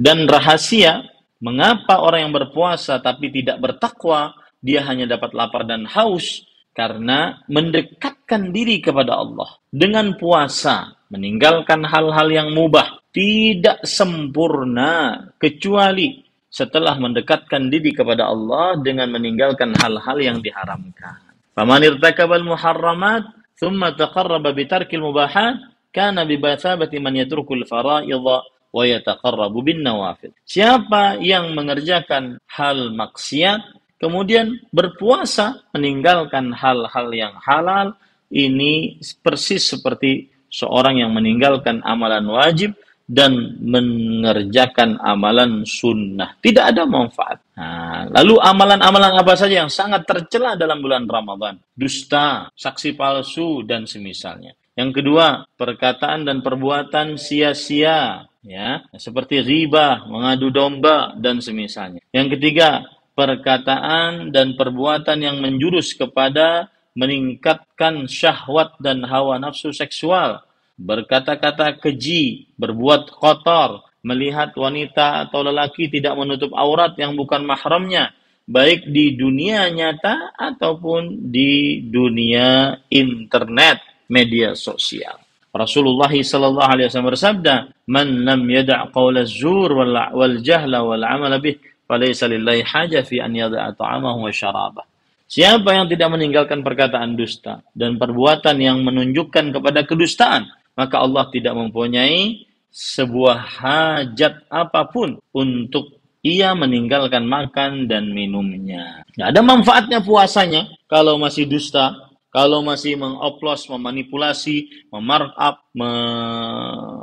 dan 0.00 0.24
rahasia 0.24 1.04
mengapa 1.44 2.00
orang 2.00 2.26
yang 2.28 2.34
berpuasa 2.34 2.98
tapi 2.98 3.28
tidak 3.30 3.60
bertakwa 3.60 4.34
dia 4.60 4.84
hanya 4.84 5.06
dapat 5.08 5.30
lapar 5.36 5.68
dan 5.68 5.84
haus 5.88 6.44
karena 6.72 7.44
mendekatkan 7.50 8.54
diri 8.54 8.80
kepada 8.80 9.20
Allah 9.20 9.58
dengan 9.68 10.16
puasa, 10.16 10.96
meninggalkan 11.15 11.87
hal-hal 11.87 12.27
yang 12.27 12.51
mubah, 12.51 12.99
tidak 13.15 13.87
sempurna 13.87 15.23
kecuali 15.39 16.19
setelah 16.51 16.95
mendekatkan 16.99 17.71
diri 17.71 17.95
kepada 17.95 18.27
Allah 18.27 18.75
dengan 18.79 19.11
meninggalkan 19.15 19.71
hal-hal 19.79 20.17
yang 20.19 20.37
diharamkan. 20.43 21.19
Faman 21.55 21.83
irtakabal 21.87 22.43
muharramat 22.43 23.31
thumma 23.55 23.95
taqarraba 23.95 24.51
bitarkil 24.51 24.99
mubahat 24.99 25.55
kana 25.95 26.27
bibathabati 26.27 26.99
man 26.99 27.15
yatrukul 27.15 27.63
faraidha 27.63 28.43
wa 28.75 28.83
yataqarrabu 28.83 29.63
bin 29.63 29.79
nawafil. 29.79 30.35
Siapa 30.43 31.23
yang 31.23 31.55
mengerjakan 31.55 32.43
hal 32.51 32.91
maksiat 32.91 33.59
kemudian 33.95 34.59
berpuasa 34.75 35.63
meninggalkan 35.71 36.51
hal-hal 36.51 37.07
yang 37.15 37.35
halal 37.39 37.95
ini 38.27 38.99
persis 39.23 39.63
seperti 39.63 40.34
seorang 40.55 41.03
yang 41.03 41.11
meninggalkan 41.11 41.83
amalan 41.83 42.23
wajib 42.31 42.79
dan 43.05 43.59
mengerjakan 43.61 44.97
amalan 45.03 45.61
sunnah. 45.67 46.39
Tidak 46.41 46.63
ada 46.73 46.87
manfaat. 46.89 47.37
Nah, 47.53 48.09
lalu 48.09 48.41
amalan-amalan 48.41 49.13
apa 49.19 49.35
saja 49.37 49.61
yang 49.61 49.69
sangat 49.69 50.07
tercela 50.09 50.57
dalam 50.57 50.81
bulan 50.81 51.05
Ramadan? 51.05 51.61
Dusta, 51.75 52.49
saksi 52.55 52.97
palsu, 52.97 53.61
dan 53.61 53.85
semisalnya. 53.85 54.57
Yang 54.75 55.03
kedua, 55.03 55.45
perkataan 55.55 56.25
dan 56.25 56.41
perbuatan 56.41 57.15
sia-sia, 57.15 58.27
ya, 58.43 58.83
seperti 58.97 59.39
riba, 59.39 60.03
mengadu 60.09 60.49
domba, 60.51 61.13
dan 61.15 61.39
semisalnya. 61.39 62.01
Yang 62.09 62.35
ketiga, 62.35 62.83
perkataan 63.15 64.35
dan 64.35 64.57
perbuatan 64.59 65.17
yang 65.23 65.39
menjurus 65.39 65.95
kepada 65.95 66.73
meningkatkan 66.95 68.07
syahwat 68.07 68.79
dan 68.79 69.03
hawa 69.03 69.35
nafsu 69.35 69.75
seksual, 69.75 70.43
berkata-kata 70.75 71.79
keji, 71.79 72.51
berbuat 72.59 73.11
kotor, 73.11 73.83
melihat 74.05 74.53
wanita 74.53 75.25
atau 75.27 75.41
lelaki 75.41 75.89
tidak 75.89 76.13
menutup 76.13 76.53
aurat 76.53 76.93
yang 76.99 77.17
bukan 77.17 77.41
mahramnya, 77.41 78.13
baik 78.45 78.85
di 78.91 79.17
dunia 79.17 79.71
nyata 79.73 80.35
ataupun 80.37 81.31
di 81.33 81.81
dunia 81.89 82.77
internet, 82.91 83.81
media 84.11 84.53
sosial. 84.53 85.17
Rasulullah 85.55 86.11
sallallahu 86.11 86.69
alaihi 86.69 86.91
wasallam 86.91 87.11
bersabda, 87.15 87.55
"Man 87.87 88.27
lam 88.27 88.43
yada' 88.45 88.91
qaula 88.91 89.23
zur 89.23 89.71
wal, 89.71 89.95
wal 90.11 90.37
jahla 90.43 90.83
wal 90.83 91.01
'amala 91.01 91.39
bih 91.39 91.55
Falaisa 91.85 92.25
lillahi 92.25 92.65
haja 92.65 93.05
fi 93.05 93.21
an 93.21 93.31
yada'a 93.37 93.77
ta'amahu 93.77 94.25
wa 94.25 94.33
syarabah. 94.33 94.85
Siapa 95.25 95.73
yang 95.73 95.85
tidak 95.89 96.09
meninggalkan 96.17 96.65
perkataan 96.65 97.13
dusta 97.13 97.61
dan 97.77 97.97
perbuatan 97.97 98.57
yang 98.57 98.81
menunjukkan 98.81 99.53
kepada 99.53 99.85
kedustaan, 99.85 100.49
maka 100.75 101.01
Allah 101.01 101.27
tidak 101.31 101.55
mempunyai 101.55 102.45
sebuah 102.75 103.39
hajat 103.39 104.51
apa 104.51 104.91
pun 104.91 105.15
untuk 105.31 106.03
ia 106.25 106.51
meninggalkan 106.57 107.23
makan 107.23 107.87
dan 107.87 108.11
minumnya. 108.11 109.05
Tidak 109.15 109.31
ada 109.31 109.41
manfaatnya 109.45 110.03
puasanya 110.03 110.67
kalau 110.91 111.15
masih 111.15 111.47
dusta, 111.47 111.95
kalau 112.35 112.59
masih 112.65 112.99
mengoplos, 112.99 113.69
memanipulasi, 113.71 114.89
memarkup, 114.91 115.63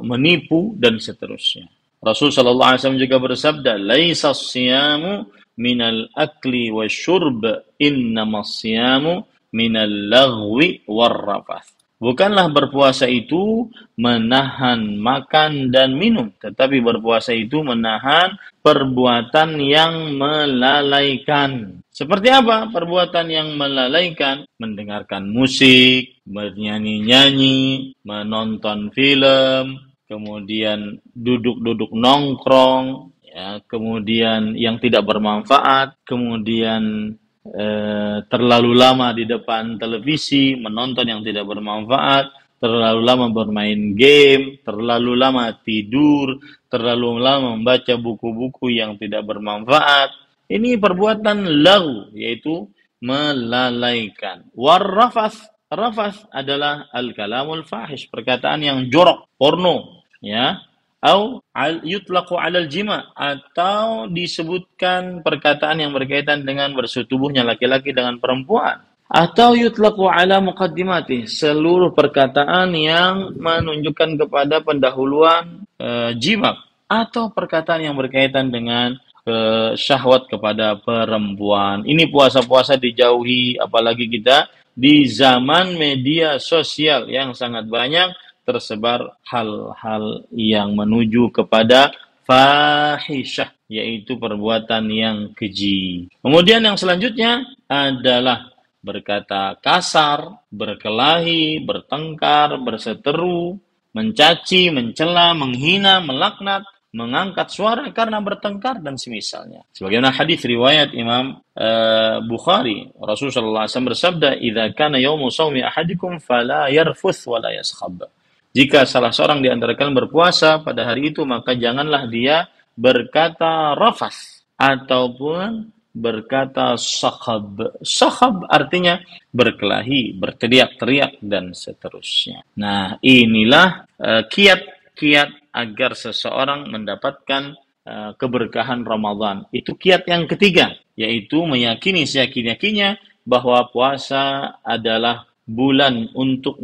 menipu, 0.04 0.76
dan 0.76 1.00
seterusnya. 1.00 1.70
Rasul 2.02 2.34
sallallahu 2.34 2.74
alaihi 2.74 2.80
wasallam 2.82 3.00
juga 3.00 3.16
bersabda, 3.22 3.72
"Laisa 3.78 4.34
siyamu 4.34 5.30
minal 5.56 6.10
akli 6.18 6.68
wa 6.74 6.84
syurb, 6.90 7.46
innama 7.78 8.42
siyamu 8.42 9.22
minal 9.54 10.10
lagwi 10.10 10.82
warrafath." 10.84 11.81
Bukanlah 12.02 12.50
berpuasa 12.50 13.06
itu 13.06 13.70
menahan 13.94 14.98
makan 14.98 15.70
dan 15.70 15.94
minum, 15.94 16.34
tetapi 16.34 16.82
berpuasa 16.82 17.30
itu 17.30 17.62
menahan 17.62 18.34
perbuatan 18.58 19.62
yang 19.62 20.18
melalaikan. 20.18 21.78
Seperti 21.94 22.26
apa 22.26 22.66
perbuatan 22.74 23.30
yang 23.30 23.54
melalaikan? 23.54 24.42
Mendengarkan 24.58 25.30
musik, 25.30 26.18
bernyanyi-nyanyi, 26.26 27.94
menonton 28.02 28.90
film, 28.90 29.78
kemudian 30.10 30.98
duduk-duduk 31.14 31.94
nongkrong, 31.94 33.14
ya, 33.22 33.62
kemudian 33.70 34.58
yang 34.58 34.82
tidak 34.82 35.06
bermanfaat, 35.06 35.94
kemudian 36.02 37.14
eh, 37.46 38.22
terlalu 38.26 38.72
lama 38.74 39.10
di 39.14 39.26
depan 39.26 39.78
televisi, 39.78 40.54
menonton 40.54 41.06
yang 41.06 41.20
tidak 41.26 41.46
bermanfaat, 41.46 42.58
terlalu 42.62 43.00
lama 43.02 43.26
bermain 43.34 43.98
game, 43.98 44.62
terlalu 44.62 45.18
lama 45.18 45.50
tidur, 45.66 46.38
terlalu 46.70 47.18
lama 47.18 47.58
membaca 47.58 47.98
buku-buku 47.98 48.78
yang 48.78 48.94
tidak 48.96 49.26
bermanfaat. 49.26 50.14
Ini 50.46 50.78
perbuatan 50.78 51.62
lau, 51.62 52.12
yaitu 52.14 52.70
melalaikan. 53.02 54.46
Warrafas, 54.54 55.42
rafas 55.66 56.22
adalah 56.30 56.86
al-kalamul 56.94 57.66
fahish, 57.66 58.06
perkataan 58.06 58.62
yang 58.62 58.78
jorok, 58.86 59.26
porno, 59.34 60.06
ya 60.22 60.71
atau 61.02 61.42
yutlaqu 61.82 62.38
alal 62.38 62.70
jima 62.70 63.10
atau 63.18 64.06
disebutkan 64.06 65.26
perkataan 65.26 65.82
yang 65.82 65.90
berkaitan 65.90 66.46
dengan 66.46 66.70
bersetubuhnya 66.78 67.42
laki-laki 67.42 67.90
dengan 67.90 68.22
perempuan 68.22 68.78
atau 69.10 69.58
yutlaqu 69.58 70.06
ala 70.06 70.38
muqaddimati 70.38 71.26
seluruh 71.26 71.90
perkataan 71.90 72.70
yang 72.70 73.34
menunjukkan 73.34 74.14
kepada 74.14 74.62
pendahuluan 74.62 75.66
e, 75.74 76.14
jima 76.22 76.54
atau 76.86 77.34
perkataan 77.34 77.82
yang 77.82 77.98
berkaitan 77.98 78.54
dengan 78.54 78.94
e, 79.26 79.34
syahwat 79.74 80.30
kepada 80.30 80.78
perempuan. 80.80 81.82
Ini 81.82 82.08
puasa-puasa 82.14 82.78
dijauhi 82.78 83.58
apalagi 83.58 84.06
kita 84.06 84.46
di 84.72 85.04
zaman 85.04 85.76
media 85.76 86.38
sosial 86.38 87.10
yang 87.10 87.36
sangat 87.36 87.68
banyak 87.68 88.16
tersebar 88.42 89.16
hal-hal 89.26 90.26
yang 90.34 90.74
menuju 90.74 91.30
kepada 91.30 91.94
fahisyah 92.26 93.50
yaitu 93.66 94.20
perbuatan 94.20 94.84
yang 94.92 95.18
keji. 95.32 96.12
Kemudian 96.20 96.62
yang 96.62 96.76
selanjutnya 96.76 97.42
adalah 97.66 98.52
berkata 98.82 99.56
kasar, 99.62 100.42
berkelahi, 100.50 101.62
bertengkar, 101.62 102.58
berseteru, 102.60 103.56
mencaci, 103.94 104.68
mencela, 104.74 105.32
menghina, 105.32 106.02
melaknat, 106.02 106.66
mengangkat 106.92 107.48
suara 107.48 107.88
karena 107.88 108.20
bertengkar 108.20 108.84
dan 108.84 109.00
semisalnya. 109.00 109.64
Sebagaimana 109.72 110.12
hadis 110.12 110.44
riwayat 110.44 110.92
Imam 110.92 111.40
uh, 111.56 112.20
Bukhari, 112.28 112.92
Rasulullah 113.00 113.64
SAW 113.64 113.96
bersabda, 113.96 114.36
"Idza 114.36 114.76
kana 114.76 115.00
yaumu 115.00 115.32
shaumi 115.32 115.64
ahadikum 115.64 116.20
fala 116.20 116.68
yarfuth 116.68 117.24
wa 117.32 117.40
yaskhab." 117.48 118.04
Jika 118.52 118.84
salah 118.84 119.08
seorang 119.08 119.40
di 119.40 119.48
antara 119.48 119.72
kalian 119.72 119.96
berpuasa 119.96 120.60
pada 120.60 120.84
hari 120.84 121.08
itu, 121.08 121.24
maka 121.24 121.56
janganlah 121.56 122.04
dia 122.04 122.52
berkata 122.76 123.72
rafas 123.72 124.44
ataupun 124.60 125.72
berkata 125.92 126.76
sakhab. 126.76 127.80
Sakhab 127.84 128.48
artinya 128.48 129.00
berkelahi, 129.32 130.16
berteriak-teriak 130.16 131.20
dan 131.24 131.52
seterusnya. 131.52 132.44
Nah, 132.56 132.96
inilah 133.00 133.88
uh, 134.00 134.22
kiat-kiat 134.28 135.52
agar 135.52 135.92
seseorang 135.92 136.68
mendapatkan 136.68 137.56
uh, 137.84 138.12
keberkahan 138.16 138.84
Ramadan. 138.84 139.48
Itu 139.52 139.76
kiat 139.76 140.08
yang 140.08 140.24
ketiga, 140.28 140.76
yaitu 140.96 141.44
meyakini 141.44 142.08
seyakin-yakinnya 142.08 143.00
bahwa 143.24 143.68
puasa 143.68 144.56
adalah 144.64 145.28
bulan 145.44 146.08
untuk 146.16 146.56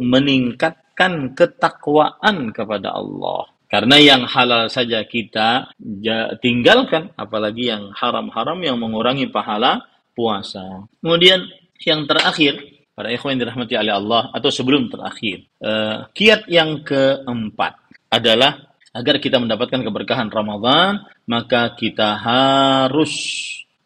meningkatkan 0.99 1.31
ketakwaan 1.35 2.51
kepada 2.51 2.91
Allah. 2.91 3.47
Karena 3.69 4.01
yang 4.01 4.25
halal 4.25 4.65
saja 4.67 5.05
kita 5.05 5.69
tinggalkan, 6.41 7.13
apalagi 7.15 7.69
yang 7.69 7.93
haram-haram 7.93 8.57
yang 8.65 8.81
mengurangi 8.81 9.29
pahala 9.29 9.85
puasa. 10.17 10.89
Kemudian 10.99 11.45
yang 11.85 12.09
terakhir, 12.09 12.57
para 12.97 13.13
ikhwan 13.13 13.37
yang 13.37 13.45
dirahmati 13.45 13.77
oleh 13.77 13.93
Allah, 13.93 14.33
atau 14.33 14.49
sebelum 14.49 14.89
terakhir, 14.89 15.45
uh, 15.61 16.09
kiat 16.17 16.49
yang 16.49 16.81
keempat 16.81 17.77
adalah 18.09 18.73
agar 18.89 19.21
kita 19.21 19.37
mendapatkan 19.37 19.85
keberkahan 19.85 20.33
Ramadan, 20.33 21.05
maka 21.29 21.77
kita 21.77 22.17
harus 22.17 23.13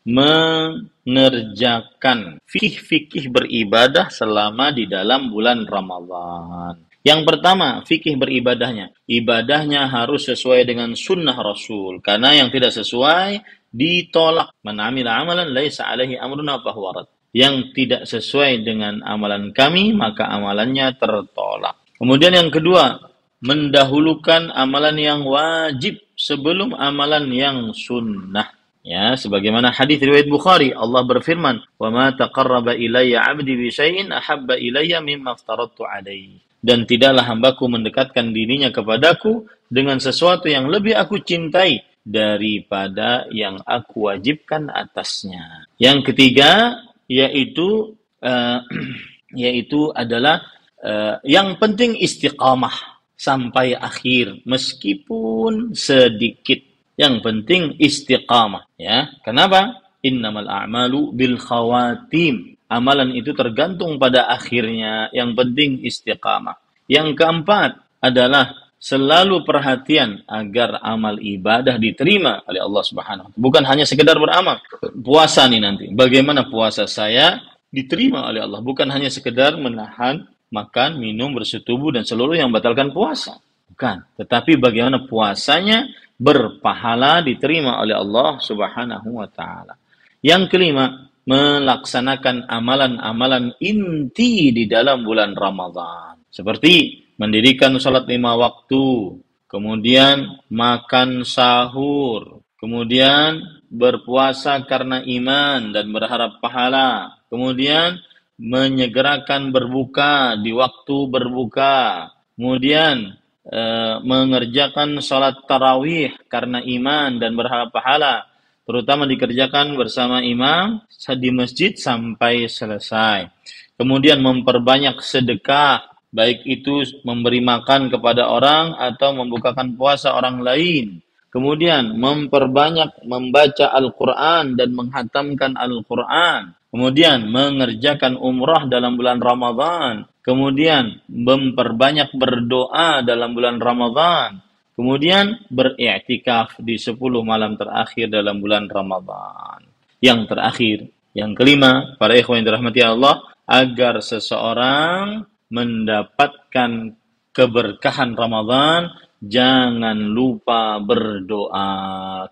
mengerjakan 0.07 2.39
fikih-fikih 2.47 3.35
beribadah 3.35 4.07
selama 4.07 4.71
di 4.71 4.87
dalam 4.87 5.27
bulan 5.27 5.67
Ramadan. 5.67 6.92
Yang 7.03 7.21
pertama, 7.27 7.83
fikih 7.83 8.15
beribadahnya. 8.15 8.95
Ibadahnya 9.03 9.91
harus 9.91 10.23
sesuai 10.31 10.63
dengan 10.63 10.95
sunnah 10.95 11.35
Rasul. 11.35 11.99
Karena 11.99 12.31
yang 12.31 12.47
tidak 12.47 12.71
sesuai, 12.71 13.43
ditolak. 13.75 14.55
Man 14.63 14.79
amalan 14.79 15.51
laisa 15.51 15.83
alaihi 15.83 16.15
amruna 16.15 16.63
fahuwarat. 16.63 17.11
Yang 17.35 17.75
tidak 17.75 18.01
sesuai 18.07 18.63
dengan 18.63 19.03
amalan 19.03 19.51
kami, 19.51 19.91
maka 19.91 20.31
amalannya 20.31 20.95
tertolak. 20.95 21.75
Kemudian 21.99 22.39
yang 22.39 22.47
kedua, 22.47 23.03
mendahulukan 23.43 24.55
amalan 24.55 24.95
yang 24.95 25.21
wajib 25.27 25.99
sebelum 26.15 26.71
amalan 26.71 27.27
yang 27.35 27.57
sunnah. 27.75 28.47
Ya, 28.83 29.15
sebagaimana 29.15 29.75
hadis 29.75 29.99
riwayat 29.99 30.27
Bukhari, 30.27 30.71
Allah 30.71 31.03
berfirman, 31.03 31.63
"Wa 31.79 31.87
ma 31.91 32.11
taqarraba 32.15 32.75
ilayya 32.75 33.27
'abdi 33.27 33.55
bi 33.55 33.67
syai'in 33.71 34.11
ahabba 34.11 34.59
ilayya 34.59 34.99
mimma 34.99 35.35
aftaradtu 35.35 35.87
'alaihi." 35.87 36.52
Dan 36.63 36.87
tidaklah 36.87 37.27
hambaku 37.27 37.67
mendekatkan 37.67 38.31
dirinya 38.31 38.71
kepadaku 38.71 39.43
dengan 39.67 39.99
sesuatu 39.99 40.47
yang 40.47 40.71
lebih 40.71 40.95
aku 40.95 41.19
cintai 41.19 41.83
daripada 42.03 43.27
yang 43.31 43.59
aku 43.63 44.11
wajibkan 44.11 44.71
atasnya. 44.71 45.67
Yang 45.79 46.11
ketiga 46.11 46.79
yaitu 47.07 47.99
uh, 48.23 48.59
yaitu 49.43 49.91
adalah 49.91 50.43
uh, 50.83 51.19
yang 51.27 51.59
penting 51.59 51.99
istiqamah 51.99 52.93
sampai 53.15 53.75
akhir 53.75 54.43
meskipun 54.43 55.73
sedikit. 55.75 56.59
Yang 56.93 57.15
penting 57.25 57.63
istiqamah 57.81 58.69
ya. 58.77 59.09
Kenapa? 59.25 59.81
Innamal 60.03 60.51
a'malu 60.51 61.15
bil 61.15 61.39
khawatim. 61.39 62.52
Amalan 62.73 63.13
itu 63.13 63.37
tergantung 63.37 64.01
pada 64.01 64.25
akhirnya. 64.33 65.13
Yang 65.13 65.29
penting 65.37 65.71
istiqamah. 65.85 66.57
Yang 66.89 67.13
keempat 67.21 67.71
adalah 68.01 68.63
selalu 68.81 69.47
perhatian 69.47 70.25
agar 70.27 70.81
amal 70.83 71.15
ibadah 71.21 71.79
diterima 71.79 72.43
oleh 72.43 72.59
Allah 72.59 72.83
Subhanahu 72.83 73.31
Bukan 73.39 73.63
hanya 73.63 73.87
sekedar 73.87 74.19
beramal. 74.19 74.59
Puasa 74.99 75.47
nih 75.47 75.61
nanti. 75.61 75.85
Bagaimana 75.93 76.49
puasa 76.51 76.83
saya 76.89 77.39
diterima 77.71 78.27
oleh 78.27 78.43
Allah, 78.43 78.59
bukan 78.59 78.89
hanya 78.91 79.07
sekedar 79.07 79.55
menahan 79.55 80.27
makan, 80.53 81.01
minum, 81.01 81.33
bersetubuh, 81.33 81.95
dan 81.95 82.03
seluruh 82.05 82.37
yang 82.37 82.51
membatalkan 82.51 82.91
puasa. 82.91 83.39
Bukan. 83.71 84.05
Tetapi 84.19 84.59
bagaimana 84.61 85.07
puasanya 85.09 85.89
berpahala 86.19 87.25
diterima 87.25 87.81
oleh 87.81 87.97
Allah 87.97 88.37
subhanahu 88.37 89.17
wa 89.17 89.25
ta'ala. 89.25 89.73
Yang 90.21 90.53
kelima, 90.53 91.09
melaksanakan 91.23 92.47
amalan-amalan 92.51 93.55
inti 93.63 94.51
di 94.51 94.67
dalam 94.67 95.07
bulan 95.07 95.35
Ramadhan. 95.35 96.19
Seperti 96.27 97.05
mendirikan 97.15 97.77
salat 97.79 98.09
lima 98.09 98.35
waktu, 98.35 99.17
kemudian 99.47 100.43
makan 100.49 101.23
sahur, 101.23 102.43
kemudian 102.57 103.39
berpuasa 103.69 104.65
karena 104.65 105.01
iman 105.05 105.71
dan 105.71 105.89
berharap 105.93 106.41
pahala, 106.41 107.21
kemudian 107.29 108.01
menyegerakan 108.37 109.53
berbuka 109.53 110.35
di 110.41 110.51
waktu 110.51 110.97
berbuka, 111.05 112.09
kemudian 112.33 113.13
e, 113.45 113.61
mengerjakan 114.01 114.97
sholat 114.99 115.45
tarawih 115.45 116.17
karena 116.27 116.59
iman 116.65 117.21
dan 117.21 117.37
berharap 117.37 117.69
pahala, 117.69 118.25
terutama 118.63 119.07
dikerjakan 119.07 119.75
bersama 119.75 120.23
imam 120.23 120.83
di 121.19 121.29
masjid 121.31 121.71
sampai 121.75 122.47
selesai. 122.47 123.29
Kemudian 123.75 124.23
memperbanyak 124.23 124.99
sedekah, 125.03 125.83
baik 126.13 126.47
itu 126.47 126.83
memberi 127.03 127.43
makan 127.43 127.91
kepada 127.91 128.29
orang 128.29 128.75
atau 128.79 129.15
membukakan 129.15 129.75
puasa 129.75 130.13
orang 130.15 130.43
lain. 130.43 131.03
Kemudian 131.33 131.97
memperbanyak 131.97 133.03
membaca 133.09 133.73
Al-Quran 133.73 134.53
dan 134.53 134.69
menghatamkan 134.77 135.57
Al-Quran 135.57 136.53
kemudian 136.73 137.29
mengerjakan 137.29 138.17
umrah 138.17 138.65
dalam 138.65 138.97
bulan 138.97 139.21
Ramadhan, 139.21 140.09
kemudian 140.25 141.05
memperbanyak 141.05 142.09
berdoa 142.17 143.05
dalam 143.05 143.37
bulan 143.37 143.61
Ramadhan, 143.61 144.41
kemudian 144.73 145.41
beriktikaf 145.49 146.59
di 146.59 146.77
10 146.77 146.97
malam 147.23 147.55
terakhir 147.55 148.09
dalam 148.09 148.41
bulan 148.41 148.69
Ramadhan. 148.69 149.65
Yang 150.03 150.19
terakhir, 150.29 150.77
yang 151.15 151.31
kelima, 151.33 151.95
para 151.95 152.13
ikhwan 152.17 152.43
yang 152.43 152.47
dirahmati 152.53 152.81
Allah, 152.83 153.23
agar 153.47 154.03
seseorang 154.03 155.23
mendapatkan 155.47 156.93
keberkahan 157.31 158.17
Ramadhan, 158.17 158.91
jangan 159.23 159.95
lupa 159.95 160.81
berdoa 160.83 161.69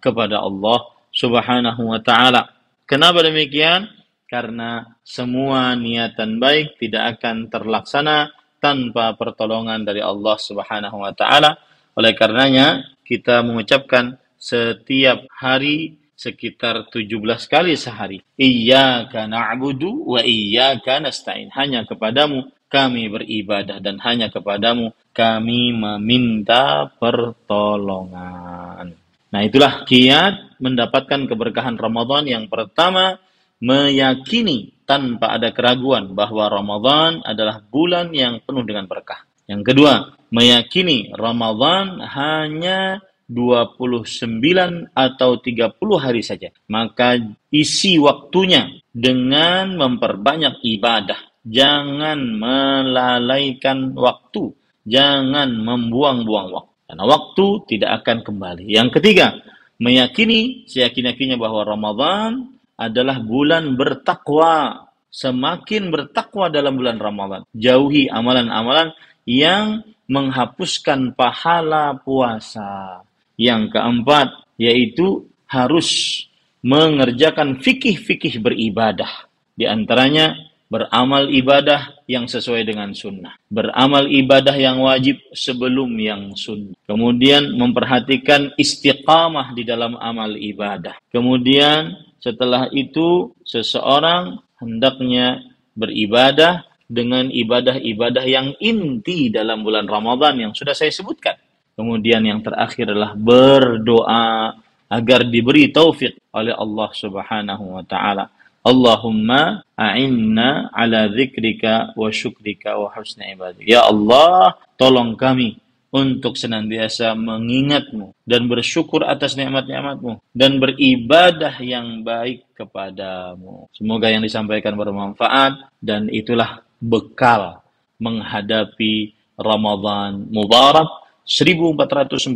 kepada 0.04 0.44
Allah 0.44 0.80
Subhanahu 1.12 1.82
wa 1.96 2.00
taala. 2.04 2.52
Kenapa 2.84 3.24
demikian? 3.24 4.02
karena 4.32 4.88
semua 5.04 5.76
niatan 5.76 6.40
baik 6.40 6.80
tidak 6.80 7.20
akan 7.20 7.52
terlaksana 7.52 8.32
tanpa 8.64 9.12
pertolongan 9.20 9.84
dari 9.84 10.00
Allah 10.00 10.40
Subhanahu 10.40 11.04
wa 11.04 11.12
taala. 11.12 11.60
Oleh 11.96 12.16
karenanya 12.16 12.96
kita 13.04 13.44
mengucapkan 13.44 14.18
setiap 14.40 15.28
hari 15.32 16.02
sekitar 16.22 16.86
17 16.94 17.18
kali 17.50 17.74
sehari. 17.74 18.22
Iyyaka 18.38 19.26
na'budu 19.26 20.06
wa 20.06 20.22
iyyaka 20.22 21.02
nasta'in. 21.02 21.50
Hanya 21.58 21.90
kepadamu 21.90 22.54
kami 22.72 23.10
beribadah 23.12 23.84
dan 23.84 24.00
hanya 24.06 24.32
kepadamu 24.32 24.94
kami 25.12 25.76
meminta 25.76 26.88
pertolongan. 27.02 28.94
Nah, 29.32 29.42
itulah 29.44 29.84
kiat 29.84 30.62
mendapatkan 30.62 31.28
keberkahan 31.28 31.76
Ramadan 31.76 32.28
yang 32.30 32.46
pertama 32.48 33.20
meyakini 33.60 34.72
tanpa 34.88 35.36
ada 35.36 35.52
keraguan 35.56 36.12
bahwa 36.16 36.48
Ramadan 36.52 37.24
adalah 37.24 37.64
bulan 37.64 38.12
yang 38.12 38.40
penuh 38.44 38.64
dengan 38.68 38.88
berkah. 38.88 39.24
Yang 39.48 39.72
kedua, 39.72 40.21
meyakini 40.32 41.12
Ramadan 41.14 42.00
hanya 42.02 43.04
29 43.32 44.92
atau 44.92 45.32
30 45.40 45.72
hari 45.96 46.22
saja. 46.24 46.52
Maka 46.68 47.16
isi 47.48 47.96
waktunya 47.96 48.68
dengan 48.92 49.80
memperbanyak 49.80 50.60
ibadah. 50.64 51.20
Jangan 51.48 52.20
melalaikan 52.38 53.96
waktu. 53.96 54.52
Jangan 54.84 55.48
membuang-buang 55.56 56.48
waktu. 56.52 56.72
Karena 56.92 57.04
waktu 57.08 57.46
tidak 57.72 58.04
akan 58.04 58.18
kembali. 58.28 58.68
Yang 58.68 59.00
ketiga, 59.00 59.40
meyakini 59.80 60.68
seyakin-yakinnya 60.68 61.40
bahwa 61.40 61.64
Ramadan 61.64 62.52
adalah 62.76 63.24
bulan 63.24 63.80
bertakwa. 63.80 64.88
Semakin 65.12 65.92
bertakwa 65.92 66.48
dalam 66.48 66.80
bulan 66.80 66.96
Ramadan. 66.96 67.44
Jauhi 67.52 68.08
amalan-amalan 68.08 68.96
yang 69.28 69.84
menghapuskan 70.12 71.16
pahala 71.16 71.96
puasa. 72.04 73.00
Yang 73.40 73.72
keempat, 73.74 74.28
yaitu 74.60 75.32
harus 75.48 76.22
mengerjakan 76.62 77.64
fikih-fikih 77.64 78.44
beribadah. 78.44 79.32
Di 79.56 79.66
antaranya 79.66 80.36
beramal 80.72 81.28
ibadah 81.28 82.00
yang 82.08 82.32
sesuai 82.32 82.64
dengan 82.64 82.96
sunnah, 82.96 83.36
beramal 83.52 84.08
ibadah 84.08 84.56
yang 84.56 84.80
wajib 84.80 85.20
sebelum 85.36 85.92
yang 86.00 86.32
sunnah, 86.38 86.78
kemudian 86.88 87.60
memperhatikan 87.60 88.56
istiqamah 88.56 89.52
di 89.52 89.68
dalam 89.68 90.00
amal 90.00 90.32
ibadah. 90.40 90.96
Kemudian 91.12 92.00
setelah 92.24 92.72
itu 92.72 93.36
seseorang 93.44 94.40
hendaknya 94.64 95.44
beribadah 95.76 96.71
dengan 96.92 97.32
ibadah-ibadah 97.32 98.26
yang 98.28 98.52
inti 98.60 99.32
dalam 99.32 99.64
bulan 99.64 99.88
Ramadan 99.88 100.36
yang 100.36 100.52
sudah 100.52 100.76
saya 100.76 100.92
sebutkan. 100.92 101.40
Kemudian 101.80 102.20
yang 102.28 102.44
terakhir 102.44 102.92
adalah 102.92 103.16
berdoa 103.16 104.60
agar 104.92 105.24
diberi 105.24 105.72
taufik 105.72 106.20
oleh 106.36 106.52
Allah 106.52 106.90
Subhanahu 106.92 107.80
wa 107.80 107.84
taala 107.88 108.28
Allahumma 108.62 109.66
a'inna 109.74 110.70
ala 110.70 111.10
zikrika 111.10 111.98
wa 111.98 112.14
syukrika 112.14 112.78
wa 112.78 112.94
husni 112.94 113.34
ibadah. 113.34 113.58
Ya 113.66 113.82
Allah, 113.82 114.54
tolong 114.78 115.18
kami 115.18 115.58
untuk 115.90 116.38
senantiasa 116.38 117.18
mengingatmu 117.18 118.14
dan 118.24 118.46
bersyukur 118.46 119.02
atas 119.02 119.34
nikmat-nikmatmu 119.34 120.22
dan 120.32 120.62
beribadah 120.62 121.58
yang 121.58 122.06
baik 122.06 122.54
kepadamu. 122.54 123.66
Semoga 123.74 124.14
yang 124.14 124.22
disampaikan 124.22 124.78
bermanfaat 124.78 125.82
dan 125.82 126.06
itulah 126.14 126.62
bekal 126.82 127.62
menghadapi 128.02 129.14
Ramadan 129.38 130.26
Mubarak 130.34 130.90
1444 131.24 132.36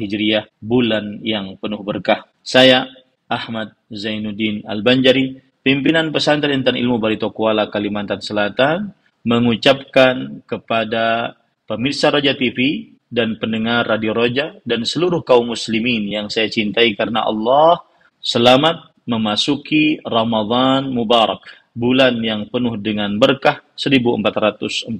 Hijriah 0.00 0.48
bulan 0.58 1.20
yang 1.20 1.60
penuh 1.60 1.84
berkah. 1.84 2.24
Saya 2.40 2.88
Ahmad 3.28 3.76
Zainuddin 3.92 4.64
Al-Banjari 4.64 5.36
pimpinan 5.60 6.10
pesantren 6.10 6.56
Intan 6.56 6.80
Ilmu 6.80 6.96
Barito 6.96 7.28
Kuala 7.30 7.68
Kalimantan 7.68 8.24
Selatan 8.24 8.90
mengucapkan 9.26 10.40
kepada 10.48 11.36
pemirsa 11.66 12.08
Roja 12.14 12.38
TV 12.38 12.90
dan 13.10 13.38
pendengar 13.38 13.86
Radio 13.86 14.14
Roja 14.14 14.54
dan 14.62 14.82
seluruh 14.86 15.22
kaum 15.22 15.50
muslimin 15.50 16.06
yang 16.06 16.26
saya 16.30 16.50
cintai 16.50 16.94
karena 16.94 17.26
Allah 17.26 17.82
selamat 18.22 18.94
memasuki 19.06 20.02
Ramadan 20.02 20.90
Mubarak 20.90 21.42
bulan 21.76 22.16
yang 22.24 22.48
penuh 22.48 22.80
dengan 22.80 23.20
berkah 23.20 23.60
1444 23.76 24.96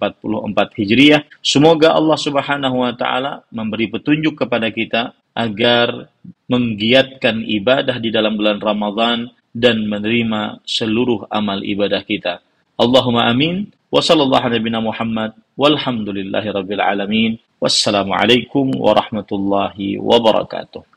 Hijriah. 0.77 1.25
Semoga 1.41 1.97
Allah 1.97 2.19
Subhanahu 2.21 2.85
wa 2.85 2.93
taala 2.93 3.49
memberi 3.49 3.89
petunjuk 3.89 4.37
kepada 4.45 4.69
kita 4.69 5.17
agar 5.33 6.13
menggiatkan 6.53 7.41
ibadah 7.49 7.97
di 7.97 8.13
dalam 8.13 8.37
bulan 8.37 8.61
Ramadan 8.61 9.33
dan 9.57 9.89
menerima 9.89 10.61
seluruh 10.69 11.25
amal 11.33 11.65
ibadah 11.65 12.05
kita. 12.05 12.45
Allahumma 12.77 13.33
amin. 13.33 13.73
Wa 13.89 14.05
ala 14.05 14.81
Muhammad 14.85 15.33
walhamdulillahi 15.57 16.53
rabbil 16.53 16.85
alamin. 16.85 17.33
Wassalamualaikum 17.57 18.69
warahmatullahi 18.77 19.97
wabarakatuh. 19.97 20.96